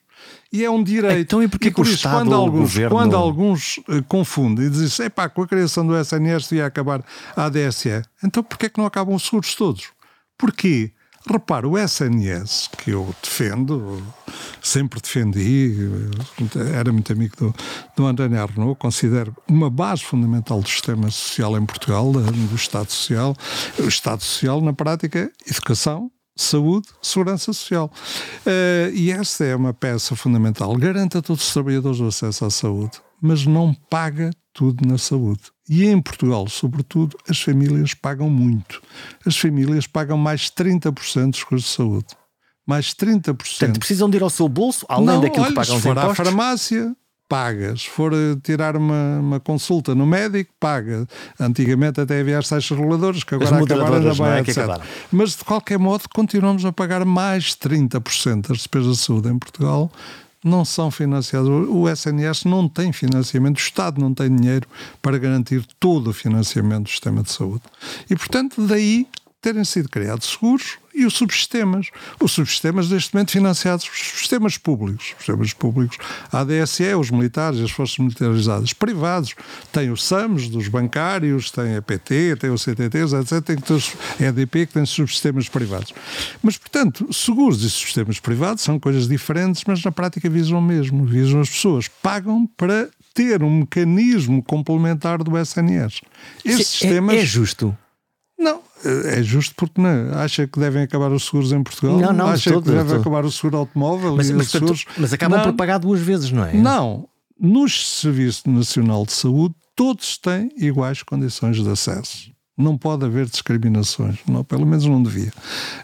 E 0.52 0.64
é 0.64 0.70
um 0.70 0.82
direito. 0.82 1.20
Então, 1.20 1.42
e 1.42 1.48
porquê 1.48 1.68
e 1.68 1.70
por 1.70 1.84
isso, 1.84 1.96
Estado, 1.96 2.24
quando 2.24 2.34
alguns, 2.34 2.60
governo... 2.60 2.96
quando 2.96 3.16
alguns 3.16 3.78
uh, 3.78 4.02
confundem 4.08 4.66
e 4.66 4.70
dizem 4.70 5.06
epá, 5.06 5.28
com 5.28 5.42
a 5.42 5.46
criação 5.46 5.86
do 5.86 5.96
SNS 5.96 6.48
devia 6.48 6.66
acabar 6.66 7.04
a 7.36 7.44
ADSE, 7.44 8.02
então 8.24 8.42
porquê 8.42 8.66
é 8.66 8.68
que 8.68 8.78
não 8.78 8.86
acabam 8.86 9.14
os 9.14 9.24
seguros 9.24 9.54
todos? 9.54 9.88
Porquê? 10.36 10.92
Repara, 11.30 11.68
o 11.68 11.76
SNS, 11.76 12.70
que 12.78 12.90
eu 12.90 13.14
defendo, 13.22 14.02
sempre 14.62 15.00
defendi, 15.00 15.76
era 16.74 16.92
muito 16.92 17.12
amigo 17.12 17.36
do, 17.36 17.54
do 17.96 18.06
António 18.06 18.40
Arnaud, 18.40 18.78
considero 18.78 19.36
uma 19.46 19.68
base 19.68 20.02
fundamental 20.02 20.60
do 20.60 20.68
sistema 20.68 21.10
social 21.10 21.56
em 21.58 21.66
Portugal, 21.66 22.10
do 22.12 22.54
Estado 22.54 22.90
Social. 22.90 23.36
O 23.78 23.88
Estado 23.88 24.22
Social, 24.22 24.60
na 24.60 24.72
prática, 24.72 25.30
educação, 25.46 26.10
saúde, 26.34 26.88
segurança 27.02 27.52
social. 27.52 27.90
Uh, 28.46 28.94
e 28.94 29.10
essa 29.10 29.44
é 29.44 29.54
uma 29.54 29.74
peça 29.74 30.16
fundamental. 30.16 30.74
Garanta 30.76 31.18
a 31.18 31.22
todos 31.22 31.46
os 31.46 31.52
trabalhadores 31.52 32.00
o 32.00 32.06
acesso 32.06 32.44
à 32.44 32.50
saúde, 32.50 32.98
mas 33.20 33.44
não 33.44 33.74
paga 33.74 34.30
tudo 34.52 34.86
na 34.86 34.96
saúde. 34.96 35.42
E 35.68 35.84
em 35.86 36.00
Portugal, 36.00 36.48
sobretudo, 36.48 37.16
as 37.28 37.40
famílias 37.40 37.92
pagam 37.92 38.30
muito. 38.30 38.80
As 39.26 39.36
famílias 39.36 39.86
pagam 39.86 40.16
mais 40.16 40.50
30% 40.50 41.30
dos 41.30 41.44
custos 41.44 41.70
de 41.70 41.76
saúde. 41.76 42.06
Mais 42.66 42.94
30%. 42.94 43.36
Portanto, 43.36 43.78
precisam 43.78 44.08
de 44.08 44.16
ir 44.16 44.22
ao 44.22 44.30
seu 44.30 44.48
bolso, 44.48 44.86
além 44.88 45.06
Não, 45.06 45.20
daquilo 45.20 45.44
olha, 45.44 45.50
que 45.50 45.56
pagam 45.56 45.76
se 45.76 45.82
for 45.82 45.98
à 45.98 46.14
farmácia, 46.14 46.96
pagas. 47.28 47.82
Se 47.82 47.90
for 47.90 48.12
tirar 48.42 48.76
uma, 48.76 49.18
uma 49.20 49.40
consulta 49.40 49.94
no 49.94 50.06
médico, 50.06 50.52
paga. 50.58 51.06
Antigamente 51.38 52.00
até 52.00 52.20
havia 52.20 52.38
as 52.38 52.48
taxas 52.48 52.76
reguladoras, 52.76 53.22
que 53.22 53.34
agora 53.34 53.62
acabaram 53.62 54.00
na 54.00 54.14
Baia, 54.14 54.38
é? 54.38 54.40
etc. 54.40 54.56
Mas, 55.12 55.36
de 55.36 55.44
qualquer 55.44 55.78
modo, 55.78 56.04
continuamos 56.14 56.64
a 56.64 56.72
pagar 56.72 57.04
mais 57.04 57.54
30% 57.54 58.48
das 58.48 58.58
despesas 58.58 58.96
de 58.96 59.02
saúde 59.02 59.28
em 59.28 59.38
Portugal 59.38 59.92
não 60.44 60.64
são 60.64 60.90
financiados. 60.90 61.48
O 61.68 61.88
SNS 61.88 62.44
não 62.44 62.68
tem 62.68 62.92
financiamento, 62.92 63.56
o 63.56 63.60
Estado 63.60 64.00
não 64.00 64.14
tem 64.14 64.34
dinheiro 64.34 64.68
para 65.02 65.18
garantir 65.18 65.64
todo 65.78 66.08
o 66.08 66.12
financiamento 66.12 66.84
do 66.84 66.88
sistema 66.90 67.22
de 67.22 67.32
saúde. 67.32 67.62
E, 68.08 68.16
portanto, 68.16 68.66
daí 68.66 69.06
terem 69.40 69.64
sido 69.64 69.88
criados 69.88 70.30
seguros 70.30 70.78
e 70.92 71.06
os 71.06 71.14
subsistemas. 71.14 71.90
Os 72.20 72.32
subsistemas, 72.32 72.90
neste 72.90 73.14
momento, 73.14 73.30
financiados, 73.30 73.88
os 73.88 74.18
sistemas 74.18 74.58
públicos. 74.58 75.12
Os 75.12 75.18
sistemas 75.18 75.52
públicos, 75.52 75.96
a 76.32 76.40
ADSE, 76.40 76.94
os 76.94 77.10
militares, 77.10 77.60
as 77.60 77.70
forças 77.70 77.98
militarizadas, 77.98 78.72
privados. 78.72 79.34
Tem 79.72 79.90
os 79.90 80.04
SAMs, 80.04 80.48
dos 80.48 80.66
bancários, 80.66 81.52
tem 81.52 81.76
a 81.76 81.82
PT, 81.82 82.36
tem 82.36 82.50
o 82.50 82.58
CTT, 82.58 82.98
etc. 82.98 83.44
Tem 83.44 84.26
a 84.26 84.30
EDP, 84.30 84.66
que 84.66 84.72
tem 84.74 84.84
subsistemas 84.84 85.48
privados. 85.48 85.94
Mas, 86.42 86.58
portanto, 86.58 87.12
seguros 87.12 87.62
e 87.62 87.70
subsistemas 87.70 88.18
privados 88.18 88.64
são 88.64 88.80
coisas 88.80 89.06
diferentes, 89.06 89.62
mas 89.66 89.82
na 89.84 89.92
prática 89.92 90.28
visam 90.28 90.58
o 90.58 90.62
mesmo. 90.62 91.04
Visam 91.04 91.40
as 91.40 91.48
pessoas. 91.48 91.86
Pagam 91.86 92.44
para 92.56 92.88
ter 93.14 93.42
um 93.42 93.60
mecanismo 93.60 94.42
complementar 94.42 95.22
do 95.22 95.38
SNS. 95.38 96.00
Esses 96.44 96.60
é, 96.60 96.64
sistemas... 96.64 97.16
é 97.16 97.24
justo. 97.24 97.76
Não, 98.38 98.60
é 98.84 99.20
justo 99.20 99.54
porque 99.56 99.80
não, 99.80 100.16
acha 100.16 100.46
que 100.46 100.60
devem 100.60 100.84
acabar 100.84 101.10
os 101.10 101.24
seguros 101.24 101.50
em 101.52 101.62
Portugal? 101.62 101.98
Não, 101.98 102.12
não, 102.12 102.26
acha 102.28 102.52
todo, 102.52 102.64
que 102.64 102.70
deve 102.70 102.94
acabar 102.94 103.24
o 103.24 103.32
seguro 103.32 103.58
automóvel 103.58 104.16
mas, 104.16 104.30
e 104.30 104.32
mas, 104.32 104.46
os 104.46 104.52
seguros... 104.52 104.84
mas 104.96 105.12
acabam 105.12 105.38
não, 105.38 105.46
por 105.46 105.54
pagar 105.54 105.78
duas 105.78 106.00
vezes, 106.00 106.30
não 106.30 106.44
é? 106.44 106.52
Não. 106.54 107.08
No 107.38 107.68
Serviço 107.68 108.48
Nacional 108.48 109.04
de 109.04 109.12
Saúde, 109.12 109.54
todos 109.74 110.16
têm 110.18 110.50
iguais 110.56 111.02
condições 111.02 111.62
de 111.62 111.68
acesso. 111.68 112.30
Não 112.56 112.76
pode 112.76 113.04
haver 113.04 113.26
discriminações, 113.26 114.18
não, 114.26 114.42
pelo 114.42 114.66
menos 114.66 114.84
não 114.84 115.00
devia 115.00 115.32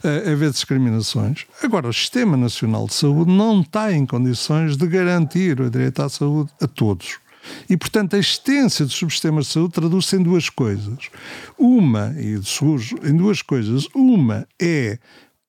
uh, 0.03 0.33
haver 0.33 0.51
discriminações. 0.51 1.47
Agora, 1.63 1.89
o 1.89 1.93
Sistema 1.93 2.37
Nacional 2.37 2.87
de 2.89 2.95
Saúde 2.95 3.31
não 3.31 3.61
está 3.61 3.93
em 3.93 4.05
condições 4.05 4.77
de 4.77 4.85
garantir 4.89 5.61
o 5.61 5.71
direito 5.71 6.03
à 6.03 6.09
saúde 6.09 6.51
a 6.61 6.67
todos. 6.67 7.19
E, 7.69 7.77
portanto, 7.77 8.15
a 8.15 8.19
existência 8.19 8.85
dos 8.85 8.95
subsistemas 8.95 9.47
de 9.47 9.53
saúde 9.53 9.75
traduz-se 9.75 10.17
em 10.17 10.23
duas 10.23 10.49
coisas. 10.49 11.11
Uma, 11.59 12.15
e 12.19 12.39
de 12.39 13.09
em 13.09 13.17
duas 13.17 13.43
coisas. 13.43 13.87
Uma 13.95 14.47
é 14.61 14.99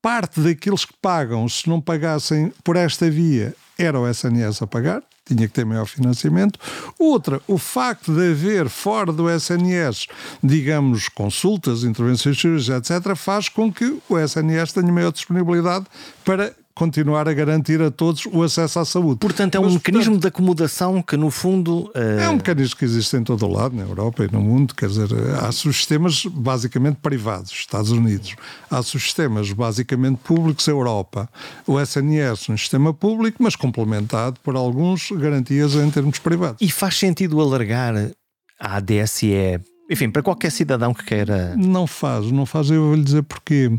parte 0.01 0.39
daqueles 0.39 0.85
que 0.85 0.93
pagam, 1.01 1.49
se 1.49 1.67
não 1.67 1.81
pagassem 1.81 2.53
por 2.63 2.75
esta 2.75 3.09
via, 3.09 3.55
era 3.77 3.99
o 3.99 4.07
SNS 4.07 4.61
a 4.61 4.67
pagar, 4.67 5.01
tinha 5.25 5.47
que 5.47 5.53
ter 5.53 5.65
maior 5.65 5.85
financiamento. 5.85 6.59
Outra, 6.99 7.41
o 7.47 7.57
facto 7.57 8.13
de 8.13 8.31
haver 8.31 8.69
fora 8.69 9.11
do 9.11 9.27
SNS, 9.29 10.05
digamos, 10.43 11.09
consultas, 11.09 11.83
intervenções 11.83 12.39
cirúrgicas, 12.39 12.91
etc., 12.91 13.15
faz 13.15 13.49
com 13.49 13.73
que 13.73 13.97
o 14.07 14.19
SNS 14.19 14.73
tenha 14.73 14.91
maior 14.91 15.11
disponibilidade 15.11 15.85
para 16.23 16.55
continuar 16.75 17.27
a 17.27 17.33
garantir 17.33 17.81
a 17.81 17.89
todos 17.89 18.25
o 18.25 18.43
acesso 18.43 18.79
à 18.79 18.85
saúde. 18.85 19.19
Portanto, 19.19 19.55
é 19.55 19.59
um 19.59 19.63
Mas, 19.63 19.73
mecanismo 19.75 20.11
portanto, 20.11 20.21
de 20.21 20.27
acomodação 20.27 21.01
que, 21.01 21.15
no 21.15 21.31
fundo. 21.31 21.89
Uh... 21.95 22.19
É 22.19 22.29
um 22.29 22.35
mecanismo 22.35 22.75
que 22.75 22.85
existe 22.85 23.15
em 23.15 23.23
todo 23.23 23.45
o 23.45 23.51
lado, 23.51 23.75
na 23.75 23.83
Europa 23.83 24.25
e 24.25 24.31
no 24.31 24.41
mundo. 24.41 24.75
Quer 24.75 24.89
dizer, 24.89 25.07
há 25.41 25.51
sistemas 25.51 26.25
basicamente 26.25 26.97
privados, 27.01 27.51
Estados 27.51 27.91
Unidos. 27.91 28.35
Há 28.69 28.83
sistemas 28.83 29.51
basicamente 29.51 30.17
públicos, 30.17 30.67
Europa. 30.67 31.29
O 31.65 31.79
SNS, 31.79 32.49
um 32.49 32.57
sistema 32.57 32.93
público, 32.93 33.41
mas 33.41 33.55
complementado 33.55 34.39
por 34.43 34.55
alguns 34.55 35.09
garantias 35.11 35.75
em 35.75 35.89
termos 35.89 36.19
privados. 36.19 36.57
E 36.61 36.69
faz 36.69 36.97
sentido 36.97 37.39
alargar 37.39 38.11
a 38.59 38.79
DSE 38.79 39.61
enfim, 39.89 40.09
para 40.09 40.23
qualquer 40.23 40.51
cidadão 40.51 40.93
que 40.93 41.03
queira. 41.03 41.55
Não 41.55 41.85
faz, 41.85 42.31
não 42.31 42.45
faz. 42.45 42.69
Eu 42.69 42.85
vou 42.85 42.95
lhe 42.95 43.03
dizer 43.03 43.23
porquê. 43.23 43.71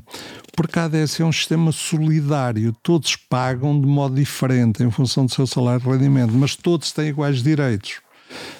Porque 0.54 0.78
a 0.78 0.84
ADS 0.84 1.20
é 1.20 1.24
um 1.24 1.32
sistema 1.32 1.72
solidário. 1.72 2.74
Todos 2.82 3.16
pagam 3.16 3.80
de 3.80 3.86
modo 3.86 4.14
diferente 4.14 4.82
em 4.82 4.90
função 4.90 5.26
do 5.26 5.32
seu 5.32 5.46
salário 5.46 5.82
e 5.84 5.90
rendimento, 5.90 6.32
mas 6.32 6.54
todos 6.54 6.92
têm 6.92 7.08
iguais 7.08 7.42
direitos. 7.42 8.00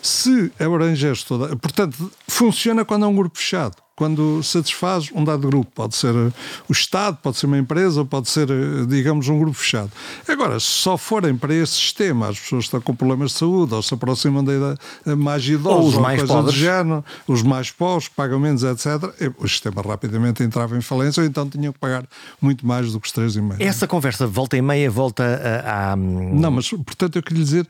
Se 0.03 0.53
abranges 0.59 1.23
toda. 1.23 1.57
Portanto, 1.57 2.11
funciona 2.29 2.85
quando 2.85 3.05
é 3.05 3.09
um 3.09 3.15
grupo 3.15 3.39
fechado 3.39 3.86
quando 3.97 4.43
satisfaz 4.43 5.11
um 5.15 5.25
dado 5.25 5.49
grupo. 5.49 5.73
Pode 5.75 5.97
ser 5.97 6.15
eh, 6.15 6.31
o 6.69 6.73
Estado, 6.73 7.19
pode 7.23 7.39
ser 7.39 7.47
uma 7.47 7.57
empresa, 7.57 8.05
pode 8.05 8.29
ser, 8.29 8.51
eh, 8.51 8.85
digamos, 8.87 9.27
um 9.29 9.39
grupo 9.39 9.57
fechado. 9.57 9.91
Agora, 10.29 10.61
se 10.61 10.67
só 10.67 10.99
forem 10.99 11.35
para 11.35 11.55
esse 11.55 11.73
sistema 11.73 12.29
as 12.29 12.39
pessoas 12.39 12.65
estão 12.65 12.81
com 12.81 12.95
problemas 12.95 13.33
de 13.33 13.39
saúde 13.39 13.75
ou 13.75 13.83
se 13.83 13.95
aproximam 13.95 14.45
da 14.45 14.55
idade 14.55 14.79
eh, 15.07 15.15
mais 15.15 15.49
idosa 15.49 15.77
ou 15.77 15.89
os 15.89 15.95
ou 15.95 16.03
mais 16.03 16.23
pobres. 16.23 16.55
Género, 16.55 17.05
os 17.27 17.43
mais 17.43 17.71
pobres, 17.71 18.09
pagam 18.09 18.39
menos, 18.39 18.63
etc., 18.63 19.33
o 19.39 19.49
sistema 19.49 19.81
rapidamente 19.81 20.43
entrava 20.43 20.77
em 20.77 20.83
falência 20.83 21.23
ou 21.23 21.27
então 21.27 21.49
tinham 21.49 21.73
que 21.73 21.79
pagar 21.79 22.05
muito 22.41 22.67
mais 22.67 22.93
do 22.93 23.01
que 23.01 23.09
os 23.09 23.15
3,5. 23.15 23.57
Essa 23.59 23.89
conversa 23.89 24.27
volta 24.27 24.57
e 24.57 24.63
meia 24.63 24.91
volta 24.91 25.25
a, 25.65 25.93
a... 25.93 25.97
Não, 25.97 26.51
mas, 26.51 26.69
portanto, 26.69 27.17
eu 27.17 27.23
queria 27.23 27.43
dizer 27.43 27.67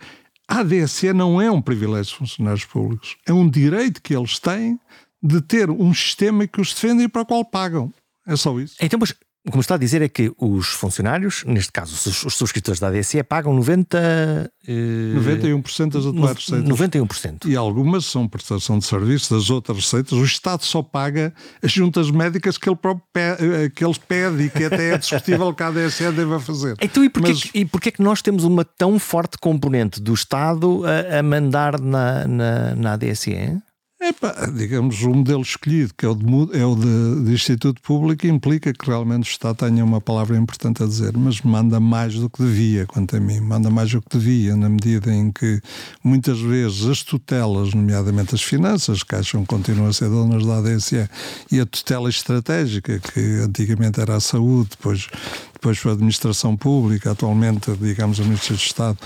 a 0.48 0.60
ADSE 0.60 1.12
não 1.12 1.40
é 1.40 1.50
um 1.50 1.60
privilégio 1.60 2.12
de 2.12 2.18
funcionários 2.18 2.64
públicos, 2.64 3.16
é 3.26 3.32
um 3.32 3.48
direito 3.48 4.00
que 4.00 4.14
eles 4.16 4.38
têm 4.38 4.78
de 5.22 5.40
ter 5.40 5.70
um 5.70 5.92
sistema 5.92 6.46
que 6.46 6.60
os 6.60 6.72
defende 6.72 7.04
e 7.04 7.08
para 7.08 7.22
o 7.22 7.26
qual 7.26 7.44
pagam. 7.44 7.92
É 8.26 8.36
só 8.36 8.58
isso. 8.58 8.74
Então, 8.80 8.98
mas 8.98 9.14
como 9.50 9.60
está 9.60 9.76
a 9.76 9.78
dizer 9.78 10.02
é 10.02 10.08
que 10.08 10.32
os 10.38 10.68
funcionários, 10.68 11.44
neste 11.46 11.70
caso 11.70 11.94
os, 11.94 12.24
os 12.24 12.34
subscritores 12.34 12.80
da 12.80 12.88
ADSE, 12.88 13.22
pagam 13.22 13.54
90, 13.54 14.50
eh, 14.66 14.72
91% 15.14 15.92
das 15.92 16.06
atuais 16.06 16.36
receitas. 16.36 16.68
91%. 16.68 17.46
E 17.46 17.54
algumas 17.54 18.06
são 18.06 18.26
prestação 18.26 18.78
de 18.78 18.84
serviços, 18.84 19.28
das 19.28 19.48
outras 19.48 19.78
receitas. 19.78 20.12
O 20.12 20.24
Estado 20.24 20.64
só 20.64 20.82
paga 20.82 21.32
as 21.62 21.70
juntas 21.70 22.10
médicas 22.10 22.58
que 22.58 22.68
ele, 22.68 22.76
próprio 22.76 23.06
pede, 23.12 23.44
eh, 23.44 23.70
que 23.70 23.84
ele 23.84 23.94
pede 24.08 24.42
e 24.44 24.50
que 24.50 24.64
até 24.64 24.94
é 24.94 24.98
discutível 24.98 25.54
que 25.54 25.62
a 25.62 25.68
ADSE 25.68 26.10
deva 26.10 26.40
fazer. 26.40 26.76
Então, 26.80 27.04
e 27.04 27.08
porquê, 27.08 27.28
Mas... 27.28 27.50
e 27.54 27.64
porquê 27.64 27.92
que 27.92 28.02
nós 28.02 28.20
temos 28.20 28.42
uma 28.42 28.64
tão 28.64 28.98
forte 28.98 29.38
componente 29.38 30.00
do 30.00 30.12
Estado 30.12 30.82
a, 30.84 31.20
a 31.20 31.22
mandar 31.22 31.80
na, 31.80 32.26
na, 32.26 32.74
na 32.74 32.92
ADSE? 32.94 33.62
Epá, 33.98 34.50
digamos, 34.54 35.00
o 35.02 35.08
modelo 35.08 35.40
escolhido, 35.40 35.94
que 35.96 36.04
é 36.04 36.08
o, 36.08 36.14
de, 36.14 36.58
é 36.58 36.66
o 36.66 36.74
de, 36.74 37.24
de, 37.24 37.32
Instituto 37.32 37.80
Público, 37.80 38.26
implica 38.26 38.70
que 38.70 38.86
realmente 38.86 39.24
o 39.24 39.30
Estado 39.30 39.56
tenha 39.56 39.82
uma 39.82 40.02
palavra 40.02 40.36
importante 40.36 40.82
a 40.82 40.86
dizer, 40.86 41.16
mas 41.16 41.40
manda 41.40 41.80
mais 41.80 42.14
do 42.14 42.28
que 42.28 42.42
devia, 42.42 42.84
quanto 42.84 43.16
a 43.16 43.20
mim, 43.20 43.40
manda 43.40 43.70
mais 43.70 43.90
do 43.90 44.02
que 44.02 44.18
devia, 44.18 44.54
na 44.54 44.68
medida 44.68 45.10
em 45.10 45.32
que 45.32 45.62
muitas 46.04 46.38
vezes 46.38 46.84
as 46.84 47.02
tutelas, 47.02 47.72
nomeadamente 47.72 48.34
as 48.34 48.42
finanças, 48.42 49.02
que 49.02 49.14
acham 49.14 49.40
que 49.40 49.48
continuam 49.48 49.88
a 49.88 49.92
ser 49.94 50.10
donas 50.10 50.44
da 50.44 50.58
ADSE, 50.58 51.08
e 51.50 51.58
a 51.58 51.64
tutela 51.64 52.10
estratégica, 52.10 53.00
que 53.00 53.20
antigamente 53.42 53.98
era 53.98 54.16
a 54.16 54.20
saúde, 54.20 54.70
depois, 54.72 55.08
depois 55.54 55.78
foi 55.78 55.92
a 55.92 55.94
administração 55.94 56.54
pública, 56.54 57.12
atualmente, 57.12 57.72
digamos, 57.80 58.20
a 58.20 58.24
Ministra 58.24 58.56
de 58.56 58.62
Estado, 58.62 58.98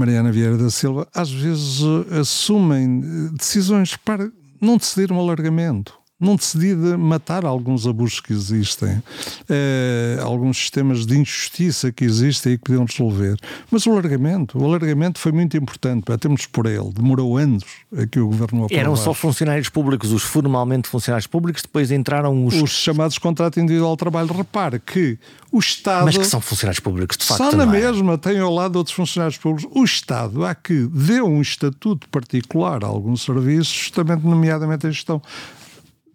Mariana 0.00 0.32
Vieira 0.32 0.56
da 0.56 0.70
Silva, 0.70 1.06
às 1.14 1.30
vezes 1.30 1.82
eh, 2.10 2.20
assumem 2.20 3.02
eh, 3.04 3.36
decisões 3.36 3.96
para 3.96 4.32
não 4.58 4.78
decidir 4.78 5.12
um 5.12 5.20
alargamento 5.20 5.99
não 6.20 6.36
decidi 6.36 6.74
de 6.74 6.96
matar 6.96 7.46
alguns 7.46 7.86
abusos 7.86 8.20
que 8.20 8.32
existem, 8.32 9.02
eh, 9.48 10.18
alguns 10.22 10.58
sistemas 10.58 11.06
de 11.06 11.16
injustiça 11.18 11.90
que 11.90 12.04
existem 12.04 12.52
e 12.52 12.58
que 12.58 12.64
podiam 12.64 12.84
resolver. 12.84 13.36
Mas 13.70 13.86
o 13.86 13.92
alargamento, 13.92 14.58
o 14.58 14.64
alargamento 14.64 15.18
foi 15.18 15.32
muito 15.32 15.56
importante, 15.56 16.04
para 16.04 16.18
termos 16.18 16.44
por 16.44 16.66
ele, 16.66 16.92
demorou 16.92 17.38
anos 17.38 17.64
a 17.96 18.06
que 18.06 18.20
o 18.20 18.26
governo 18.26 18.64
aprovasse. 18.64 18.74
Eram 18.74 18.94
só 18.96 19.14
funcionários 19.14 19.70
públicos, 19.70 20.12
os 20.12 20.22
formalmente 20.22 20.88
funcionários 20.88 21.26
públicos, 21.26 21.62
depois 21.62 21.90
entraram 21.90 22.44
os... 22.44 22.60
Os 22.60 22.70
chamados 22.70 23.16
contrato 23.16 23.58
individual 23.58 23.92
de 23.92 23.98
trabalho. 23.98 24.32
Repare 24.32 24.78
que 24.78 25.18
o 25.50 25.58
Estado... 25.58 26.04
Mas 26.04 26.18
que 26.18 26.24
são 26.24 26.40
funcionários 26.40 26.80
públicos, 26.80 27.16
de 27.16 27.24
facto, 27.24 27.50
Só 27.50 27.56
na 27.56 27.62
é? 27.62 27.66
mesma, 27.66 28.18
tem 28.18 28.38
ao 28.38 28.52
lado 28.52 28.76
outros 28.76 28.94
funcionários 28.94 29.38
públicos. 29.38 29.70
O 29.74 29.84
Estado 29.84 30.44
há 30.44 30.54
que 30.54 30.86
deu 30.86 31.26
um 31.26 31.40
estatuto 31.40 32.08
particular 32.08 32.84
a 32.84 32.86
alguns 32.86 33.22
serviços, 33.22 33.68
justamente 33.68 34.24
nomeadamente 34.24 34.86
a 34.86 34.90
gestão 34.90 35.22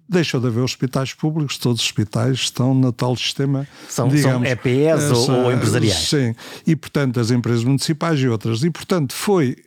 deixou 0.08 0.40
de 0.40 0.48
haver 0.48 0.62
hospitais 0.62 1.14
públicos, 1.14 1.58
todos 1.58 1.82
os 1.82 1.88
hospitais 1.88 2.38
estão 2.38 2.74
no 2.74 2.92
tal 2.92 3.16
sistema. 3.16 3.68
São, 3.90 4.08
digamos, 4.08 4.48
são 4.48 4.54
EPS 4.54 5.04
essa, 5.04 5.14
ou, 5.16 5.46
ou 5.46 5.52
empresariais. 5.52 6.10
Sim, 6.10 6.36
e 6.66 6.76
portanto 6.76 7.20
as 7.20 7.32
empresas 7.32 7.64
municipais 7.64 8.20
e 8.20 8.28
outras. 8.28 8.64
E 8.64 8.70
portanto 8.70 9.14
foi. 9.14 9.58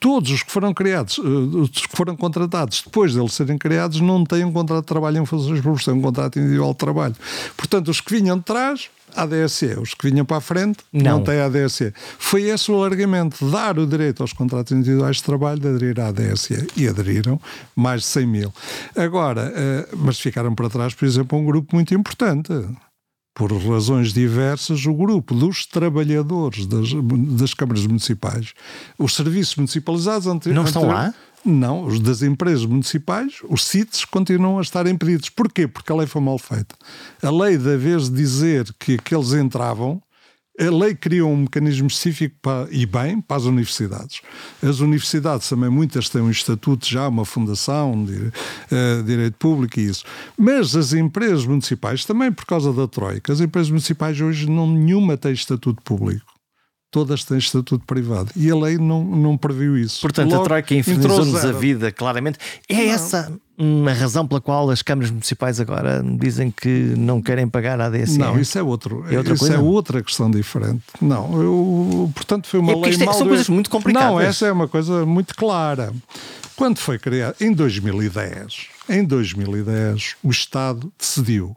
Todos 0.00 0.30
os 0.30 0.42
que 0.42 0.50
foram 0.50 0.72
criados, 0.72 1.18
eh, 1.18 1.22
os 1.22 1.70
que 1.70 1.96
foram 1.96 2.16
contratados 2.16 2.82
depois 2.84 3.14
deles 3.14 3.34
serem 3.34 3.58
criados, 3.58 4.00
não 4.00 4.24
têm 4.24 4.44
um 4.44 4.52
contrato 4.52 4.82
de 4.82 4.86
trabalho 4.86 5.22
em 5.22 5.26
funções 5.26 5.60
públicas, 5.60 5.84
têm 5.84 5.94
um 5.94 6.02
contrato 6.02 6.38
individual 6.38 6.72
de 6.72 6.78
trabalho. 6.78 7.16
Portanto, 7.56 7.88
os 7.88 8.00
que 8.00 8.18
vinham 8.18 8.38
de 8.38 8.44
trás 8.44 8.90
ADSE. 9.16 9.78
Os 9.80 9.94
que 9.94 10.10
vinham 10.10 10.24
para 10.24 10.36
a 10.38 10.40
frente 10.40 10.78
não, 10.92 11.18
não 11.18 11.24
têm 11.24 11.40
ADSE. 11.40 11.92
Foi 12.18 12.42
esse 12.42 12.70
o 12.70 12.76
alargamento, 12.76 13.44
dar 13.50 13.78
o 13.78 13.86
direito 13.86 14.22
aos 14.22 14.32
contratos 14.32 14.72
individuais 14.72 15.16
de 15.16 15.22
trabalho 15.24 15.58
de 15.58 15.68
aderir 15.68 16.00
à 16.00 16.08
ADSE. 16.08 16.66
E 16.76 16.86
aderiram 16.88 17.40
mais 17.74 18.02
de 18.02 18.06
100 18.08 18.26
mil. 18.26 18.54
Agora, 18.96 19.52
uh, 19.52 19.96
mas 19.96 20.18
ficaram 20.20 20.54
para 20.54 20.68
trás, 20.68 20.94
por 20.94 21.04
exemplo, 21.04 21.38
um 21.38 21.44
grupo 21.44 21.74
muito 21.74 21.94
importante. 21.94 22.52
Por 23.38 23.52
razões 23.52 24.12
diversas, 24.12 24.84
o 24.84 24.92
grupo 24.92 25.32
dos 25.32 25.64
trabalhadores 25.64 26.66
das, 26.66 26.88
das 27.38 27.54
câmaras 27.54 27.86
municipais, 27.86 28.52
os 28.98 29.14
serviços 29.14 29.54
municipalizados. 29.54 30.26
Não 30.46 30.64
estão 30.64 30.88
lá? 30.88 31.14
Não, 31.44 31.84
os 31.84 32.00
das 32.00 32.20
empresas 32.20 32.66
municipais, 32.66 33.34
os 33.48 33.64
CITES, 33.64 34.04
continuam 34.04 34.58
a 34.58 34.62
estar 34.62 34.88
impedidos. 34.88 35.30
Porquê? 35.30 35.68
Porque 35.68 35.92
a 35.92 35.94
lei 35.94 36.06
foi 36.08 36.20
mal 36.20 36.36
feita. 36.36 36.74
A 37.22 37.30
lei, 37.30 37.56
da 37.56 37.76
vez 37.76 38.10
de 38.10 38.16
dizer 38.16 38.74
que 38.76 38.94
aqueles 38.94 39.32
entravam, 39.32 40.02
a 40.58 40.70
lei 40.70 40.94
criou 40.94 41.30
um 41.32 41.36
mecanismo 41.38 41.86
específico 41.86 42.36
para, 42.42 42.68
e 42.70 42.84
bem 42.84 43.20
para 43.20 43.36
as 43.36 43.44
universidades. 43.44 44.20
As 44.62 44.80
universidades 44.80 45.48
também, 45.48 45.70
muitas 45.70 46.08
têm 46.08 46.20
um 46.20 46.30
estatuto 46.30 46.86
já, 46.86 47.06
uma 47.06 47.24
fundação, 47.24 48.04
de, 48.04 48.12
uh, 48.12 49.02
direito 49.04 49.36
público 49.38 49.78
e 49.78 49.86
isso. 49.86 50.04
Mas 50.36 50.74
as 50.74 50.92
empresas 50.92 51.44
municipais, 51.44 52.04
também 52.04 52.32
por 52.32 52.44
causa 52.44 52.72
da 52.72 52.88
Troika, 52.88 53.32
as 53.32 53.40
empresas 53.40 53.70
municipais 53.70 54.20
hoje 54.20 54.50
não 54.50 54.66
nenhuma 54.66 55.16
tem 55.16 55.32
estatuto 55.32 55.82
público 55.82 56.38
todas 56.90 57.22
têm 57.22 57.36
estatuto 57.36 57.84
privado. 57.84 58.30
E 58.34 58.50
a 58.50 58.56
lei 58.56 58.78
não, 58.78 59.04
não 59.04 59.36
previu 59.36 59.76
isso. 59.76 60.00
Portanto, 60.00 60.30
Logo, 60.30 60.42
a 60.42 60.44
Troika 60.44 60.74
infernizou-nos 60.74 61.44
a 61.44 61.52
vida, 61.52 61.92
claramente. 61.92 62.38
É 62.66 62.76
não. 62.76 62.82
essa 62.82 63.40
a 63.58 63.92
razão 63.92 64.26
pela 64.26 64.40
qual 64.40 64.70
as 64.70 64.82
câmaras 64.82 65.10
municipais 65.10 65.58
agora 65.60 66.02
dizem 66.18 66.50
que 66.50 66.94
não 66.96 67.20
querem 67.20 67.48
pagar 67.48 67.80
a 67.80 67.86
ADSE? 67.86 68.18
Não, 68.18 68.38
isso 68.38 68.56
é 68.58 68.62
outro. 68.62 69.04
É 69.10 69.18
outra 69.18 69.34
isso 69.34 69.44
coisa? 69.44 69.56
é 69.56 69.58
outra 69.58 70.02
questão 70.02 70.30
diferente. 70.30 70.82
Não, 71.00 71.42
eu, 71.42 72.10
portanto, 72.14 72.46
foi 72.46 72.60
uma 72.60 72.72
é 72.72 72.76
lei 72.76 72.90
isto 72.90 73.02
é, 73.02 73.06
mal... 73.06 73.14
São 73.14 73.26
coisas 73.26 73.48
muito 73.48 73.68
complicadas. 73.68 74.10
Não, 74.10 74.20
essa 74.20 74.46
é 74.46 74.52
uma 74.52 74.68
coisa 74.68 75.04
muito 75.04 75.34
clara. 75.34 75.92
Quando 76.54 76.78
foi 76.78 76.98
criado, 76.98 77.34
em 77.40 77.52
2010, 77.52 78.66
em 78.88 79.04
2010, 79.04 80.16
o 80.22 80.30
Estado 80.30 80.92
decidiu 80.98 81.56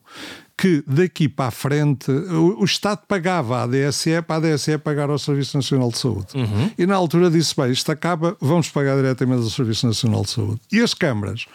que 0.57 0.83
daqui 0.85 1.27
para 1.27 1.47
a 1.47 1.51
frente 1.51 2.11
o, 2.11 2.61
o, 2.61 2.65
Estado 2.65 3.01
pagava 3.07 3.57
a 3.57 3.63
ADSE 3.63 4.21
para 4.21 4.47
a 4.47 4.51
ADSE 4.53 4.77
pagar 4.77 5.09
ao 5.09 5.17
Serviço 5.17 5.57
Nacional 5.57 5.89
de 5.89 5.97
Saúde. 5.97 6.27
Uhum. 6.35 6.71
E 6.77 6.85
na 6.85 6.95
altura 6.95 7.29
disse: 7.29 7.55
bem, 7.55 7.71
isto 7.71 7.91
acaba, 7.91 8.37
vamos 8.39 8.69
pagar 8.69 8.95
diretamente 8.95 9.41
ao 9.41 9.49
Serviço 9.49 9.87
Nacional 9.87 10.23
de 10.23 10.29
Saúde. 10.29 10.61
E 10.71 10.79
as 10.79 10.93
câmaras? 10.93 11.45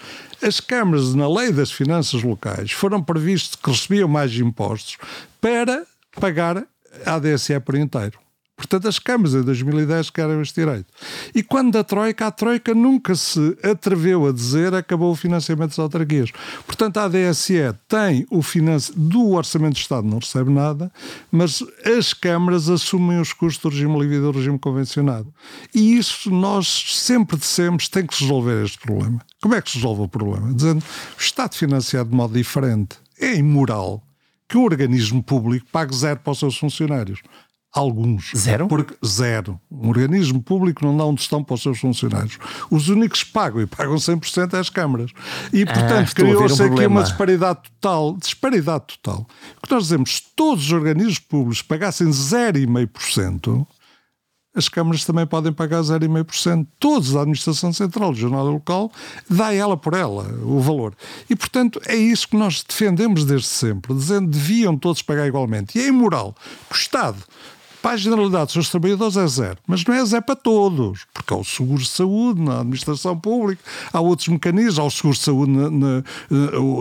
As 0.42 0.60
câmaras, 0.60 1.14
na 1.14 1.28
lei 1.28 1.52
das 1.52 1.70
finanças 1.70 2.22
locais, 2.22 2.72
foram 2.72 3.02
previstos 3.02 3.56
que 3.56 3.70
recebiam 3.70 4.08
mais 4.08 4.34
impostos 4.36 4.96
para 5.40 5.84
pagar 6.20 6.64
a 7.04 7.14
ADSE 7.14 7.58
por 7.60 7.74
inteiro. 7.74 8.25
Portanto, 8.56 8.88
as 8.88 8.98
câmaras 8.98 9.34
em 9.34 9.42
2010 9.42 10.08
querem 10.10 10.40
este 10.40 10.60
direito. 10.60 10.86
E 11.34 11.42
quando 11.42 11.72
da 11.72 11.84
Troika, 11.84 12.26
a 12.26 12.30
Troika 12.30 12.74
nunca 12.74 13.14
se 13.14 13.56
atreveu 13.62 14.26
a 14.26 14.32
dizer 14.32 14.74
acabou 14.74 15.12
o 15.12 15.16
financiamento 15.16 15.70
das 15.70 15.78
autarquias. 15.78 16.30
Portanto, 16.66 16.96
a 16.96 17.04
ADSE 17.04 17.74
tem 17.86 18.26
o 18.30 18.42
financiamento 18.42 18.98
do 18.98 19.32
Orçamento 19.32 19.74
do 19.74 19.78
Estado, 19.78 20.08
não 20.08 20.18
recebe 20.18 20.50
nada, 20.50 20.90
mas 21.30 21.62
as 21.84 22.14
câmaras 22.14 22.70
assumem 22.70 23.20
os 23.20 23.32
custos 23.32 23.62
do 23.62 23.68
regime 23.68 24.00
livre 24.00 24.16
e 24.16 24.20
do 24.20 24.30
regime 24.30 24.58
convencionado. 24.58 25.32
E 25.74 25.98
isso 25.98 26.30
nós 26.30 26.66
sempre 26.96 27.36
dissemos 27.36 27.88
tem 27.88 28.06
que 28.06 28.14
se 28.14 28.22
resolver 28.22 28.64
este 28.64 28.78
problema. 28.78 29.20
Como 29.42 29.54
é 29.54 29.60
que 29.60 29.70
se 29.70 29.76
resolve 29.76 30.02
o 30.02 30.08
problema? 30.08 30.52
Dizendo 30.54 30.82
o 30.82 31.20
Estado 31.20 31.54
financiado 31.54 32.08
de 32.08 32.16
modo 32.16 32.32
diferente. 32.32 32.96
É 33.20 33.34
imoral 33.34 34.02
que 34.48 34.56
um 34.56 34.62
organismo 34.62 35.22
público 35.22 35.66
pague 35.72 35.94
zero 35.94 36.20
para 36.20 36.32
os 36.32 36.38
seus 36.38 36.56
funcionários. 36.56 37.20
Alguns. 37.76 38.32
Zero? 38.34 38.68
Porque, 38.68 38.94
zero. 39.04 39.60
Um 39.70 39.88
organismo 39.88 40.42
público 40.42 40.82
não 40.82 40.96
dá 40.96 41.04
um 41.04 41.14
tostão 41.14 41.44
para 41.44 41.54
os 41.54 41.62
seus 41.62 41.78
funcionários. 41.78 42.38
Os 42.70 42.88
únicos 42.88 43.22
que 43.22 43.32
pagam 43.32 43.60
e 43.60 43.66
pagam 43.66 43.96
100% 43.96 44.54
é 44.54 44.58
as 44.58 44.70
câmaras. 44.70 45.10
E, 45.52 45.62
ah, 45.62 45.66
portanto, 45.66 46.08
ah, 46.10 46.14
criou-se 46.14 46.62
um 46.62 46.72
aqui 46.72 46.86
uma 46.86 47.02
disparidade 47.02 47.60
total. 47.64 48.16
Disparidade 48.16 48.84
total. 48.86 49.26
O 49.58 49.66
que 49.66 49.74
nós 49.74 49.82
dizemos, 49.82 50.16
se 50.16 50.22
todos 50.34 50.64
os 50.64 50.72
organismos 50.72 51.18
públicos 51.18 51.60
pagassem 51.60 52.08
0,5%, 52.08 53.66
as 54.54 54.70
câmaras 54.70 55.04
também 55.04 55.26
podem 55.26 55.52
pagar 55.52 55.82
0,5%. 55.82 56.66
Todos, 56.80 57.14
a 57.14 57.20
Administração 57.20 57.74
Central, 57.74 58.12
o 58.12 58.14
Jornal 58.14 58.46
Local, 58.46 58.90
dá 59.28 59.52
ela 59.52 59.76
por 59.76 59.92
ela 59.92 60.34
o 60.42 60.60
valor. 60.60 60.94
E, 61.28 61.36
portanto, 61.36 61.78
é 61.84 61.94
isso 61.94 62.26
que 62.26 62.38
nós 62.38 62.64
defendemos 62.66 63.26
desde 63.26 63.48
sempre, 63.48 63.92
dizendo 63.92 64.30
que 64.30 64.38
deviam 64.38 64.78
todos 64.78 65.02
pagar 65.02 65.26
igualmente. 65.26 65.78
E 65.78 65.82
é 65.82 65.88
imoral 65.88 66.34
que 66.70 66.74
o 66.74 66.78
Estado 66.78 67.22
para 67.86 67.94
a 67.94 67.96
generalidade 67.96 68.46
dos 68.46 68.52
seus 68.54 68.68
trabalhadores 68.68 69.16
é 69.16 69.28
zero. 69.28 69.58
Mas 69.64 69.84
não 69.84 69.94
é 69.94 70.04
zero 70.04 70.24
para 70.24 70.34
todos, 70.34 71.06
porque 71.14 71.32
há 71.32 71.36
o 71.36 71.44
seguro 71.44 71.80
de 71.80 71.88
saúde 71.88 72.42
na 72.42 72.58
administração 72.58 73.16
pública, 73.16 73.62
há 73.92 74.00
outros 74.00 74.26
mecanismos, 74.26 74.80
há 74.80 74.82
o 74.82 74.90
seguro 74.90 75.14
de 75.14 75.22
saúde 75.22 75.52
na, 75.52 75.70
na, 75.70 76.02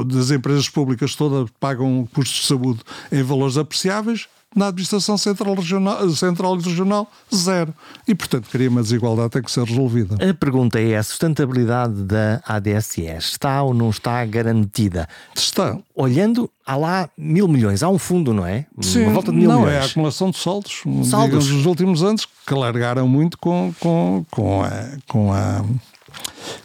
das 0.03 0.32
empresas 0.32 0.68
públicas 0.68 1.14
todas 1.14 1.47
pagam 1.60 2.10
custos 2.12 2.41
de 2.41 2.47
saúde 2.47 2.80
em 3.12 3.22
valores 3.22 3.56
apreciáveis, 3.56 4.28
na 4.56 4.68
administração 4.68 5.18
central, 5.18 5.53
regional, 5.56 6.10
central 6.12 6.58
e 6.58 6.64
regional, 6.64 7.12
zero. 7.34 7.74
E, 8.08 8.16
portanto, 8.16 8.49
queria 8.49 8.70
uma 8.70 8.82
desigualdade 8.82 9.30
tem 9.32 9.41
que 9.41 9.51
ser 9.51 9.64
resolvida. 9.64 10.16
A 10.30 10.34
pergunta 10.34 10.80
é: 10.80 10.95
a 10.95 11.03
sustentabilidade 11.03 12.03
da 12.03 12.41
ADSE 12.47 13.01
está 13.03 13.62
ou 13.62 13.74
não 13.74 13.89
está 13.89 14.24
garantida? 14.26 15.08
Está. 15.36 15.78
Olhando, 15.93 16.49
há 16.66 16.76
lá 16.76 17.10
mil 17.18 17.47
milhões, 17.47 17.84
há 17.84 17.89
um 17.89 17.99
fundo, 17.99 18.34
não 18.34 18.45
é? 18.45 18.66
Sim, 18.82 19.03
Uma 19.03 19.14
volta 19.14 19.32
de 19.32 19.38
mil 19.38 19.49
não, 19.49 19.60
milhões. 19.62 19.76
é 19.76 19.80
a 19.82 19.86
acumulação 19.86 20.32
de 20.32 20.38
saldos. 20.38 20.82
Saldos. 21.03 21.26
Digamos, 21.26 21.49
nos 21.49 21.66
últimos 21.66 22.03
anos, 22.03 22.28
que 22.47 22.53
largaram 22.53 23.08
muito 23.08 23.38
com, 23.38 23.74
com, 23.80 24.26
com 24.32 24.64
a. 24.64 24.70
Com 25.08 25.34
a 25.34 25.64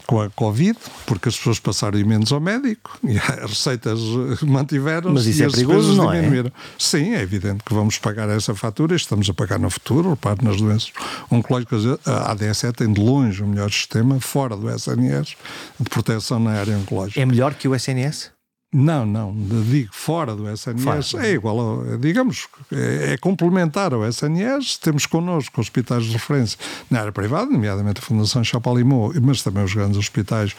com 0.07 0.21
a 0.21 0.29
Covid, 0.31 0.77
porque 1.07 1.29
as 1.29 1.37
pessoas 1.37 1.61
passaram 1.61 1.99
menos 2.05 2.33
ao 2.33 2.41
médico 2.41 2.99
e 3.05 3.17
as 3.43 3.51
receitas 3.51 4.01
mantiveram-se. 4.43 5.15
Mas 5.15 5.27
isso 5.27 5.45
é 5.45 5.49
perigoso, 5.49 5.95
não 5.95 6.13
é? 6.13 6.21
diminuíram. 6.21 6.49
é? 6.49 6.53
Sim, 6.79 7.15
é 7.15 7.21
evidente 7.21 7.63
que 7.65 7.73
vamos 7.73 7.99
pagar 7.99 8.29
essa 8.29 8.55
fatura, 8.55 8.97
estamos 8.97 9.29
a 9.31 9.35
pagar 9.35 9.59
no 9.59 9.71
futuro, 9.71 10.11
repare 10.11 10.45
nas 10.45 10.57
doenças 10.57 10.93
oncológicas. 11.31 11.83
A 12.05 12.33
ADSE 12.33 12.73
tem 12.73 12.93
de 12.93 13.01
longe 13.01 13.43
o 13.43 13.47
melhor 13.47 13.71
sistema, 13.71 14.21
fora 14.21 14.57
do 14.57 14.69
SNS, 14.69 15.37
de 15.79 15.89
proteção 15.89 16.41
na 16.41 16.53
área 16.53 16.77
oncológica. 16.77 17.21
É 17.21 17.25
melhor 17.25 17.55
que 17.55 17.69
o 17.69 17.75
SNS? 17.75 18.33
Não, 18.73 19.05
não, 19.05 19.35
digo 19.69 19.89
fora 19.93 20.37
do 20.37 20.49
SNS, 20.49 21.15
é 21.15 21.33
igual, 21.33 21.59
ao, 21.59 21.99
digamos, 21.99 22.47
é, 22.71 23.15
é, 23.15 23.19
complementar 23.19 23.93
ao 23.93 24.07
SNS. 24.07 24.79
Temos 24.79 25.07
connosco 25.07 25.61
hospitais 25.61 26.05
de 26.05 26.13
referência 26.13 26.57
na 26.89 27.01
área 27.01 27.11
privada, 27.11 27.51
nomeadamente 27.51 27.99
a 27.99 28.03
Fundação 28.03 28.45
Chapalimau, 28.45 29.13
mas 29.21 29.43
também 29.43 29.65
os 29.65 29.75
grandes 29.75 29.99
hospitais 29.99 30.55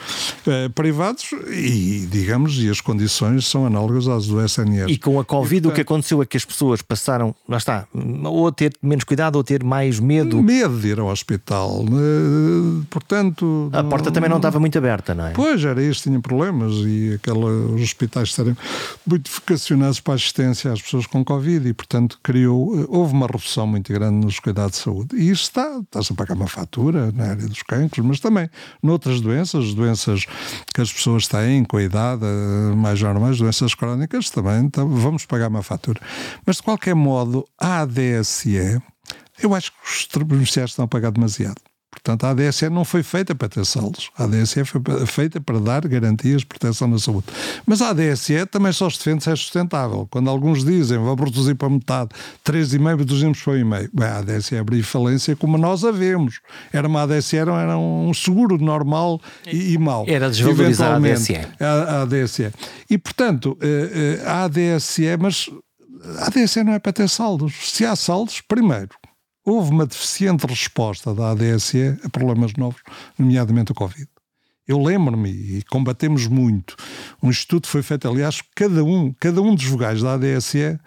eh, 0.45 0.67
privados, 0.67 1.31
e, 1.47 2.05
digamos, 2.11 2.57
e 2.57 2.69
as 2.69 2.81
condições 2.81 3.47
são 3.47 3.65
análogas 3.65 4.09
às 4.09 4.27
do 4.27 4.41
SNS. 4.41 4.91
E 4.91 4.97
com 4.97 5.17
a 5.17 5.23
Covid, 5.23 5.59
e, 5.59 5.61
portanto, 5.61 5.71
o 5.71 5.75
que 5.75 5.81
aconteceu 5.81 6.21
é 6.21 6.25
que 6.25 6.35
as 6.35 6.43
pessoas 6.43 6.81
passaram, 6.81 7.33
lá 7.47 7.57
está, 7.57 7.87
ou 8.25 8.47
a 8.47 8.51
ter 8.51 8.73
menos 8.83 9.05
cuidado 9.05 9.35
ou 9.37 9.41
a 9.41 9.43
ter 9.45 9.63
mais 9.63 10.01
medo. 10.01 10.43
Medo 10.43 10.77
de 10.77 10.89
ir 10.89 10.99
ao 10.99 11.07
hospital, 11.07 11.85
eh, 11.85 12.85
portanto. 12.89 13.69
A 13.71 13.85
porta 13.85 14.09
não, 14.09 14.13
também 14.13 14.29
não 14.29 14.37
estava 14.37 14.59
muito 14.59 14.77
aberta, 14.77 15.15
não 15.15 15.27
é? 15.27 15.31
Pois, 15.31 15.63
era 15.63 15.81
isso, 15.81 16.03
tinha 16.03 16.19
problemas, 16.19 16.73
e 16.85 17.13
aqueles 17.13 17.81
hospitais 18.01 18.29
estarem 18.29 18.57
muito 19.05 19.29
vocacionados 19.31 19.99
para 19.99 20.13
a 20.13 20.15
assistência 20.15 20.71
às 20.71 20.81
pessoas 20.81 21.05
com 21.05 21.23
Covid 21.23 21.67
e, 21.67 21.73
portanto, 21.73 22.19
criou, 22.23 22.79
eh, 22.79 22.85
houve 22.89 23.13
uma 23.13 23.27
redução 23.27 23.67
muito 23.67 23.91
grande 23.93 24.25
nos 24.25 24.39
cuidados 24.39 24.77
de 24.77 24.83
saúde. 24.83 25.15
E 25.15 25.29
isso 25.29 25.43
está, 25.43 25.79
está-se 25.79 26.13
a 26.13 26.15
pagar 26.15 26.35
uma 26.35 26.47
fatura 26.47 27.11
na 27.11 27.29
área 27.29 27.47
dos 27.47 27.61
cancros, 27.63 28.05
mas 28.05 28.19
também 28.19 28.49
noutras 28.81 29.21
doenças, 29.21 29.73
doenças 29.73 30.25
que 30.73 30.81
as 30.81 30.91
pessoas 30.91 31.27
têm 31.27 31.63
com 31.63 31.77
a 31.77 31.83
idade 31.83 32.23
eh, 32.25 32.75
mais 32.75 33.01
normais, 33.01 33.37
doenças 33.37 33.75
crónicas, 33.75 34.29
também 34.29 34.65
então, 34.65 34.89
vamos 34.89 35.25
pagar 35.25 35.49
uma 35.49 35.63
fatura. 35.63 35.99
Mas, 36.45 36.57
de 36.57 36.63
qualquer 36.63 36.95
modo, 36.95 37.47
a 37.59 37.81
ADSE, 37.81 38.81
eu 39.41 39.53
acho 39.53 39.71
que 39.71 39.77
os 39.87 40.23
beneficiários 40.23 40.71
estão 40.71 40.85
a 40.85 40.87
pagar 40.87 41.11
demasiado. 41.11 41.70
Portanto, 41.91 42.23
a 42.23 42.29
ADSE 42.31 42.69
não 42.69 42.85
foi 42.85 43.03
feita 43.03 43.35
para 43.35 43.49
ter 43.49 43.65
saldos. 43.65 44.09
A 44.17 44.23
ADSE 44.23 44.63
foi 44.63 44.81
feita 45.05 45.41
para 45.41 45.59
dar 45.59 45.85
garantias 45.87 46.41
de 46.41 46.47
proteção 46.47 46.87
na 46.87 46.97
saúde. 46.97 47.27
Mas 47.65 47.81
a 47.81 47.89
ADSE 47.89 48.45
também 48.45 48.71
só 48.71 48.89
se 48.89 48.97
defende 48.97 49.23
se 49.23 49.29
é 49.29 49.35
sustentável. 49.35 50.07
Quando 50.09 50.29
alguns 50.29 50.63
dizem 50.63 50.97
vou 50.97 51.15
produzir 51.17 51.53
para 51.55 51.69
metade, 51.69 52.09
3,5 52.45 52.95
produzimos 52.95 53.43
para 53.43 53.53
1,5. 53.53 53.89
Bem, 53.93 54.07
a 54.07 54.17
ADSE 54.19 54.57
abriu 54.57 54.83
falência 54.83 55.35
como 55.35 55.57
nós 55.57 55.83
a 55.83 55.91
vemos. 55.91 56.39
Era 56.71 56.87
uma 56.87 57.03
ADSE, 57.03 57.37
era 57.37 57.77
um 57.77 58.13
seguro 58.13 58.57
normal 58.57 59.19
e, 59.45 59.73
e 59.73 59.77
mau. 59.77 60.05
Era 60.07 60.29
desvalorizar 60.29 60.93
a 60.93 60.95
ADSE. 60.95 61.35
A, 61.59 61.65
a 61.65 62.01
ADSE. 62.03 62.51
E, 62.89 62.97
portanto, 62.97 63.57
eh, 63.61 64.19
eh, 64.21 64.27
a 64.27 64.45
ADSE, 64.45 65.17
mas 65.19 65.49
a 66.17 66.27
ADSE 66.27 66.63
não 66.63 66.73
é 66.73 66.79
para 66.79 66.93
ter 66.93 67.09
saldos. 67.09 67.53
Se 67.69 67.85
há 67.85 67.95
saldos, 67.95 68.41
primeiro, 68.41 68.89
houve 69.45 69.71
uma 69.71 69.85
deficiente 69.85 70.45
resposta 70.45 71.13
da 71.13 71.31
ADSE 71.31 71.99
a 72.03 72.09
problemas 72.09 72.53
novos, 72.53 72.81
nomeadamente 73.17 73.71
o 73.71 73.75
Covid. 73.75 74.07
Eu 74.67 74.81
lembro-me, 74.81 75.29
e 75.29 75.63
combatemos 75.69 76.27
muito, 76.27 76.75
um 77.21 77.29
estudo 77.29 77.67
foi 77.67 77.81
feito, 77.81 78.07
aliás, 78.07 78.41
cada 78.55 78.83
um, 78.83 79.13
cada 79.19 79.41
um 79.41 79.55
dos 79.55 79.65
vogais 79.65 80.01
da 80.01 80.13
ADSE 80.13 80.79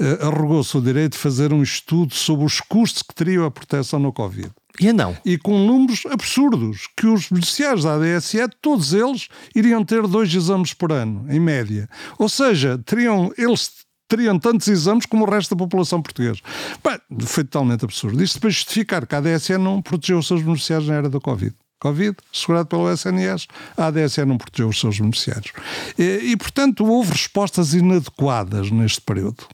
uh, 0.00 0.26
arrogou-se 0.26 0.76
o 0.76 0.80
direito 0.80 1.12
de 1.14 1.18
fazer 1.18 1.52
um 1.52 1.62
estudo 1.62 2.14
sobre 2.14 2.44
os 2.44 2.60
custos 2.60 3.02
que 3.02 3.14
teria 3.14 3.44
a 3.44 3.50
proteção 3.50 3.98
no 3.98 4.12
Covid. 4.12 4.50
E 4.78 4.92
não. 4.92 5.16
E 5.24 5.36
com 5.36 5.58
números 5.58 6.04
absurdos, 6.06 6.88
que 6.96 7.06
os 7.06 7.28
beneficiários 7.28 7.84
da 7.84 7.94
ADSE, 7.94 8.38
todos 8.60 8.92
eles, 8.92 9.28
iriam 9.54 9.84
ter 9.84 10.06
dois 10.06 10.32
exames 10.32 10.72
por 10.72 10.92
ano, 10.92 11.26
em 11.28 11.40
média. 11.40 11.88
Ou 12.18 12.28
seja, 12.28 12.78
teriam, 12.78 13.32
eles 13.36 13.81
teriam 14.12 14.38
tantos 14.38 14.68
exames 14.68 15.06
como 15.06 15.24
o 15.24 15.30
resto 15.30 15.54
da 15.54 15.58
população 15.58 16.02
portuguesa. 16.02 16.40
Bem, 16.84 16.98
foi 17.26 17.44
totalmente 17.44 17.84
absurdo. 17.84 18.22
Isto 18.22 18.40
para 18.40 18.50
justificar 18.50 19.06
que 19.06 19.14
a 19.14 19.18
ADSE 19.18 19.56
não 19.56 19.80
protegeu 19.80 20.18
os 20.18 20.26
seus 20.26 20.42
beneficiários 20.42 20.88
na 20.88 20.96
era 20.96 21.08
da 21.08 21.18
Covid. 21.18 21.54
Covid, 21.80 22.16
segurado 22.32 22.68
pelo 22.68 22.92
SNS, 22.92 23.48
a 23.76 23.86
ADSE 23.86 24.24
não 24.26 24.36
protegeu 24.36 24.68
os 24.68 24.78
seus 24.78 25.00
beneficiários. 25.00 25.52
E, 25.98 26.30
e 26.30 26.36
portanto, 26.36 26.84
houve 26.84 27.12
respostas 27.12 27.72
inadequadas 27.72 28.70
neste 28.70 29.00
período. 29.00 29.44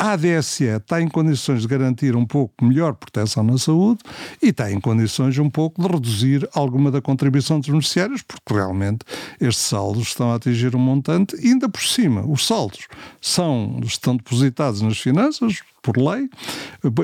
A 0.00 0.12
ADSE 0.12 0.62
está 0.62 1.02
em 1.02 1.08
condições 1.08 1.62
de 1.62 1.66
garantir 1.66 2.14
um 2.14 2.24
pouco 2.24 2.64
melhor 2.64 2.94
proteção 2.94 3.42
na 3.42 3.58
saúde 3.58 3.98
e 4.40 4.50
está 4.50 4.70
em 4.70 4.80
condições 4.80 5.36
um 5.38 5.50
pouco 5.50 5.82
de 5.82 5.88
reduzir 5.88 6.48
alguma 6.54 6.88
da 6.88 7.02
contribuição 7.02 7.58
dos 7.58 7.68
beneficiários, 7.68 8.22
porque 8.22 8.54
realmente 8.54 9.00
estes 9.40 9.64
saldos 9.64 10.06
estão 10.06 10.30
a 10.30 10.36
atingir 10.36 10.76
um 10.76 10.78
montante 10.78 11.34
e 11.44 11.48
ainda 11.48 11.68
por 11.68 11.82
cima. 11.82 12.24
Os 12.24 12.46
saldos 12.46 12.86
são, 13.20 13.80
estão 13.82 14.16
depositados 14.16 14.82
nas 14.82 14.98
finanças, 14.98 15.62
por 15.82 15.96
lei, 15.96 16.30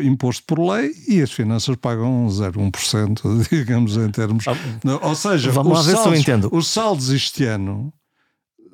imposto 0.04 0.44
por 0.46 0.60
lei, 0.60 0.92
e 1.08 1.20
as 1.20 1.32
finanças 1.32 1.74
pagam 1.74 2.28
0,1%, 2.28 3.48
digamos, 3.50 3.96
em 3.96 4.10
termos. 4.10 4.46
Ah, 4.46 4.54
ou 5.02 5.16
seja, 5.16 5.50
Vamos 5.50 5.80
os, 5.80 5.86
saldos, 5.86 6.48
os 6.52 6.68
saldos 6.68 7.10
este 7.10 7.44
ano 7.44 7.92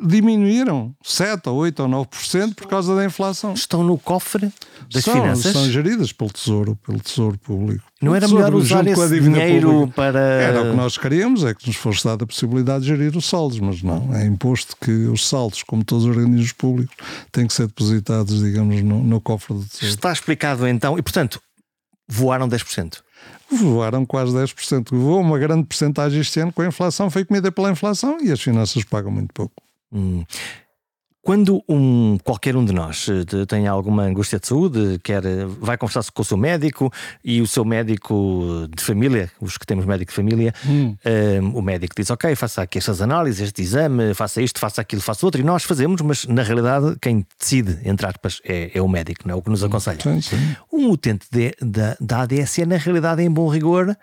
diminuíram 0.03 0.95
7 1.03 1.49
ou 1.49 1.57
8 1.57 1.83
ou 1.83 1.89
9% 1.89 2.55
por 2.55 2.67
causa 2.67 2.95
da 2.95 3.05
inflação. 3.05 3.53
Estão 3.55 3.83
no 3.83 3.99
cofre 3.99 4.53
das 4.93 5.05
são, 5.05 5.15
finanças? 5.15 5.53
São 5.53 5.71
geridas 5.71 6.13
pelo 6.13 6.31
Tesouro, 6.31 6.77
pelo 6.85 7.01
Tesouro 7.01 7.39
Público. 7.39 7.85
Não 8.01 8.15
era 8.15 8.27
melhor 8.27 8.55
usar 8.55 8.87
esse 8.87 9.21
dinheiro 9.21 9.71
pública. 9.71 9.93
para... 9.95 10.19
Era 10.19 10.63
o 10.63 10.71
que 10.71 10.77
nós 10.77 10.97
queríamos, 10.97 11.45
é 11.45 11.55
que 11.55 11.67
nos 11.67 11.77
fosse 11.77 12.05
dada 12.05 12.25
a 12.25 12.27
possibilidade 12.27 12.85
de 12.85 12.89
gerir 12.89 13.17
os 13.17 13.29
saldos, 13.29 13.61
mas 13.61 13.83
não. 13.83 14.15
É 14.15 14.25
imposto 14.25 14.77
que 14.81 14.91
os 14.91 15.29
saldos, 15.29 15.63
como 15.63 15.85
todos 15.85 16.05
os 16.05 16.11
organismos 16.11 16.53
públicos, 16.53 16.97
têm 17.31 17.47
que 17.47 17.53
ser 17.53 17.67
depositados, 17.67 18.43
digamos, 18.43 18.83
no, 18.83 19.03
no 19.03 19.21
cofre 19.21 19.55
do 19.55 19.65
Tesouro. 19.65 19.95
Está 19.95 20.13
explicado 20.13 20.67
então. 20.67 20.99
E, 20.99 21.03
portanto, 21.03 21.41
voaram 22.09 22.49
10%? 22.49 22.99
voaram 23.51 24.07
quase 24.07 24.33
10%. 24.33 24.91
Voou 24.93 25.21
uma 25.21 25.39
grande 25.39 25.67
porcentagem 25.67 26.21
este 26.21 26.41
ano 26.41 26.53
com 26.53 26.63
a 26.63 26.67
inflação, 26.67 27.11
foi 27.11 27.25
comida 27.25 27.51
pela 27.51 27.71
inflação 27.71 28.19
e 28.23 28.31
as 28.31 28.41
finanças 28.41 28.85
pagam 28.85 29.11
muito 29.11 29.33
pouco. 29.35 29.55
Hum. 29.93 30.25
Quando 31.23 31.63
um, 31.69 32.17
qualquer 32.25 32.57
um 32.57 32.65
de 32.65 32.73
nós 32.73 33.07
eh, 33.09 33.45
tem 33.45 33.67
alguma 33.67 34.05
angústia 34.05 34.39
de 34.41 34.47
saúde, 34.47 34.99
quer, 35.05 35.23
eh, 35.27 35.45
vai 35.61 35.77
conversar-se 35.77 36.11
com 36.11 36.23
o 36.23 36.25
seu 36.25 36.37
médico 36.37 36.91
e 37.23 37.43
o 37.43 37.47
seu 37.47 37.63
médico 37.63 38.67
de 38.75 38.83
família, 38.83 39.31
os 39.39 39.59
que 39.59 39.67
temos 39.67 39.85
médico 39.85 40.11
de 40.11 40.17
família, 40.17 40.55
hum. 40.67 40.89
um, 40.89 40.97
eh, 41.05 41.41
o 41.55 41.61
médico 41.61 41.95
diz: 41.95 42.11
Ok, 42.11 42.35
faça 42.35 42.63
aqui 42.63 42.79
estas 42.79 43.03
análises, 43.03 43.49
este 43.49 43.61
exame, 43.61 44.15
faça 44.15 44.41
isto, 44.41 44.59
faça 44.59 44.81
aquilo, 44.81 45.03
faça 45.03 45.27
outro, 45.27 45.43
e 45.43 45.45
nós 45.45 45.63
fazemos, 45.63 46.01
mas 46.01 46.27
na 46.27 46.43
realidade 46.43 46.97
quem 47.03 47.27
decide, 47.39 47.79
entre 47.85 48.07
aspas, 48.07 48.41
é, 48.43 48.71
é 48.75 48.81
o 48.81 48.89
médico, 48.89 49.29
não 49.29 49.35
é 49.35 49.37
o 49.37 49.43
que 49.43 49.51
nos 49.51 49.63
aconselha. 49.63 50.01
Sim, 50.01 50.23
sim. 50.23 50.57
Um 50.73 50.89
utente 50.89 51.27
de, 51.31 51.55
da, 51.61 51.99
da 52.01 52.23
ADSE, 52.23 52.65
na 52.65 52.79
realidade, 52.79 53.23
em 53.23 53.31
bom 53.31 53.47
rigor, 53.47 53.95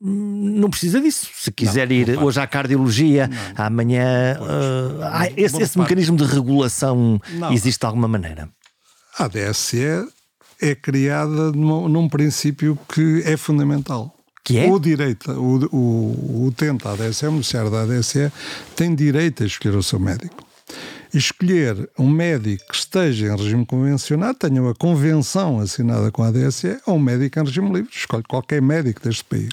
não 0.00 0.68
precisa 0.68 1.00
disso. 1.00 1.28
Se 1.34 1.50
quiser 1.50 1.88
não, 1.88 1.96
ir 1.96 2.08
não 2.16 2.24
hoje 2.24 2.40
à 2.40 2.46
cardiologia, 2.46 3.28
não, 3.28 3.64
amanhã. 3.64 4.38
Uh, 4.40 5.32
esse, 5.36 5.62
esse 5.62 5.78
mecanismo 5.78 6.16
de 6.16 6.24
regulação 6.24 7.20
existe 7.50 7.80
de 7.80 7.86
alguma 7.86 8.08
maneira? 8.08 8.48
A 9.18 9.28
DSE 9.28 10.06
é 10.60 10.74
criada 10.74 11.52
num, 11.52 11.88
num, 11.88 12.08
princípio 12.08 12.78
que 12.92 13.22
é 13.24 13.36
fundamental. 13.36 14.14
Que 14.44 14.58
é? 14.58 14.70
O 14.70 14.78
direito, 14.78 15.32
o, 15.32 15.66
o, 15.74 16.42
o 16.42 16.46
utente 16.46 16.84
da 16.84 16.92
ADSE, 16.92 17.26
o 17.26 17.30
beneficiário 17.30 17.70
da 17.70 17.82
ADSE, 17.82 18.30
tem 18.76 18.94
direito 18.94 19.42
a 19.42 19.46
escolher 19.46 19.76
o 19.76 19.82
seu 19.82 19.98
médico. 19.98 20.45
Escolher 21.12 21.88
um 21.98 22.08
médico 22.08 22.64
que 22.68 22.74
esteja 22.74 23.26
em 23.26 23.36
regime 23.36 23.66
convencionado, 23.66 24.38
tenha 24.38 24.60
uma 24.60 24.74
convenção 24.74 25.58
assinada 25.58 26.10
com 26.10 26.22
a 26.22 26.28
ADSE, 26.28 26.78
ou 26.86 26.96
um 26.96 27.00
médico 27.00 27.38
em 27.38 27.44
regime 27.44 27.72
livre. 27.72 27.90
Escolhe 27.94 28.24
qualquer 28.24 28.60
médico 28.60 29.02
deste 29.02 29.24
país. 29.24 29.52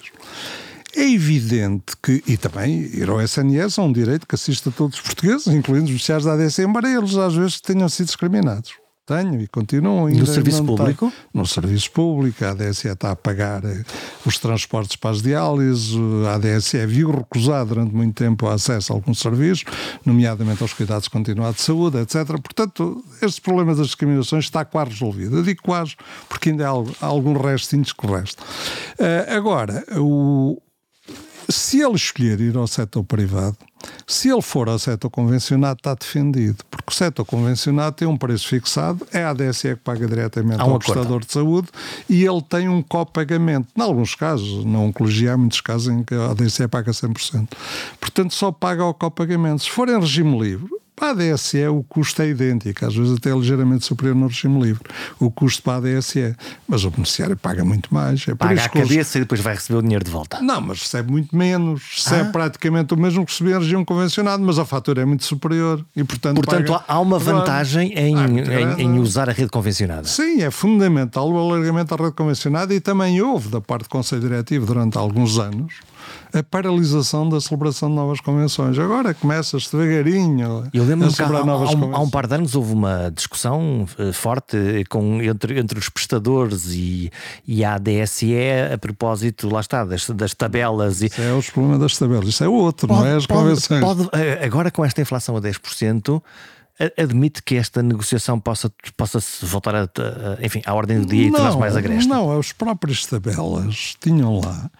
É 0.95 1.09
evidente 1.09 1.95
que, 2.01 2.23
e 2.27 2.37
também 2.37 2.81
ir 2.81 3.09
ao 3.09 3.19
SNS 3.19 3.79
é 3.79 3.81
um 3.81 3.91
direito 3.91 4.27
que 4.27 4.35
assiste 4.35 4.69
a 4.69 4.71
todos 4.71 4.97
os 4.97 5.01
portugueses, 5.01 5.47
incluindo 5.47 5.85
os 5.85 5.89
beneficiários 5.89 6.25
da 6.25 6.33
ADSE, 6.33 6.61
embora 6.61 6.87
eles 6.87 7.15
às 7.15 7.33
vezes 7.33 7.59
tenham 7.59 7.89
sido 7.89 8.07
discriminados. 8.07 8.82
Tenho 9.05 9.41
e 9.41 9.47
continuam. 9.47 10.09
No 10.09 10.25
serviço 10.25 10.63
público? 10.63 11.11
no 11.33 11.45
serviço 11.45 11.91
público. 11.91 12.45
A 12.45 12.51
ADSE 12.51 12.87
está 12.87 13.11
a 13.11 13.15
pagar 13.17 13.65
eh, 13.65 13.83
os 14.25 14.37
transportes 14.37 14.95
para 14.95 15.11
as 15.11 15.21
diálises. 15.21 15.93
A 16.25 16.35
ADSE 16.35 16.85
viu 16.85 17.11
recusar 17.11 17.65
durante 17.65 17.93
muito 17.93 18.15
tempo 18.15 18.45
o 18.45 18.49
acesso 18.49 18.93
a 18.93 18.95
alguns 18.95 19.19
serviços, 19.19 19.65
nomeadamente 20.05 20.61
aos 20.61 20.71
cuidados 20.71 21.09
continuados 21.09 21.57
de 21.57 21.63
saúde, 21.63 21.97
etc. 21.97 22.27
Portanto, 22.41 23.03
este 23.21 23.41
problema 23.41 23.75
das 23.75 23.87
discriminações 23.87 24.45
está 24.45 24.63
quase 24.63 24.91
resolvido. 24.91 25.35
Eu 25.35 25.43
digo 25.43 25.61
quase 25.61 25.97
porque 26.29 26.51
ainda 26.51 26.69
há 26.69 27.05
algum 27.05 27.33
restinhos 27.33 27.91
que 27.91 28.07
resta. 28.07 28.41
Uh, 28.41 29.35
agora, 29.35 29.83
o, 29.97 30.61
se 31.49 31.81
ele 31.81 31.95
escolher 31.95 32.39
ir 32.39 32.57
ao 32.57 32.67
setor 32.67 33.03
privado, 33.03 33.57
se 34.07 34.29
ele 34.29 34.41
for 34.41 34.69
ao 34.69 34.79
setor 34.79 35.09
convencionado, 35.09 35.77
está 35.79 35.93
defendido, 35.93 36.63
porque 36.69 36.89
o 36.89 36.93
setor 36.93 37.25
convencionado 37.25 37.95
tem 37.95 38.07
um 38.07 38.17
preço 38.17 38.47
fixado, 38.47 39.05
é 39.11 39.23
a 39.23 39.31
ADSE 39.31 39.75
que 39.75 39.81
paga 39.81 40.07
diretamente 40.07 40.61
um 40.61 40.71
ao 40.71 40.79
prestador 40.79 41.19
de 41.25 41.31
saúde 41.31 41.67
e 42.09 42.25
ele 42.25 42.41
tem 42.41 42.69
um 42.69 42.81
copagamento. 42.81 43.67
Em 43.75 43.81
alguns 43.81 44.15
casos, 44.15 44.63
na 44.65 44.79
oncologia, 44.79 45.33
há 45.33 45.37
muitos 45.37 45.61
casos 45.61 45.87
em 45.87 46.03
que 46.03 46.13
a 46.15 46.31
ADSE 46.31 46.67
paga 46.67 46.91
100%. 46.91 47.49
Portanto, 47.99 48.33
só 48.33 48.51
paga 48.51 48.85
o 48.85 48.93
copagamento. 48.93 49.63
Se 49.63 49.69
for 49.69 49.89
em 49.89 49.99
regime 49.99 50.39
livre, 50.39 50.82
para 50.95 51.09
a 51.09 51.13
DSE 51.13 51.67
o 51.67 51.83
custo 51.83 52.21
é 52.21 52.29
idêntico, 52.29 52.85
às 52.85 52.95
vezes 52.95 53.17
até 53.17 53.31
é 53.31 53.35
ligeiramente 53.35 53.85
superior 53.85 54.15
no 54.15 54.27
regime 54.27 54.61
livre, 54.61 54.83
o 55.19 55.31
custo 55.31 55.63
para 55.63 55.77
a 55.77 55.99
DSE. 55.99 56.35
Mas 56.67 56.83
o 56.85 56.91
beneficiário 56.91 57.35
paga 57.35 57.65
muito 57.65 57.93
mais. 57.93 58.25
É 58.27 58.35
paga 58.35 58.63
a 58.63 58.69
cabeça 58.69 59.17
e 59.17 59.21
depois 59.21 59.41
vai 59.41 59.55
receber 59.55 59.79
o 59.79 59.81
dinheiro 59.81 60.03
de 60.03 60.11
volta. 60.11 60.39
Não, 60.41 60.61
mas 60.61 60.81
recebe 60.81 61.11
muito 61.11 61.35
menos. 61.35 61.81
Recebe 61.95 62.29
ah. 62.29 62.31
praticamente 62.31 62.93
o 62.93 62.97
mesmo 62.97 63.25
que 63.25 63.31
recebia 63.31 63.55
em 63.55 63.59
regime 63.59 63.85
convencionado, 63.85 64.43
mas 64.43 64.59
a 64.59 64.65
fatura 64.65 65.01
é 65.01 65.05
muito 65.05 65.23
superior 65.25 65.83
e, 65.95 66.03
portanto. 66.03 66.35
Portanto, 66.35 66.71
paga... 66.71 66.85
há 66.87 66.99
uma 66.99 67.19
vantagem 67.19 67.93
em, 67.93 68.15
em, 68.15 68.81
em, 68.81 68.99
usar 68.99 69.29
a 69.29 69.33
rede 69.33 69.49
convencionada. 69.49 70.07
Sim, 70.07 70.41
é 70.41 70.51
fundamental 70.51 71.29
o 71.29 71.37
alargamento 71.37 71.95
da 71.95 72.03
rede 72.03 72.15
convencionada 72.15 72.73
e 72.73 72.79
também 72.79 73.21
houve 73.21 73.49
da 73.49 73.59
parte 73.59 73.83
do 73.83 73.89
Conselho 73.89 74.21
Diretivo 74.21 74.65
durante 74.65 74.97
alguns 74.97 75.39
anos 75.39 75.73
a 76.33 76.41
paralisação 76.41 77.29
da 77.29 77.39
celebração 77.39 77.89
de 77.89 77.95
novas 77.95 78.19
convenções. 78.19 78.77
Agora 78.79 79.13
começa-se 79.13 79.71
devagarinho 79.71 80.67
Eu 80.73 80.83
lembro 80.83 81.07
a 81.07 81.11
celebrar 81.11 81.43
há, 81.43 81.45
novas 81.45 81.69
há, 81.69 81.73
convenções. 81.73 81.95
Há 81.95 81.99
um 81.99 82.09
par 82.09 82.25
de 82.25 82.35
anos 82.35 82.55
houve 82.55 82.73
uma 82.73 83.11
discussão 83.11 83.85
uh, 83.99 84.11
forte 84.11 84.57
com, 84.89 85.21
entre, 85.21 85.59
entre 85.59 85.77
os 85.77 85.89
prestadores 85.89 86.71
e, 86.71 87.11
e 87.47 87.63
a 87.63 87.75
ADSE 87.75 88.33
a 88.73 88.77
propósito, 88.79 89.47
lá 89.47 89.59
está, 89.59 89.85
das, 89.85 90.09
das 90.09 90.33
tabelas. 90.33 91.01
E... 91.01 91.05
Isso 91.05 91.21
é 91.21 91.33
os 91.33 91.49
problemas 91.51 91.79
das 91.79 91.97
tabelas, 91.97 92.27
isso 92.27 92.43
é 92.43 92.47
outro, 92.47 92.87
pode, 92.87 93.01
não 93.01 93.07
é 93.07 93.15
as 93.15 93.27
pode, 93.27 93.39
convenções. 93.39 93.81
Pode, 93.81 94.09
eh, 94.13 94.43
agora 94.43 94.71
com 94.71 94.83
esta 94.83 95.01
inflação 95.01 95.37
a 95.37 95.41
10%, 95.41 96.21
admite 96.97 97.43
que 97.43 97.55
esta 97.55 97.83
negociação 97.83 98.39
possa, 98.39 98.71
possa 98.97 99.21
se 99.21 99.45
voltar 99.45 99.75
a, 99.75 99.87
enfim, 100.41 100.61
à 100.65 100.73
ordem 100.73 100.99
do 100.99 101.05
dia 101.05 101.23
não, 101.23 101.29
e 101.29 101.31
tornar-se 101.31 101.57
mais 101.57 101.77
agreste? 101.77 102.09
Não, 102.09 102.39
as 102.39 102.51
próprias 102.51 103.05
tabelas 103.05 103.95
tinham 103.99 104.39
lá 104.39 104.71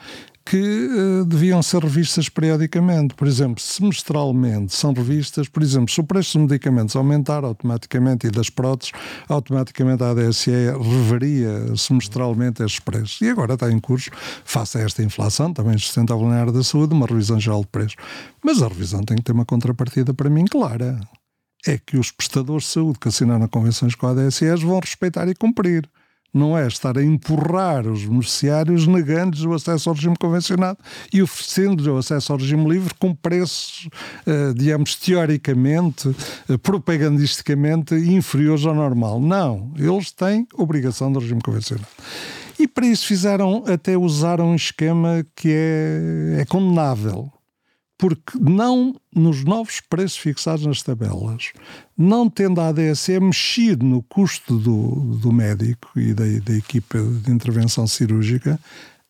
que 0.46 0.58
uh, 0.58 1.26
deviam 1.26 1.64
ser 1.64 1.82
revistas 1.82 2.28
periodicamente. 2.28 3.16
Por 3.16 3.28
exemplo, 3.28 3.62
semestralmente 3.62 4.74
são 4.76 4.94
revistas, 4.94 5.48
por 5.48 5.64
exemplo, 5.64 5.92
se 5.92 6.00
o 6.02 6.04
preço 6.04 6.38
dos 6.38 6.50
medicamentos 6.50 6.96
aumentar 6.96 7.44
automaticamente 7.44 8.28
e 8.28 8.30
das 8.30 8.50
próteses, 8.50 8.92
automaticamente 9.30 10.04
a 10.04 10.12
ADSE 10.12 10.52
reveria 10.52 11.76
semestralmente 11.78 12.62
estes 12.62 12.80
preços. 12.80 13.22
E 13.22 13.30
agora 13.30 13.54
está 13.54 13.72
em 13.72 13.80
curso, 13.80 14.12
face 14.44 14.78
a 14.78 14.82
esta 14.82 15.02
inflação, 15.02 15.54
também 15.54 15.78
sustentável 15.78 16.28
na 16.28 16.42
área 16.42 16.52
da 16.52 16.64
saúde, 16.64 16.94
uma 16.94 17.08
revisão 17.08 17.40
geral 17.40 17.62
de 17.62 17.68
preços. 17.68 17.96
Mas 18.44 18.62
a 18.62 18.68
revisão 18.68 19.02
tem 19.04 19.18
que 19.18 19.24
ter 19.24 19.32
uma 19.32 19.46
contrapartida 19.46 20.14
para 20.14 20.30
mim 20.30 20.46
clara. 20.46 21.00
É 21.66 21.78
que 21.78 21.98
os 21.98 22.12
prestadores 22.12 22.66
de 22.66 22.70
saúde 22.72 23.00
que 23.00 23.08
assinaram 23.08 23.48
convenções 23.48 23.96
com 23.96 24.08
a 24.08 24.12
ADSEs 24.12 24.62
vão 24.62 24.80
respeitar 24.80 25.30
e 25.30 25.34
cumprir 25.34 25.90
não 26.34 26.58
é 26.58 26.68
estar 26.68 26.98
a 26.98 27.04
empurrar 27.04 27.88
os 27.88 28.06
beneficiários 28.06 28.88
negando-lhes 28.88 29.46
o 29.46 29.54
acesso 29.54 29.90
ao 29.90 29.96
regime 29.96 30.16
convencionado 30.20 30.80
e 31.14 31.22
oferecendo-lhes 31.22 31.88
o 31.88 31.98
acesso 31.98 32.32
ao 32.32 32.40
regime 32.40 32.68
livre 32.70 32.94
com 32.96 33.14
preços, 33.14 33.88
uh, 34.26 34.54
digamos, 34.54 34.96
teoricamente, 34.96 36.08
uh, 36.08 36.60
propagandisticamente 36.60 37.94
inferiores 37.96 38.66
ao 38.66 38.74
normal. 38.74 39.20
Não, 39.20 39.72
eles 39.78 40.12
têm 40.12 40.48
obrigação 40.54 41.12
do 41.12 41.20
regime 41.20 41.42
convencionado. 41.42 41.88
E 42.60 42.68
para 42.68 42.86
isso 42.86 43.06
fizeram, 43.06 43.64
até 43.68 43.98
usaram 43.98 44.52
um 44.52 44.56
esquema 44.56 45.26
que 45.36 45.50
é, 45.50 46.42
é 46.42 46.46
condenável 46.46 47.33
porque 48.04 48.38
não 48.38 48.94
nos 49.16 49.46
novos 49.46 49.80
preços 49.80 50.18
fixados 50.18 50.66
nas 50.66 50.84
tabelas, 50.84 51.54
não 51.98 52.30
tendo 52.30 52.60
a 52.60 52.68
ADSE 52.68 53.18
mexido 53.18 53.86
no 53.86 54.04
custo 54.04 54.58
do, 54.58 55.16
do 55.22 55.32
médico 55.32 55.90
e 55.96 56.14
da, 56.14 56.26
da 56.44 56.54
equipa 56.54 57.02
de 57.02 57.32
intervenção 57.32 57.88
cirúrgica, 57.88 58.60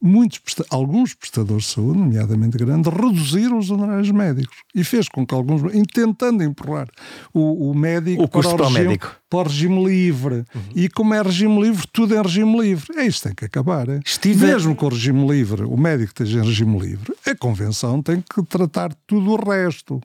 muitos, 0.04 0.42
alguns 0.70 1.14
prestadores 1.14 1.64
de 1.64 1.72
saúde, 1.72 2.00
nomeadamente 2.00 2.58
grandes, 2.58 2.92
reduziram 2.92 3.58
os 3.58 3.72
honorários 3.72 4.12
médicos 4.12 4.58
e 4.76 4.84
fez 4.84 5.08
com 5.08 5.26
que 5.26 5.34
alguns, 5.34 5.62
tentando 5.94 6.44
empurrar 6.44 6.90
o, 7.34 7.70
o 7.70 7.74
médico, 7.74 8.22
o 8.22 8.28
para, 8.28 8.48
o 8.48 8.56
regime, 8.58 8.88
médico. 8.88 9.16
para 9.30 9.40
o 9.40 9.44
regime 9.44 9.86
livre. 9.86 10.36
Uhum. 10.36 10.62
E 10.76 10.90
como 10.90 11.14
é 11.14 11.22
regime 11.22 11.62
livre, 11.62 11.88
tudo 11.94 12.14
é 12.16 12.22
regime 12.22 12.60
livre. 12.60 12.98
É 12.98 13.06
isto 13.06 13.24
tem 13.24 13.34
que 13.34 13.46
acabar. 13.46 13.88
É? 13.88 14.02
Estive... 14.06 14.46
Mesmo 14.46 14.76
com 14.76 14.88
o 14.88 14.90
regime 14.90 15.26
livre, 15.26 15.64
o 15.64 15.78
médico 15.78 16.10
esteja 16.10 16.40
em 16.40 16.46
regime 16.46 16.78
livre, 16.78 17.14
a 17.26 17.34
convenção 17.34 18.02
tem 18.02 18.22
que 18.22 18.44
tratar 18.44 18.94
tudo 19.08 19.32
o 19.32 19.36
resto. 19.38 20.02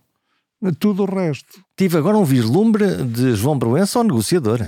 Tudo 0.78 1.04
o 1.04 1.06
resto. 1.06 1.60
Tive 1.76 1.98
agora 1.98 2.16
um 2.16 2.24
vislumbre 2.24 3.04
de 3.04 3.34
João 3.34 3.58
Proença 3.58 3.98
ao 3.98 4.04
negociador. 4.04 4.60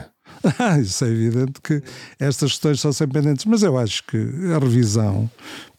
Isso 0.80 1.04
é 1.04 1.08
evidente 1.08 1.60
que 1.62 1.82
estas 2.18 2.52
questões 2.52 2.80
são 2.80 2.92
sempre 2.92 3.20
pendentes, 3.20 3.44
mas 3.44 3.62
eu 3.62 3.76
acho 3.76 4.04
que 4.04 4.16
a 4.54 4.58
revisão 4.58 5.30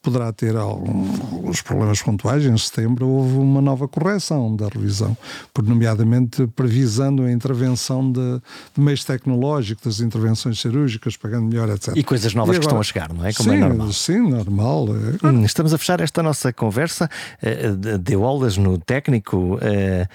poderá 0.01 0.31
ter 0.33 0.55
alguns 0.55 1.61
problemas 1.61 2.01
pontuais. 2.01 2.45
Em 2.45 2.57
setembro 2.57 3.07
houve 3.07 3.37
uma 3.37 3.61
nova 3.61 3.87
correção 3.87 4.55
da 4.55 4.67
revisão, 4.67 5.15
por 5.53 5.63
nomeadamente 5.63 6.47
previsando 6.47 7.23
a 7.23 7.31
intervenção 7.31 8.11
de, 8.11 8.41
de 8.75 8.81
meios 8.81 9.03
tecnológicos, 9.03 9.83
das 9.83 9.99
intervenções 9.99 10.59
cirúrgicas, 10.59 11.15
pagando 11.15 11.45
melhor, 11.47 11.69
etc. 11.69 11.95
E 11.95 12.03
coisas 12.03 12.33
novas 12.33 12.55
e 12.55 12.59
agora, 12.59 12.59
que 12.59 12.65
estão 12.65 12.79
a 12.79 12.83
chegar, 12.83 13.13
não 13.13 13.25
é? 13.25 13.33
Como 13.33 13.51
é 13.51 13.55
sim, 13.55 13.61
é 13.61 13.67
normal. 13.67 13.93
Sim, 13.93 14.29
normal. 14.29 14.87
É. 15.23 15.27
Hum, 15.27 15.45
estamos 15.45 15.73
a 15.73 15.77
fechar 15.77 16.01
esta 16.01 16.23
nossa 16.23 16.51
conversa. 16.51 17.09
Eh, 17.41 17.71
deu 17.99 18.23
aulas 18.25 18.57
no 18.57 18.77
técnico, 18.77 19.59
eh, 19.61 20.07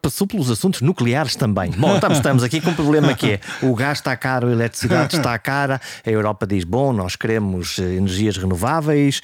passou 0.00 0.26
pelos 0.26 0.50
assuntos 0.50 0.80
nucleares 0.80 1.34
também. 1.34 1.70
Bom, 1.72 1.94
estamos, 1.94 2.18
estamos 2.18 2.42
aqui 2.42 2.60
com 2.60 2.70
um 2.70 2.74
problema 2.74 3.14
que 3.14 3.32
é 3.32 3.40
o 3.62 3.74
gás 3.74 3.98
está 3.98 4.16
caro, 4.16 4.48
a 4.48 4.52
eletricidade 4.52 5.16
está 5.16 5.36
cara, 5.38 5.80
a 6.04 6.10
Europa 6.10 6.46
diz, 6.46 6.64
bom, 6.64 6.92
nós 6.92 7.16
queremos 7.16 7.78
eh, 7.78 7.94
energias 7.94 8.36
renováveis, 8.36 9.20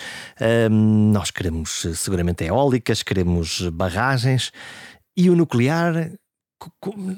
nós 0.71 1.31
queremos 1.31 1.87
seguramente 1.95 2.45
eólicas, 2.45 3.03
queremos 3.03 3.61
barragens 3.71 4.53
e 5.17 5.31
o 5.31 5.37
nuclear. 5.37 6.13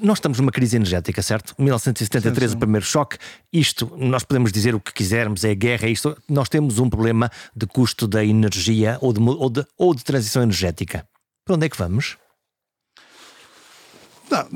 Nós 0.01 0.19
estamos 0.19 0.39
numa 0.39 0.51
crise 0.51 0.77
energética, 0.77 1.21
certo? 1.21 1.53
1973, 1.59 2.49
sim, 2.49 2.51
sim. 2.51 2.57
o 2.57 2.59
primeiro 2.59 2.85
choque. 2.85 3.17
Isto, 3.51 3.91
nós 3.97 4.23
podemos 4.23 4.51
dizer 4.51 4.73
o 4.73 4.79
que 4.79 4.93
quisermos, 4.93 5.43
é 5.43 5.53
guerra, 5.53 5.87
é 5.87 5.91
isto. 5.91 6.17
Nós 6.29 6.47
temos 6.47 6.79
um 6.79 6.89
problema 6.89 7.29
de 7.55 7.65
custo 7.65 8.07
da 8.07 8.23
energia 8.23 8.97
ou 9.01 9.11
de, 9.11 9.19
ou 9.19 9.49
de, 9.49 9.65
ou 9.77 9.93
de 9.93 10.03
transição 10.03 10.43
energética. 10.43 11.05
Para 11.45 11.55
onde 11.55 11.65
é 11.65 11.69
que 11.69 11.77
vamos? 11.77 12.17
Não, 14.33 14.47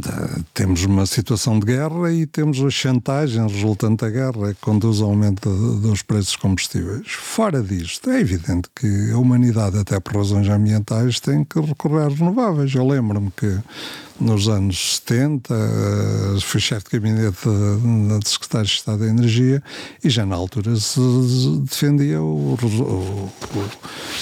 temos 0.56 0.84
uma 0.86 1.06
situação 1.06 1.60
de 1.60 1.68
guerra 1.68 2.12
e 2.12 2.26
temos 2.26 2.60
a 2.64 2.70
chantagem 2.72 3.48
resultante 3.48 4.04
da 4.04 4.10
guerra 4.10 4.56
que 4.56 4.60
conduz 4.60 5.02
ao 5.02 5.10
aumento 5.10 5.52
dos 5.78 6.02
preços 6.02 6.36
combustíveis. 6.36 7.12
Fora 7.12 7.62
disto, 7.62 8.10
é 8.10 8.20
evidente 8.20 8.70
que 8.76 9.12
a 9.12 9.18
humanidade, 9.20 9.78
até 9.78 10.00
por 10.00 10.16
razões 10.16 10.50
ambientais, 10.50 11.20
tem 11.20 11.44
que 11.44 11.60
recorrer 11.60 12.08
às 12.08 12.16
renováveis. 12.16 12.74
Eu 12.74 12.88
lembro-me 12.88 13.30
que 13.30 13.56
nos 14.20 14.48
anos 14.48 14.96
70, 15.06 15.54
eh, 15.54 16.40
fui 16.42 16.60
chefe 16.60 16.86
de 16.86 17.00
gabinete 17.00 17.38
de 18.20 18.30
secretário 18.30 18.66
de 18.66 18.74
Estado 18.74 19.00
da 19.00 19.08
Energia 19.08 19.62
e 20.04 20.10
já 20.10 20.26
na 20.26 20.36
altura 20.36 20.76
se 20.76 21.00
defendia 21.62 22.22
o, 22.22 22.56
o, 22.56 23.32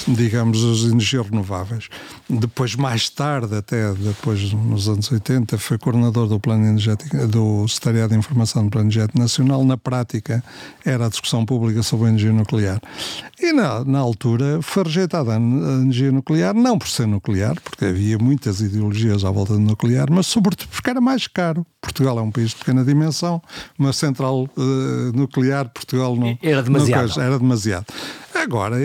digamos, 0.07 0.63
as 0.63 0.91
energias 0.91 1.25
renováveis. 1.29 1.87
Depois, 2.29 2.75
mais 2.75 3.09
tarde, 3.09 3.55
até 3.55 3.93
depois 3.93 4.51
nos 4.51 4.89
anos 4.89 5.11
80, 5.11 5.44
foi 5.57 5.77
coordenador 5.77 6.27
do 6.27 6.39
Plano 6.39 6.65
Energético, 6.65 7.27
do 7.27 7.67
Secretariado 7.67 8.13
de 8.13 8.19
Informação 8.19 8.65
do 8.65 8.71
Plano 8.71 8.85
Energético 8.85 9.19
Nacional. 9.19 9.63
Na 9.63 9.77
prática, 9.77 10.43
era 10.83 11.05
a 11.05 11.09
discussão 11.09 11.45
pública 11.45 11.83
sobre 11.83 12.07
a 12.07 12.09
energia 12.09 12.31
nuclear. 12.31 12.81
E 13.39 13.53
na, 13.53 13.83
na 13.83 13.99
altura 13.99 14.59
foi 14.61 14.83
rejeitada 14.83 15.33
a 15.33 15.35
energia 15.35 16.11
nuclear, 16.11 16.53
não 16.53 16.79
por 16.79 16.87
ser 16.87 17.07
nuclear, 17.07 17.55
porque 17.61 17.85
havia 17.85 18.17
muitas 18.17 18.61
ideologias 18.61 19.23
à 19.23 19.31
volta 19.31 19.53
do 19.53 19.59
nuclear, 19.59 20.07
mas 20.09 20.27
sobretudo 20.27 20.69
porque 20.69 20.89
era 20.89 21.01
mais 21.01 21.27
caro. 21.27 21.65
Portugal 21.81 22.17
é 22.17 22.21
um 22.21 22.31
país 22.31 22.49
de 22.49 22.55
pequena 22.55 22.83
dimensão, 22.83 23.41
uma 23.77 23.93
central 23.93 24.49
uh, 24.57 25.11
nuclear, 25.13 25.69
Portugal 25.69 26.15
não. 26.15 26.37
Era 26.41 26.63
demasiado. 26.63 27.15
Não, 27.15 27.23
era 27.23 27.37
demasiado. 27.37 27.85
Agora, 28.45 28.77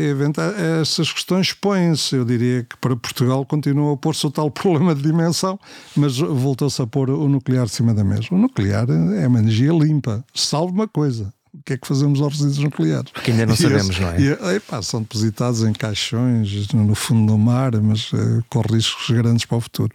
essas 0.81 1.13
questões 1.13 1.53
põem-se. 1.53 2.17
Eu 2.17 2.25
diria 2.25 2.65
que 2.65 2.77
para 2.79 2.97
Portugal 2.97 3.45
continua 3.45 3.93
a 3.93 3.97
pôr-se 3.97 4.27
o 4.27 4.31
tal 4.31 4.49
problema 4.51 4.95
de 4.95 5.03
dimensão, 5.03 5.61
mas 5.95 6.17
voltou-se 6.19 6.81
a 6.81 6.87
pôr 6.87 7.11
o 7.11 7.29
nuclear 7.29 7.67
de 7.67 7.73
cima 7.73 7.93
da 7.93 8.03
mesa. 8.03 8.29
O 8.31 8.39
nuclear 8.39 8.87
é 8.89 9.27
uma 9.27 9.39
energia 9.39 9.71
limpa. 9.71 10.25
Salve 10.35 10.73
uma 10.73 10.89
coisa. 10.89 11.31
O 11.53 11.63
que 11.63 11.75
é 11.75 11.77
que 11.77 11.87
fazemos 11.87 12.23
aos 12.23 12.35
resíduos 12.35 12.59
nucleares? 12.59 13.13
Que 13.13 13.33
ainda 13.33 13.45
não 13.45 13.57
sabemos, 13.57 13.99
não 13.99 14.09
é? 14.09 14.21
E, 14.21 14.57
epá, 14.57 14.81
são 14.81 15.03
depositados 15.03 15.63
em 15.63 15.73
caixões 15.75 16.73
no 16.73 16.95
fundo 16.95 17.33
do 17.33 17.39
mar, 17.39 17.73
mas 17.83 18.13
uh, 18.13 18.43
com 18.49 18.61
riscos 18.61 19.11
grandes 19.11 19.45
para 19.45 19.59
o 19.59 19.61
futuro. 19.61 19.93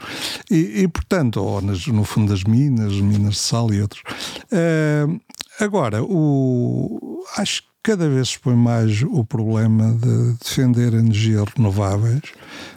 E, 0.51 0.81
e 0.81 0.87
portanto, 0.87 1.37
ou 1.37 1.61
nas, 1.61 1.87
no 1.87 2.03
fundo 2.03 2.29
das 2.29 2.43
minas, 2.43 2.93
minas 2.93 3.35
de 3.35 3.39
sal 3.39 3.73
e 3.73 3.81
outros. 3.81 4.03
Uh, 4.51 5.19
agora, 5.59 6.03
o, 6.03 7.23
acho 7.37 7.63
que 7.63 7.74
cada 7.85 8.09
vez 8.09 8.29
se 8.29 8.39
põe 8.39 8.55
mais 8.55 9.03
o 9.03 9.23
problema 9.23 9.93
de 9.93 10.33
defender 10.43 10.91
energias 10.95 11.45
renováveis, 11.55 12.33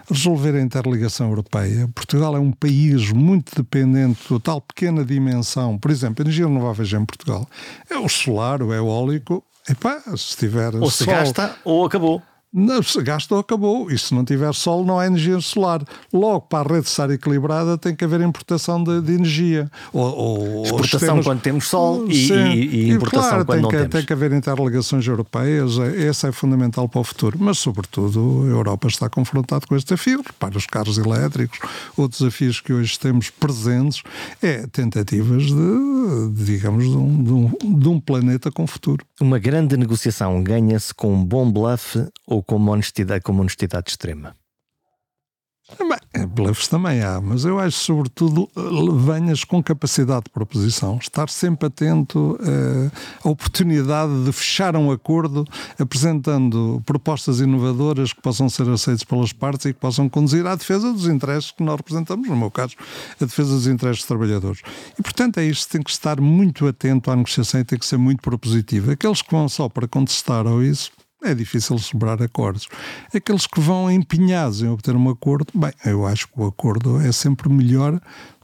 resolver 0.06 0.54
a 0.54 0.60
interligação 0.60 1.30
europeia. 1.30 1.88
Portugal 1.94 2.36
é 2.36 2.38
um 2.38 2.52
país 2.52 3.10
muito 3.10 3.56
dependente 3.56 4.20
de 4.28 4.38
tal 4.38 4.60
pequena 4.60 5.02
dimensão. 5.02 5.78
Por 5.78 5.90
exemplo, 5.90 6.22
energias 6.22 6.46
renováveis 6.46 6.92
em 6.92 7.06
Portugal 7.06 7.48
é 7.88 7.96
o 7.96 8.06
solar, 8.06 8.62
o 8.62 8.74
eólico. 8.74 9.42
Epá, 9.66 9.98
se 10.14 10.36
tiver 10.36 10.74
ou 10.74 10.90
se 10.90 11.04
sol, 11.04 11.14
gasta 11.14 11.56
ou 11.64 11.86
acabou. 11.86 12.22
Não, 12.52 12.82
se 12.82 13.02
gastou, 13.02 13.38
acabou. 13.38 13.90
E 13.90 13.98
se 13.98 14.14
não 14.14 14.24
tiver 14.24 14.52
sol, 14.54 14.84
não 14.84 14.98
há 14.98 15.06
energia 15.06 15.38
solar. 15.40 15.82
Logo, 16.12 16.40
para 16.42 16.68
a 16.68 16.74
rede 16.74 16.88
estar 16.88 17.10
equilibrada, 17.10 17.76
tem 17.76 17.94
que 17.94 18.04
haver 18.04 18.20
importação 18.22 18.82
de, 18.82 19.00
de 19.02 19.12
energia. 19.12 19.70
Ou, 19.92 20.16
ou 20.16 20.64
Exportação 20.64 21.22
quando 21.22 21.40
temos 21.40 21.66
sol 21.66 22.06
e, 22.08 22.32
e, 22.32 22.88
e 22.88 22.90
importação 22.90 23.28
claro, 23.28 23.44
quando 23.44 23.62
não 23.62 23.68
que, 23.68 23.76
temos. 23.76 23.92
Tem 23.92 24.04
que 24.04 24.12
haver 24.12 24.32
interligações 24.32 25.06
europeias, 25.06 25.78
é, 25.78 26.06
essa 26.06 26.28
é 26.28 26.32
fundamental 26.32 26.88
para 26.88 27.00
o 27.00 27.04
futuro. 27.04 27.36
Mas, 27.38 27.58
sobretudo, 27.58 28.44
a 28.44 28.50
Europa 28.50 28.88
está 28.88 29.10
confrontada 29.10 29.66
com 29.66 29.76
este 29.76 29.88
desafio. 29.88 30.24
Para 30.38 30.56
os 30.56 30.66
carros 30.66 30.96
elétricos, 30.96 31.58
outros 31.96 32.20
desafios 32.20 32.60
que 32.60 32.72
hoje 32.72 32.98
temos 32.98 33.28
presentes, 33.28 34.02
é 34.42 34.66
tentativas 34.66 35.42
de, 35.42 36.30
de 36.32 36.44
digamos, 36.44 36.84
de 36.84 36.96
um, 36.96 37.22
de, 37.22 37.32
um, 37.32 37.78
de 37.78 37.88
um 37.88 38.00
planeta 38.00 38.50
com 38.50 38.66
futuro. 38.66 39.04
Uma 39.20 39.38
grande 39.38 39.76
negociação 39.76 40.42
ganha-se 40.42 40.94
com 40.94 41.12
um 41.12 41.24
bom 41.24 41.50
bluff 41.50 42.02
ou 42.26 42.37
ou 42.38 42.42
com 42.42 42.56
uma 42.56 42.72
honestidade, 42.72 43.22
com 43.22 43.32
uma 43.32 43.40
honestidade 43.40 43.90
extrema? 43.90 44.36
Bem, 45.76 46.26
blefs 46.26 46.66
também 46.66 47.02
há, 47.02 47.20
mas 47.20 47.44
eu 47.44 47.58
acho, 47.58 47.76
sobretudo, 47.76 48.48
venhas 49.04 49.44
com 49.44 49.62
capacidade 49.62 50.24
de 50.24 50.30
proposição, 50.30 50.96
estar 50.96 51.28
sempre 51.28 51.66
atento 51.66 52.38
uh, 52.40 52.90
à 53.22 53.28
oportunidade 53.28 54.24
de 54.24 54.32
fechar 54.32 54.74
um 54.76 54.90
acordo 54.90 55.44
apresentando 55.78 56.82
propostas 56.86 57.40
inovadoras 57.40 58.14
que 58.14 58.22
possam 58.22 58.48
ser 58.48 58.66
aceitas 58.70 59.04
pelas 59.04 59.30
partes 59.30 59.66
e 59.66 59.74
que 59.74 59.78
possam 59.78 60.08
conduzir 60.08 60.46
à 60.46 60.54
defesa 60.54 60.90
dos 60.90 61.06
interesses 61.06 61.50
que 61.50 61.62
nós 61.62 61.76
representamos, 61.76 62.26
no 62.26 62.36
meu 62.36 62.50
caso, 62.50 62.74
a 63.20 63.26
defesa 63.26 63.50
dos 63.50 63.66
interesses 63.66 63.98
dos 63.98 64.08
trabalhadores. 64.08 64.62
E, 64.98 65.02
portanto, 65.02 65.36
é 65.36 65.44
isto, 65.44 65.70
tem 65.70 65.82
que 65.82 65.90
estar 65.90 66.18
muito 66.18 66.66
atento 66.66 67.10
à 67.10 67.16
negociação 67.16 67.60
e 67.60 67.64
tem 67.64 67.78
que 67.78 67.84
ser 67.84 67.98
muito 67.98 68.22
propositiva. 68.22 68.92
Aqueles 68.92 69.20
que 69.20 69.30
vão 69.30 69.46
só 69.50 69.68
para 69.68 69.86
contestar 69.86 70.46
ou 70.46 70.62
isso, 70.62 70.90
é 71.22 71.34
difícil 71.34 71.78
celebrar 71.78 72.22
acordos. 72.22 72.68
Aqueles 73.14 73.46
que 73.46 73.60
vão 73.60 73.90
empenhados 73.90 74.62
em 74.62 74.68
obter 74.68 74.94
um 74.94 75.08
acordo, 75.08 75.46
bem, 75.54 75.72
eu 75.84 76.06
acho 76.06 76.28
que 76.28 76.40
o 76.40 76.46
acordo 76.46 77.00
é 77.00 77.10
sempre 77.12 77.48
melhor, 77.48 78.00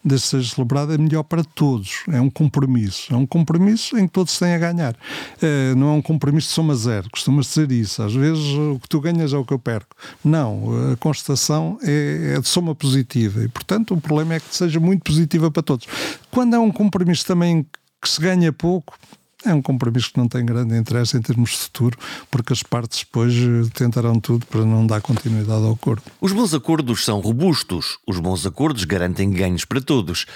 que 0.07 0.19
seja 0.19 0.55
celebrado, 0.55 0.93
é 0.93 0.99
melhor 0.99 1.23
para 1.23 1.43
todos. 1.43 2.03
É 2.09 2.21
um 2.21 2.29
compromisso. 2.29 3.13
É 3.15 3.17
um 3.17 3.27
compromisso 3.27 3.97
em 3.97 4.07
que 4.07 4.13
todos 4.13 4.39
têm 4.39 4.55
a 4.55 4.59
ganhar. 4.59 4.95
É, 5.41 5.75
não 5.75 5.89
é 5.89 5.93
um 5.93 6.03
compromisso 6.03 6.49
de 6.49 6.55
soma 6.55 6.75
zero. 6.75 7.09
Costumas 7.11 7.47
dizer 7.47 7.73
isso. 7.73 8.03
Às 8.03 8.15
vezes 8.15 8.45
o 8.45 8.79
que 8.79 8.89
tu 8.89 9.01
ganhas 9.01 9.33
é 9.33 9.37
o 9.37 9.45
que 9.45 9.55
eu 9.55 9.59
perco. 9.59 9.97
Não. 10.23 10.93
A 10.93 10.97
constatação 10.97 11.79
é, 11.83 12.35
é 12.37 12.41
de 12.41 12.47
soma 12.47 12.75
positiva. 12.75 13.43
E, 13.43 13.49
portanto, 13.49 13.95
o 13.95 14.01
problema 14.01 14.35
é 14.35 14.41
que 14.41 14.55
seja 14.55 14.79
muito 14.79 15.03
positiva 15.03 15.51
para 15.51 15.63
todos. 15.63 15.87
Quando 16.31 16.55
é 16.55 16.59
um 16.59 16.71
compromisso 16.71 17.25
também 17.25 17.65
que 18.03 18.09
se 18.09 18.21
ganha 18.21 18.53
pouco, 18.53 18.99
é 19.45 19.55
um 19.55 19.63
compromisso 19.63 20.13
que 20.13 20.19
não 20.19 20.29
tem 20.29 20.45
grande 20.45 20.77
interesse 20.77 21.17
em 21.17 21.23
termos 21.23 21.51
de 21.51 21.57
futuro, 21.59 21.99
porque 22.31 22.53
as 22.53 22.63
partes 22.63 23.01
depois 23.01 23.35
eh, 23.35 23.71
tentarão 23.75 24.19
tudo 24.19 24.47
para 24.47 24.65
não 24.65 24.87
dar 24.87 25.01
continuidade 25.01 25.65
ao 25.65 25.73
acordo. 25.73 26.03
Os 26.21 26.33
bons 26.33 26.55
acordos 26.55 27.05
são 27.05 27.21
robustos, 27.21 27.99
os 28.07 28.19
bons 28.19 28.47
acordos 28.47 28.85
garantem 28.85 29.31
ganhos 29.31 29.65
para 29.65 29.81
todos, 29.81 30.27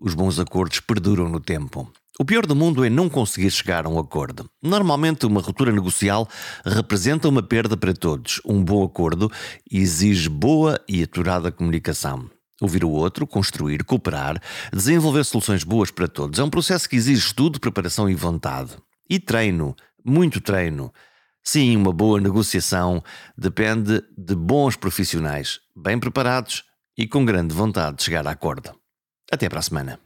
os 0.00 0.14
bons 0.14 0.38
acordos 0.38 0.80
perduram 0.80 1.28
no 1.28 1.40
tempo. 1.40 1.90
O 2.18 2.24
pior 2.24 2.46
do 2.46 2.56
mundo 2.56 2.82
é 2.82 2.88
não 2.88 3.10
conseguir 3.10 3.50
chegar 3.50 3.84
a 3.84 3.90
um 3.90 3.98
acordo. 3.98 4.48
Normalmente, 4.62 5.26
uma 5.26 5.42
ruptura 5.42 5.70
negocial 5.70 6.26
representa 6.64 7.28
uma 7.28 7.42
perda 7.42 7.76
para 7.76 7.92
todos. 7.92 8.40
Um 8.42 8.64
bom 8.64 8.82
acordo 8.82 9.30
exige 9.70 10.30
boa 10.30 10.80
e 10.88 11.02
aturada 11.02 11.52
comunicação. 11.52 12.30
Ouvir 12.60 12.84
o 12.84 12.90
outro, 12.90 13.26
construir, 13.26 13.84
cooperar, 13.84 14.40
desenvolver 14.72 15.24
soluções 15.24 15.62
boas 15.62 15.90
para 15.90 16.08
todos. 16.08 16.38
É 16.38 16.42
um 16.42 16.50
processo 16.50 16.88
que 16.88 16.96
exige 16.96 17.26
estudo, 17.26 17.60
preparação 17.60 18.08
e 18.08 18.14
vontade. 18.14 18.76
E 19.08 19.18
treino, 19.18 19.76
muito 20.04 20.40
treino. 20.40 20.92
Sim, 21.44 21.76
uma 21.76 21.92
boa 21.92 22.20
negociação 22.20 23.02
depende 23.36 24.02
de 24.16 24.34
bons 24.34 24.74
profissionais, 24.74 25.60
bem 25.76 25.98
preparados 25.98 26.64
e 26.96 27.06
com 27.06 27.24
grande 27.24 27.54
vontade 27.54 27.98
de 27.98 28.02
chegar 28.02 28.26
a 28.26 28.30
acordo. 28.30 28.74
Até 29.30 29.48
para 29.48 29.60
a 29.60 29.62
semana. 29.62 30.00